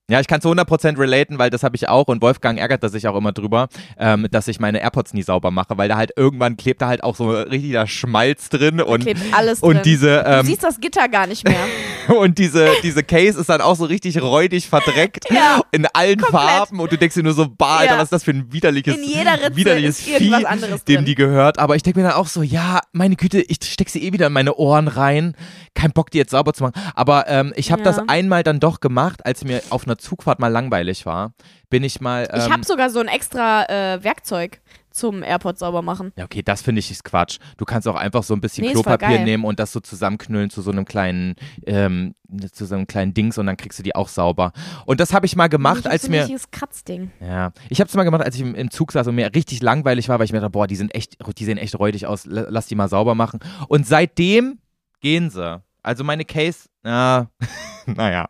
[0.08, 2.92] Ja, ich kann zu 100% relaten, weil das habe ich auch und Wolfgang ärgert das
[2.92, 6.12] sich auch immer drüber, ähm, dass ich meine AirPods nie sauber mache, weil da halt
[6.16, 9.84] irgendwann klebt da halt auch so richtiger Schmalz drin und, Klebt alles und drin.
[9.84, 11.58] diese du ähm, siehst das Gitter gar nicht mehr.
[12.20, 16.42] und diese diese Case ist dann auch so richtig räudig verdreckt Ja, in allen komplett.
[16.42, 17.98] Farben und du denkst dir nur so, bah, Alter, Ja.
[17.98, 20.46] was ist das für ein widerliches widerliches Vieh,
[20.88, 23.90] dem die gehört, aber ich denke mir dann auch so, ja, meine Güte, ich steck
[23.90, 25.36] sie eh wieder in meine Ohren rein.
[25.74, 26.74] keinen Bock, die jetzt sauber zu machen.
[26.96, 27.92] Aber ähm, ich habe Ja.
[27.92, 31.34] das einmal dann doch gemacht, als mir auf einer Zugfahrt mal langweilig war.
[31.70, 32.28] Bin ich mal.
[32.32, 33.66] Ähm, ich habe sogar so ein extra
[33.96, 34.62] äh, Werkzeug
[34.96, 36.12] zum AirPod sauber machen.
[36.16, 37.38] ja, okay, das finde ich ist Quatsch.
[37.58, 40.62] Du kannst auch einfach so ein bisschen Nee, Klopapier nehmen und das so zusammenknüllen zu
[40.62, 41.36] so einem kleinen,
[41.66, 42.16] ähm,
[42.52, 44.54] zu so einem kleinen Dings und dann kriegst du die auch sauber.
[44.86, 46.20] Und das habe ich mal gemacht, ich als so ein mir.
[46.22, 47.12] richtiges Kratzding.
[47.20, 49.62] Ja, ich habe es mal gemacht, als ich im, im Zug saß und mir richtig
[49.62, 52.26] langweilig war, weil ich mir dachte, boah, die sind echt, die sehen echt räudig aus,
[52.26, 53.40] la- lass die mal sauber machen.
[53.68, 54.60] Und seitdem
[55.02, 55.62] gehen sie.
[55.84, 57.30] Also meine Case, na,
[57.86, 58.28] naja.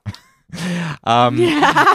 [1.06, 1.48] ähm,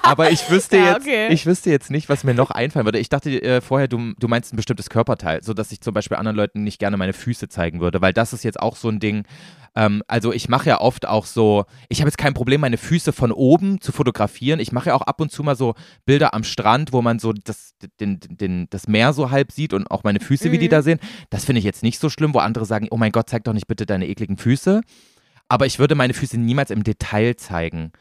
[0.02, 1.28] aber ich wüsste Ja, jetzt, okay.
[1.32, 2.98] ich wüsste jetzt nicht, was mir noch einfallen würde.
[2.98, 6.16] Ich dachte äh, vorher, du, du meinst ein bestimmtes Körperteil, so dass ich zum Beispiel
[6.16, 9.00] anderen Leuten nicht gerne meine Füße zeigen würde, weil das ist jetzt auch so ein
[9.00, 9.24] Ding.
[9.76, 13.12] Ähm, also ich mache ja oft auch so, ich habe jetzt kein Problem, meine Füße
[13.12, 14.58] von oben zu fotografieren.
[14.60, 15.74] Ich mache ja auch ab und zu mal so
[16.06, 19.88] Bilder am Strand, wo man so das, den, den, das Meer so halb sieht und
[19.90, 20.70] auch meine Füße, wie die Mhm.
[20.70, 20.98] da sehen.
[21.30, 23.52] Das finde ich jetzt nicht so schlimm, wo andere sagen, oh mein Gott, zeig doch
[23.52, 24.80] nicht bitte deine ekligen Füße.
[25.48, 27.92] Aber ich würde meine Füße niemals im Detail zeigen.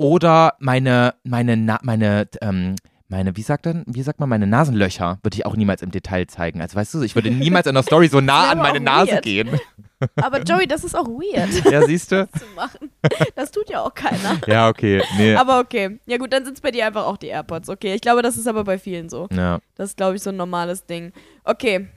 [0.00, 2.74] Oder meine, meine, Na meine, ähm,
[3.08, 6.26] meine, wie sagt, denn, wie sagt man, meine Nasenlöcher würde ich auch niemals im Detail
[6.26, 6.62] zeigen.
[6.62, 9.22] Also weißt du, ich würde niemals in der Story so nah an meine Nase weird.
[9.24, 9.60] gehen.
[10.16, 12.26] Aber Joey, das ist auch weird Ja, siehst du?
[12.30, 12.90] zu machen.
[13.34, 14.40] Das tut ja auch keiner.
[14.46, 15.02] Ja, okay.
[15.18, 15.34] Nee.
[15.34, 15.98] Aber okay.
[16.06, 17.68] Ja gut, dann sind es bei dir einfach auch die AirPods.
[17.68, 19.28] Okay, ich glaube, das ist aber bei vielen so.
[19.30, 19.58] Ja.
[19.74, 21.12] Das ist, glaube ich, so ein normales Ding.
[21.44, 21.88] Okay,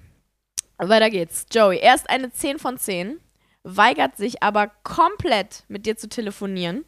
[0.78, 1.46] weiter geht's.
[1.54, 3.18] Joey, er ist eine 10 von 10,
[3.64, 6.84] weigert sich aber komplett mit dir zu telefonieren.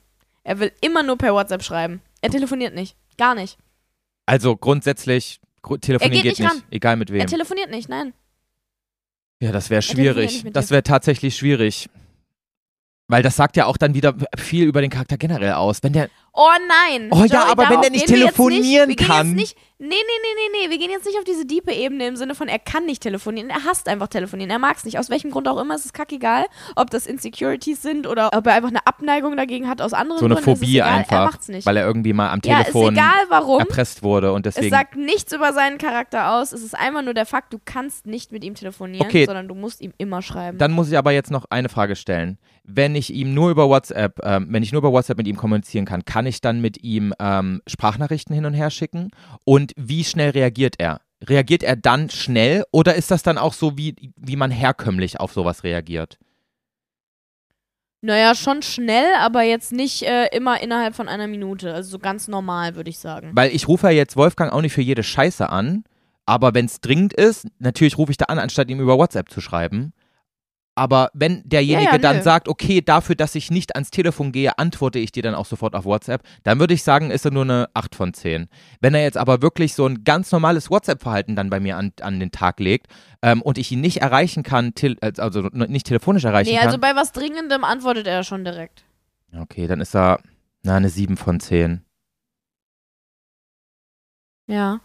[0.45, 2.01] Er will immer nur per WhatsApp schreiben.
[2.21, 2.95] Er telefoniert nicht.
[3.17, 3.57] Gar nicht.
[4.25, 7.27] Also grundsätzlich, gru- telefonieren Er geht geht nicht nicht, egal mit Er wem.
[7.27, 8.13] telefoniert nicht, nein.
[9.41, 10.45] Ja, das wäre schwierig.
[10.53, 11.89] Das wäre tatsächlich schwierig.
[13.07, 15.83] Weil das sagt ja auch dann wieder viel über den Charakter generell aus.
[15.83, 17.07] Wenn der, Oh nein.
[17.11, 18.99] Oh ja, aber wenn der nicht telefonieren nicht.
[18.99, 19.31] Kann.
[19.33, 20.69] Nicht, nee, nee, nee, nee, nee.
[20.71, 23.49] Wir gehen jetzt nicht auf diese diepe Ebene im Sinne von, er kann nicht telefonieren.
[23.49, 24.49] Er hasst einfach telefonieren.
[24.51, 24.99] Er mag es nicht.
[24.99, 25.75] Aus welchem Grund auch immer.
[25.75, 26.45] Es ist kackegal.
[26.75, 30.25] Ob das Insecurities sind oder ob er einfach eine Abneigung dagegen hat aus anderen so
[30.25, 30.51] eine Gründen.
[30.51, 31.65] es Phobie einfach, Er macht's nicht.
[31.65, 33.59] weil er irgendwie mal am ja, Telefon egal warum.
[33.61, 34.71] erpresst wurde und Es deswegen.
[34.75, 36.51] sagt nichts über seinen Charakter aus.
[36.51, 39.25] Es ist einfach nur der Fakt, du kannst nicht mit ihm telefonieren, Okay.
[39.25, 40.57] sondern du musst ihm immer schreiben.
[40.57, 42.37] Dann muss ich aber jetzt noch eine Frage stellen.
[42.67, 45.85] Wenn ich ihm nur über WhatsApp, ähm, wenn ich nur über WhatsApp mit ihm kommunizieren
[45.85, 49.11] kann, kann ich dann mit ihm ähm, Sprachnachrichten hin und her schicken?
[49.43, 51.01] Und wie schnell reagiert er?
[51.23, 55.33] Reagiert er dann schnell oder ist das dann auch so, wie, wie man herkömmlich auf
[55.33, 56.17] sowas reagiert?
[58.05, 61.73] naja, schon schnell, aber jetzt nicht äh, immer innerhalb von einer Minute.
[61.73, 63.31] Also so ganz normal, würde ich sagen.
[63.33, 65.83] Weil ich rufe ja jetzt Wolfgang auch nicht für jede Scheiße an,
[66.25, 69.41] aber wenn es dringend ist, natürlich rufe ich da an, anstatt ihm über WhatsApp zu
[69.41, 69.93] schreiben.
[70.77, 74.57] Aber wenn derjenige Ja, ja, dann sagt, okay, dafür, dass ich nicht ans Telefon gehe,
[74.59, 77.43] antworte ich dir dann auch sofort auf WhatsApp, dann würde ich sagen, ist er nur
[77.43, 78.49] eine 8 von 10.
[78.81, 82.19] Wenn er jetzt aber wirklich so ein ganz normales WhatsApp-Verhalten dann bei mir an, an
[82.19, 82.87] den Tag legt
[83.21, 86.77] ähm, und ich ihn nicht erreichen kann, tel also nicht telefonisch erreichen Nee, kann, also
[86.77, 88.83] bei was Dringendem antwortet er schon direkt.
[89.39, 90.19] okay, dann ist er
[90.63, 91.85] na, eine 7 von 10.
[94.47, 94.81] Ja.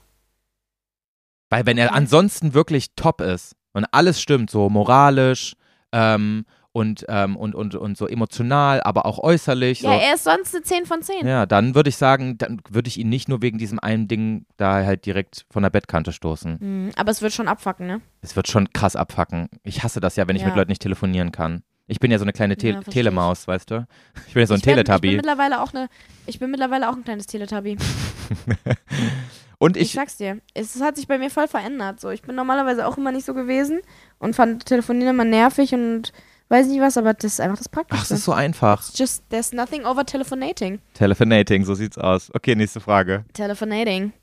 [1.49, 5.57] Weil wenn er ansonsten wirklich top ist und alles stimmt, so moralisch
[5.93, 10.23] ähm, und, ähm, und, und, und so emotional, aber auch äußerlich, Ja, so, er ist
[10.25, 11.27] sonst eine 10 von 10.
[11.27, 14.47] ja, dann würde ich sagen, dann würde ich ihn nicht nur wegen diesem einen Ding
[14.57, 16.59] da halt direkt von der Bettkante stoßen.
[16.61, 18.01] Mhm, aber es wird schon abfucken, ne?
[18.23, 19.49] Es wird schon krass abfacken.
[19.65, 20.49] Ich hasse das ja, wenn ich Ja.
[20.49, 21.63] mit Leuten nicht telefonieren kann.
[21.89, 22.81] Ich bin ja so eine kleine Te Ja.
[22.83, 23.85] Telemaus, weißt du?
[24.29, 25.17] Ich bin ja so ein ich, bin, ich bin Teletubby.
[25.17, 25.89] mittlerweile auch eine,
[26.27, 27.79] ich bin mittlerweile auch ein kleines Teletubby.
[29.63, 32.01] Und Ich, ich, sag's dir, es hat sich bei mir voll verändert.
[32.01, 33.81] So, ich bin normalerweise auch immer nicht so gewesen
[34.19, 36.15] und fand Telefonieren immer nervig und
[36.49, 38.15] weiß nicht was, aber das ist einfach das ach, Praktischste.
[38.15, 38.81] es ist so einfach.
[38.89, 40.81] It's just, there's nothing over telefonating.
[40.95, 42.35] Telefonating, so sieht's aus.
[42.35, 43.27] Okay, nächste Frage.
[43.35, 44.15] Telefonating.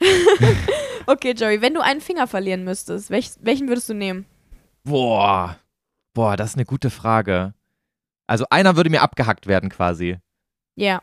[1.06, 4.24] okay, Joey, wenn du einen Finger verlieren müsstest, welch, welchen würdest du nehmen?
[4.82, 5.58] Boah.
[6.14, 7.52] Boah, das ist eine gute Frage.
[8.26, 10.16] Also einer würde mir abgehackt werden quasi.
[10.74, 11.02] Ja,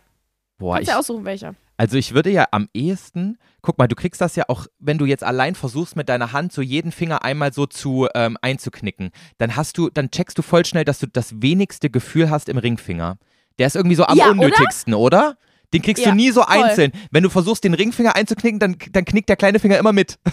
[0.58, 1.54] Boah, kannst ich, ja aussuchen, welcher.
[1.78, 5.06] Also ich würde ja am ehesten, guck mal, du kriegst das ja auch, wenn du
[5.06, 9.56] jetzt allein versuchst mit deiner Hand so jeden Finger einmal so zu ähm, einzuknicken, dann
[9.56, 13.18] hast du, dann checkst du voll schnell, dass du das wenigste Gefühl hast im Ringfinger.
[13.60, 14.32] Der ist irgendwie so am Ja, oder?
[14.32, 15.38] unnötigsten, oder?
[15.74, 16.64] Den kriegst Ja, du nie so voll.
[16.64, 16.92] einzeln.
[17.12, 20.18] Wenn du versuchst, den Ringfinger einzuknicken, dann, dann knickt der kleine Finger immer mit.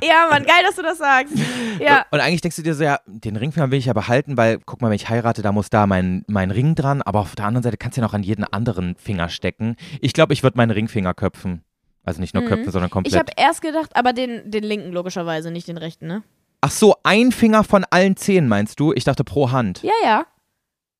[0.00, 1.32] Ja, Mann, geil, dass du das sagst.
[1.80, 4.60] Ja, Und eigentlich denkst du dir so, ja, den Ringfinger will ich ja behalten, weil,
[4.64, 7.46] guck mal, wenn ich heirate, da muss da mein, mein Ring dran, aber auf der
[7.46, 9.74] anderen Seite kannst du ja noch an jeden anderen Finger stecken.
[10.00, 11.64] Ich glaube, ich würde meinen Ringfinger köpfen.
[12.04, 12.48] Also nicht nur Mhm.
[12.48, 13.18] köpfen, sondern ich komplett.
[13.18, 16.22] habe erst gedacht, aber den, den linken logischerweise, nicht den rechten, ne?
[16.60, 18.92] Ach so, ein Finger von allen zehn meinst du?
[18.92, 19.82] Ich dachte pro Hand.
[19.82, 20.26] Ja, ja.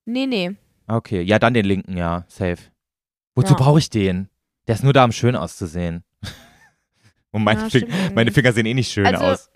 [0.07, 0.57] Nee, nee.
[0.89, 2.59] Okay, ja, dann den linken, ja, safe.
[3.35, 3.59] Wozu Ja.
[3.59, 4.29] brauche ich den?
[4.69, 6.05] Der ist nur da, um schön auszusehen.
[7.33, 9.51] Und meine, Ja, Fing meine Finger sehen eh nicht schön Also, aus.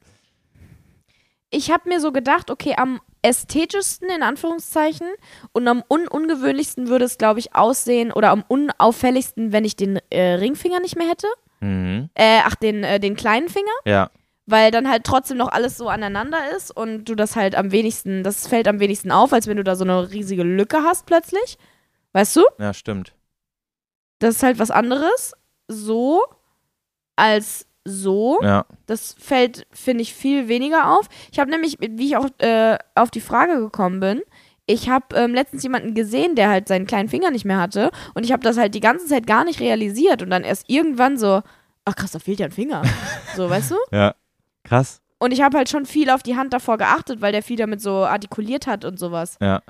[1.50, 5.06] Ich habe mir so gedacht, okay, am ästhetischsten, in Anführungszeichen.
[5.52, 9.98] Und am un ungewöhnlichsten würde es, glaube ich, aussehen oder am unauffälligsten, wenn ich den
[10.10, 11.26] äh, Ringfinger nicht mehr hätte.
[11.60, 12.10] Mhm.
[12.14, 13.70] Äh, ach, den, äh, den kleinen Finger.
[13.84, 14.10] Ja.
[14.46, 18.22] Weil dann halt trotzdem noch alles so aneinander ist und du das halt am wenigsten,
[18.22, 21.58] das fällt am wenigsten auf, als wenn du da so eine riesige Lücke hast plötzlich.
[22.12, 22.42] Weißt du?
[22.58, 23.12] Ja, stimmt.
[24.18, 25.34] Das ist halt was anderes.
[25.68, 26.22] So
[27.16, 28.40] als so.
[28.42, 28.66] Ja.
[28.86, 31.08] Das fällt, finde ich, viel weniger auf.
[31.32, 34.22] Ich habe nämlich, wie ich auch äh, auf die Frage gekommen bin,
[34.66, 37.90] ich habe ähm, letztens jemanden gesehen, der halt seinen kleinen Finger nicht mehr hatte.
[38.14, 40.22] Und ich habe das halt die ganze Zeit gar nicht realisiert.
[40.22, 41.42] Und dann erst irgendwann so,
[41.84, 42.82] ach krass, da fehlt ja ein Finger.
[43.36, 43.76] so, weißt du?
[43.92, 44.14] Ja.
[44.64, 45.00] Krass.
[45.18, 47.80] Und ich habe halt schon viel auf die Hand davor geachtet, weil der viel damit
[47.80, 49.38] so artikuliert hat und sowas.
[49.40, 49.62] Ja.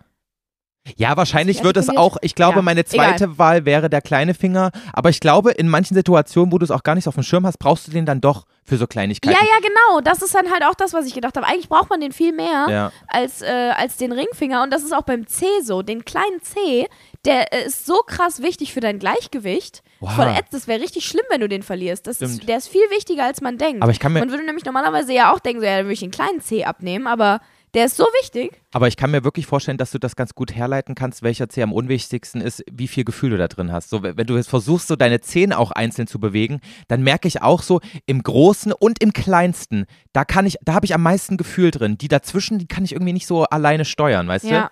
[0.97, 4.71] Ja, wahrscheinlich wird es auch, ich glaube, Ja, meine zweite Wahl wäre der kleine Finger.
[4.93, 7.47] Aber ich glaube, in manchen Situationen, wo du es auch gar nicht auf dem Schirm
[7.47, 9.37] hast, brauchst du den dann doch für so Kleinigkeiten.
[9.39, 10.01] Ja, ja, genau.
[10.01, 11.47] Das ist dann halt auch das, was ich gedacht habe.
[11.47, 12.93] Eigentlich braucht man den viel mehr Ja.
[13.09, 14.63] als, äh, als den Ringfinger.
[14.63, 15.83] Und das ist auch beim C so.
[15.83, 16.87] Den kleinen C,
[17.25, 19.83] der äh, ist so krass wichtig für dein Gleichgewicht.
[20.01, 20.13] Wow.
[20.15, 20.53] Voll ätzend.
[20.53, 22.07] Das wäre richtig schlimm, wenn du den verlierst.
[22.07, 23.83] Das ist, der ist viel wichtiger, als man denkt.
[23.83, 25.95] Aber ich kann mir, man würde nämlich normalerweise ja auch denken, so, ja, dann würde
[25.95, 27.07] ich den kleinen C abnehmen.
[27.07, 27.41] Aber
[27.77, 28.51] der ist so wichtig.
[28.73, 31.63] aber ich kann mir wirklich vorstellen, dass du das ganz gut herleiten kannst, welcher Zeh
[31.63, 33.91] am unwichtigsten ist, wie viel Gefühl du da drin hast.
[33.91, 37.43] So, wenn du jetzt versuchst, so deine Zähne auch einzeln zu bewegen, dann merke ich
[37.43, 39.85] auch so im Großen und im Kleinsten,
[40.15, 41.99] da kann ich, da habe ich am meisten Gefühl drin.
[41.99, 44.71] Die dazwischen, die kann ich irgendwie nicht so alleine steuern, weißt Ja.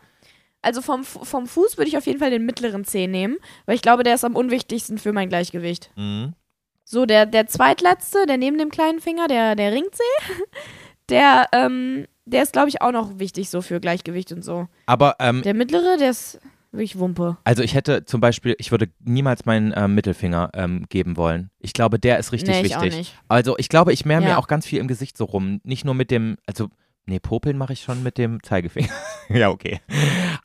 [0.62, 3.36] Also vom, vom Fuß würde ich auf jeden Fall den mittleren C nehmen,
[3.66, 5.90] weil ich glaube, der ist am unwichtigsten für mein Gleichgewicht.
[5.94, 6.00] du?
[6.00, 6.32] Mhm.
[6.86, 10.02] So, der, der zweitletzte, der neben dem kleinen Finger, der, der Ringzeh,
[11.10, 14.66] der, ähm, der ist, glaube ich, auch noch wichtig so für Gleichgewicht und so.
[14.86, 16.40] Aber ähm, Der mittlere, der ist
[16.72, 17.36] wirklich Wumpe.
[17.44, 21.50] Also ich hätte zum Beispiel, ich würde niemals meinen ähm, Mittelfinger ähm, geben wollen.
[21.60, 22.98] Ich glaube, der ist richtig nee, ich auch wichtig.
[22.98, 23.14] nicht.
[23.28, 24.38] Also ich glaube, ich mehr mir Ja.
[24.38, 25.60] auch ganz viel im Gesicht so rum.
[25.64, 26.68] Nicht nur mit dem, also,
[27.06, 28.88] nee, Popeln mache ich schon mit dem Zeigefinger.
[29.28, 29.80] ja, okay.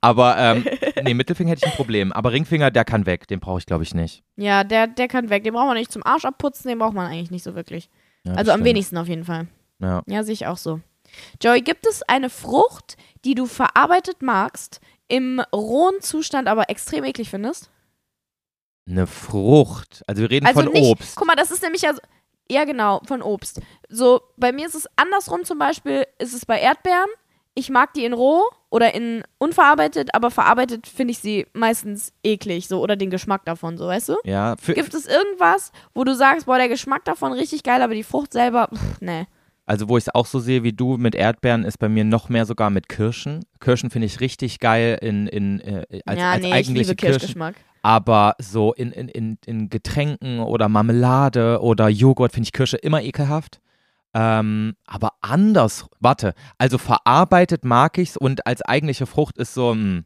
[0.02, 0.66] Aber, ähm,
[1.04, 2.12] nee, Mittelfinger hätte ich ein Problem.
[2.12, 3.28] Aber Ringfinger, der kann weg.
[3.28, 4.22] Den brauche ich, glaube ich, nicht.
[4.36, 5.44] Ja, der, der kann weg.
[5.44, 7.90] Den braucht man nicht zum Arsch abputzen, den braucht man eigentlich nicht so wirklich.
[8.26, 8.66] Ja, also am stimmt.
[8.68, 9.48] wenigsten auf jeden Fall.
[9.82, 10.04] Ja.
[10.06, 10.82] Ja, sehe ich auch so.
[11.42, 17.30] Joey, gibt es eine Frucht, die du verarbeitet magst, im rohen Zustand aber extrem eklig
[17.30, 17.70] findest?
[18.88, 20.04] Eine Frucht.
[20.08, 21.16] Also wir reden Also von nicht, Obst.
[21.16, 22.02] Guck mal, das ist nämlich ja so,
[22.50, 23.62] ja genau, von Obst.
[23.88, 27.10] So, bei mir ist es andersrum zum Beispiel, ist es bei Erdbeeren.
[27.56, 32.68] Ich mag die in roh oder in unverarbeitet, aber verarbeitet finde ich sie meistens eklig,
[32.68, 34.16] so, oder den Geschmack davon, so, weißt du?
[34.24, 37.96] Ja, für, Gibt es irgendwas, wo du sagst, boah, der Geschmack davon richtig geil, aber
[37.96, 39.28] die Frucht selber, pff, nee.
[39.70, 42.28] Also wo ich es auch so sehe wie du mit Erdbeeren, ist bei mir noch
[42.28, 43.46] mehr sogar mit Kirschen.
[43.60, 46.96] Kirschen finde ich richtig geil in, in, äh, als, ja, als nee, ich eigentliche liebe
[46.96, 47.54] Kirschen.
[47.84, 53.04] Aber so in, in, in, in Getränken oder Marmelade oder Joghurt finde ich Kirsche immer
[53.04, 53.62] ekelhaft.
[54.16, 60.04] Ähm, aber anders, warte, also verarbeitet mag ich's und als eigentliche Frucht ist so, hm,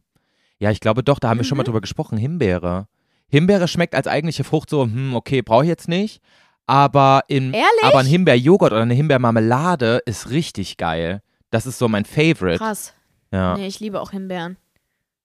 [0.60, 1.68] ja, ich glaube doch, da haben wir schon mal Mhm.
[1.68, 2.88] drüber gesprochen, Himbeere.
[3.30, 6.22] Himbeere schmeckt als eigentliche Frucht so, hm, okay, brauche ich jetzt nicht.
[6.66, 7.84] Aber, in, Ehrlich?
[7.84, 11.22] aber ein Himbeerjoghurt oder eine Himbeermarmelade ist richtig geil.
[11.50, 12.58] Das ist so mein Favorite.
[12.58, 12.94] Krass.
[13.32, 13.58] Ja.
[13.58, 14.58] Nee, ich liebe auch Himbeeren.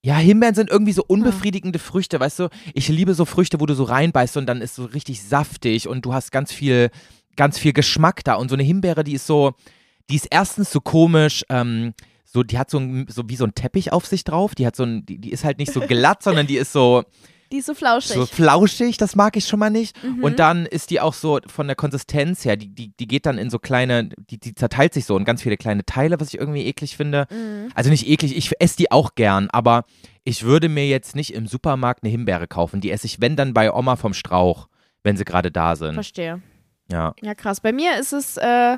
[0.02, 2.48] Ja, Himbeeren sind irgendwie so unbefriedigende Früchte, weißt du?
[2.72, 6.04] Ich liebe so Früchte, wo du so reinbeißt und dann ist so richtig saftig und
[6.04, 6.90] du hast ganz viel,
[7.36, 8.34] ganz viel Geschmack da.
[8.34, 9.54] Und so eine Himbeere, die ist so,
[10.08, 11.94] die ist erstens so komisch, ähm,
[12.24, 14.54] so, die hat so, ein, so wie so ein Teppich auf sich drauf.
[14.54, 17.04] Die hat so ein, die, die ist halt nicht so glatt, sondern die ist so,
[17.50, 18.14] Die ist so flauschig.
[18.14, 20.02] so flauschig, das mag ich schon mal nicht.
[20.02, 20.22] Mhm.
[20.22, 23.38] Und dann ist die auch so von der Konsistenz her, die, die, die geht dann
[23.38, 26.38] in so kleine, die, die zerteilt sich so in ganz viele kleine Teile, was ich
[26.38, 27.26] irgendwie eklig finde.
[27.30, 27.70] Mhm.
[27.74, 29.84] Also nicht eklig, ich esse die auch gern, aber
[30.24, 32.80] ich würde mir jetzt nicht im Supermarkt eine Himbeere kaufen.
[32.80, 34.68] Die esse ich, wenn dann bei Oma vom Strauch,
[35.02, 35.94] wenn sie gerade da sind.
[35.94, 36.42] Verstehe.
[36.90, 37.14] Ja.
[37.22, 37.60] Ja, krass.
[37.60, 38.76] Bei mir ist es äh,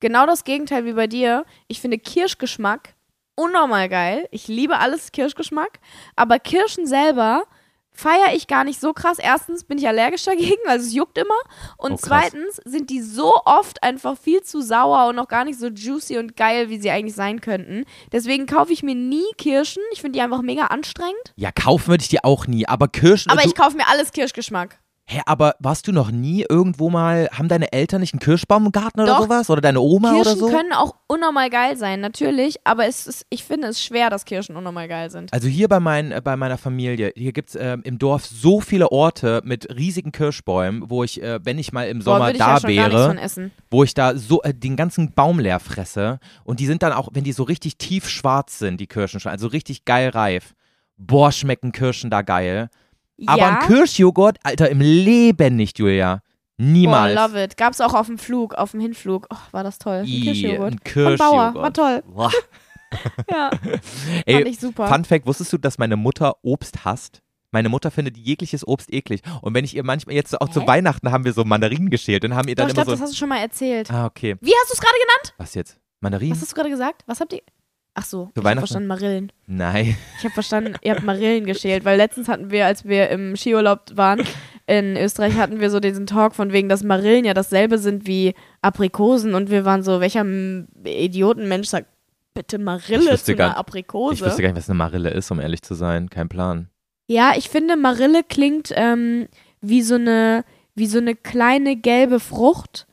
[0.00, 1.44] genau das Gegenteil wie bei dir.
[1.68, 2.94] Ich finde Kirschgeschmack
[3.34, 4.28] unnormal geil.
[4.30, 5.80] Ich liebe alles Kirschgeschmack.
[6.16, 7.44] Aber Kirschen selber
[7.92, 9.18] feiere ich gar nicht so krass.
[9.18, 11.34] Erstens bin ich allergisch dagegen, also es juckt immer.
[11.76, 15.58] Und Oh, zweitens sind die so oft einfach viel zu sauer und noch gar nicht
[15.58, 17.84] so juicy und geil, wie sie eigentlich sein könnten.
[18.10, 19.82] Deswegen kaufe ich mir nie Kirschen.
[19.92, 21.32] Ich finde die einfach mega anstrengend.
[21.36, 23.30] Ja, kaufen würde ich die auch nie, aber Kirschen.
[23.30, 24.78] Aber du, ich kaufe mir alles Kirschgeschmack.
[25.12, 28.72] Hä, aber warst du noch nie irgendwo mal, haben deine Eltern nicht einen Kirschbaum im
[28.72, 29.22] Garten oder Doch.
[29.22, 29.50] sowas?
[29.50, 30.48] Oder deine Oma oder Kirschen so?
[30.48, 32.56] können auch unnormal geil sein, natürlich.
[32.64, 35.32] Aber es ist, ich finde es schwer, dass Kirschen unnormal geil sind.
[35.32, 38.60] Also hier bei, mein, äh, bei meiner Familie, hier gibt es ähm, im Dorf so
[38.60, 42.38] viele Orte mit riesigen Kirschbäumen, wo ich, äh, wenn ich mal im Boah, Sommer ich
[42.38, 43.16] da ja wäre,
[43.70, 47.08] wo ich da so äh, den ganzen Baum leer fresse und die sind dann auch,
[47.12, 50.54] wenn die so richtig tief schwarz sind, die Kirschen schon, also richtig geil reif.
[50.96, 52.68] Boah, schmecken Kirschen da geil.
[53.26, 56.20] Aber ein Kirschjoghurt, Alter, im Leben nicht, Julia.
[56.58, 57.14] Niemals.
[57.16, 57.56] love it.
[57.56, 59.26] Gab's auch auf dem Flug, auf dem Hinflug.
[59.32, 59.98] Oh, war das toll.
[60.00, 60.74] Ein I, Kirschjoghurt.
[60.74, 61.54] ein Von Bauer, Kirschjoghurt.
[61.56, 62.02] war toll.
[63.30, 63.50] Ja,
[64.26, 64.86] Ey, fand ich super.
[64.86, 67.22] Fun Fact, wusstest du, dass meine Mutter Obst hasst?
[67.50, 69.22] Meine Mutter findet jegliches Obst eklig.
[69.40, 70.66] Und wenn ich ihr manchmal, jetzt auch zu Hä?
[70.66, 72.92] Weihnachten haben wir so Mandarinen geschält und haben ihr Doch, dann ich immer glaube, so.
[72.96, 73.90] das hast du schon mal erzählt.
[73.90, 74.36] ah, okay.
[74.42, 75.34] Wie hast du es gerade genannt?
[75.38, 75.78] Was jetzt?
[76.00, 76.32] Mandarinen?
[76.34, 77.02] Was hast du gerade gesagt?
[77.06, 77.40] Was habt ihr?
[77.94, 79.32] Ach so, ich habe verstanden Marillen.
[79.46, 79.96] Nein.
[80.18, 83.80] Ich habe verstanden, ihr habt Marillen geschält, weil letztens hatten wir, als wir im Skiurlaub
[83.96, 84.22] waren
[84.66, 88.34] in Österreich, hatten wir so diesen Talk von wegen, dass Marillen ja dasselbe sind wie
[88.62, 90.24] Aprikosen und wir waren so, welcher
[90.84, 91.88] Idiotenmensch sagt
[92.34, 94.14] bitte Marille zu gar- einer Aprikose?
[94.14, 96.08] Ich wüsste gar nicht, was eine Marille ist, um ehrlich zu sein.
[96.08, 96.68] Kein Plan.
[97.08, 99.28] Ja, ich finde, Marille klingt ähm,
[99.60, 100.44] wie so eine,
[100.74, 102.86] wie so eine kleine gelbe Frucht.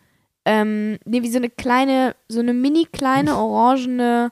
[0.46, 4.32] Ähm, nee, wie so eine kleine, so eine mini kleine orangene,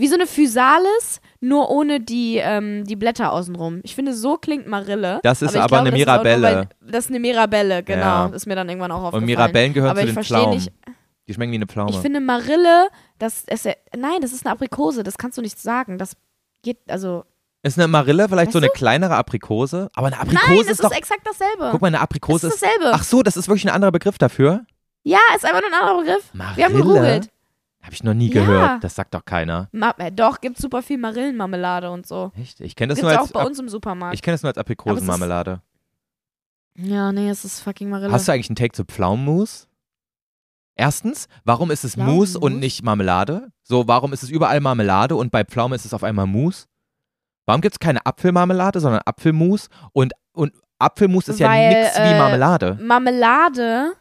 [0.00, 3.80] wie so eine Physalis, nur ohne die, ähm, die Blätter außenrum.
[3.82, 5.20] Ich finde, so klingt Marille.
[5.22, 6.68] Das ist ich aber eine das ist nur, Mirabelle.
[6.80, 8.00] das ist eine Mirabelle, genau.
[8.00, 8.26] Ja.
[8.26, 9.22] Ist mir dann irgendwann auch aufgefallen.
[9.22, 10.54] Und Mirabellen gehören aber zu ich den verstehe Pflaumen.
[10.56, 10.72] nicht.
[11.28, 11.90] Die schmecken wie eine Pflaume.
[11.90, 15.02] Ich finde Marille, das ist ja, nein, das ist eine Aprikose.
[15.02, 15.98] Das kannst du nicht sagen.
[15.98, 16.16] Das
[16.62, 17.24] geht, also.
[17.62, 19.90] ist eine Marille vielleicht so Weißt eine kleinere Aprikose?
[19.94, 20.92] Aber eine Aprikose Nein, ist doch.
[20.92, 21.68] exakt dasselbe.
[21.70, 22.62] Guck mal, eine Aprikose ist ist.
[22.62, 22.90] dasselbe.
[22.92, 24.64] Ach so, das ist wirklich ein anderer Begriff dafür?
[25.02, 26.24] Ja, ist einfach nur ein anderer Begriff.
[26.32, 26.56] Marille?
[26.56, 27.28] Wir haben gegoogelt.
[27.82, 28.40] Habe ich noch nie Ja.
[28.44, 28.84] gehört.
[28.84, 29.68] Das sagt doch keiner.
[29.72, 32.30] Ma äh, doch, gibt super viel Marillenmarmelade und so.
[32.38, 32.60] Echt?
[32.60, 33.32] Ich kenne das Gibt's nur auch als.
[33.32, 34.14] bei uns im Supermarkt.
[34.14, 35.60] Ich kenne das nur als Aprikosenmarmelade.
[36.76, 38.12] ja, nee, es ist fucking Marille.
[38.12, 39.66] Hast du eigentlich einen Take zu Pflaumenmus?
[40.76, 43.48] Erstens, warum ist es Mousse und nicht Marmelade?
[43.62, 46.66] So, warum ist es überall Marmelade und bei Pflaumen ist es auf einmal Mousse?
[47.44, 49.68] Warum gibt es keine Apfelmarmelade, sondern Apfelmus?
[49.92, 52.78] Und, und Apfelmus ist ja Weil, nix wie äh, Marmelade.
[52.80, 53.92] Marmelade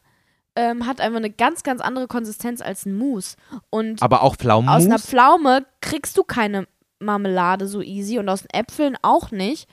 [0.59, 3.37] ähm, hat einfach eine ganz, ganz andere Konsistenz als ein Mousse.
[3.69, 5.05] Und Aber auch aus einer Pflaumenmus?
[5.05, 6.67] Pflaume kriegst du keine
[6.99, 9.69] Marmelade so easy und aus den Äpfeln auch nicht,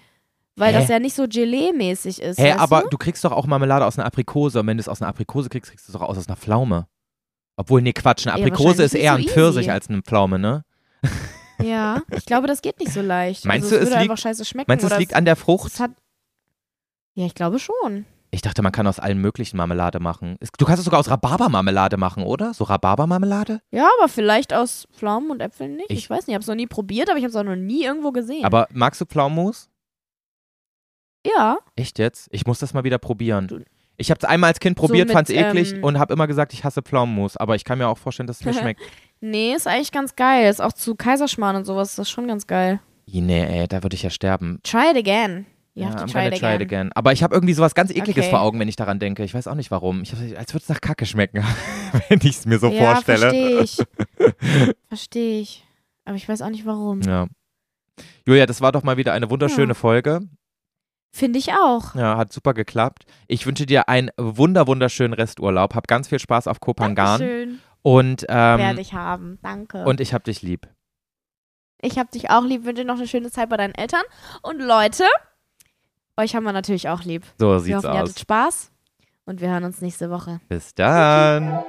[0.54, 0.78] weil Hä?
[0.80, 2.38] das ja nicht so Gelee-mäßig ist.
[2.38, 2.90] Hä, aber du?
[2.90, 4.60] du kriegst doch auch Marmelade aus einer Aprikose.
[4.60, 6.36] Und wenn du es aus einer Aprikose kriegst, kriegst du es doch aus, aus einer
[6.36, 6.86] Pflaume.
[7.56, 9.70] Obwohl, nee, Quatsch, eine Ja, Aprikose ist wahrscheinlich eher ein so Pfirsich easy.
[9.70, 10.62] als eine Pflaume, ne?
[11.62, 13.44] Ja, ich glaube, das geht nicht so leicht.
[13.46, 14.70] Meinst also, du, es es würde liegt- einfach scheiße schmecken?
[14.70, 15.72] Meinst du, es liegt an der Frucht?
[17.14, 18.04] Ja, ich glaube schon.
[18.36, 20.36] Ich dachte, man kann aus allen möglichen Marmelade machen.
[20.40, 22.52] Es- Du kannst es sogar aus Rhabarbermarmelade machen, oder?
[22.52, 23.62] So Rhabarbermarmelade?
[23.70, 25.90] Ja, aber vielleicht aus Pflaumen und Äpfeln nicht.
[25.90, 27.42] Ich, Ich- weiß nicht, ich habe es noch nie probiert, aber ich habe es auch
[27.44, 28.44] noch nie irgendwo gesehen.
[28.44, 29.70] Aber magst du Pflaumenmus?
[31.26, 32.28] ja, Echt jetzt?
[32.30, 33.48] Ich muss das mal wieder probieren.
[33.48, 33.64] Du-
[33.96, 36.52] Ich habe es einmal als Kind probiert, mit, fand's eklig ähm, und habe immer gesagt,
[36.52, 37.36] ich hasse Pflaumenmus.
[37.38, 38.82] Aber ich kann mir auch vorstellen, dass es mir schmeckt.
[39.20, 40.50] nee, ist eigentlich ganz geil.
[40.50, 42.80] Ist auch zu Kaiserschmarrn und sowas, ist das schon ganz geil.
[43.06, 44.60] Nee, ey, da würde ich ja sterben.
[44.62, 45.46] Try it again.
[45.76, 46.54] You ja, to try it try again.
[46.54, 46.92] it again.
[46.94, 48.30] Aber ich habe irgendwie sowas ganz ekliges Okay.
[48.30, 49.22] vor Augen, wenn ich daran denke.
[49.24, 50.00] Ich weiß auch nicht warum.
[50.02, 51.44] Ich als würde es nach Kacke schmecken,
[52.08, 53.18] wenn ich es mir so ja, vorstelle.
[53.28, 54.74] verstehe ich.
[54.88, 55.66] verstehe ich.
[56.06, 57.02] Aber ich weiß auch nicht warum.
[57.02, 57.26] Ja.
[58.24, 59.74] Julia, das war doch mal wieder eine wunderschöne Ja.
[59.74, 60.20] Folge.
[61.12, 61.94] Finde ich auch.
[61.94, 63.04] Ja, hat super geklappt.
[63.28, 65.74] Ich wünsche dir einen wunder wunderschönen Resturlaub.
[65.74, 67.20] Hab ganz viel Spaß auf Kopangan.
[67.20, 67.58] Dankeschön.
[67.82, 69.38] Und, Werde ähm, ich haben.
[69.42, 69.84] Danke.
[69.84, 70.68] und ich hab dich lieb.
[71.82, 72.64] ich hab dich auch lieb.
[72.64, 74.02] Wünsche dir noch eine schöne Zeit bei deinen Eltern.
[74.42, 75.04] Und Leute,
[76.16, 77.24] euch haben wir natürlich auch lieb.
[77.38, 78.08] So Wir sieht's hoffen, ihr aus.
[78.10, 78.70] hattet Spaß.
[79.26, 80.40] Und wir hören uns nächste Woche.
[80.48, 81.64] Bis dann.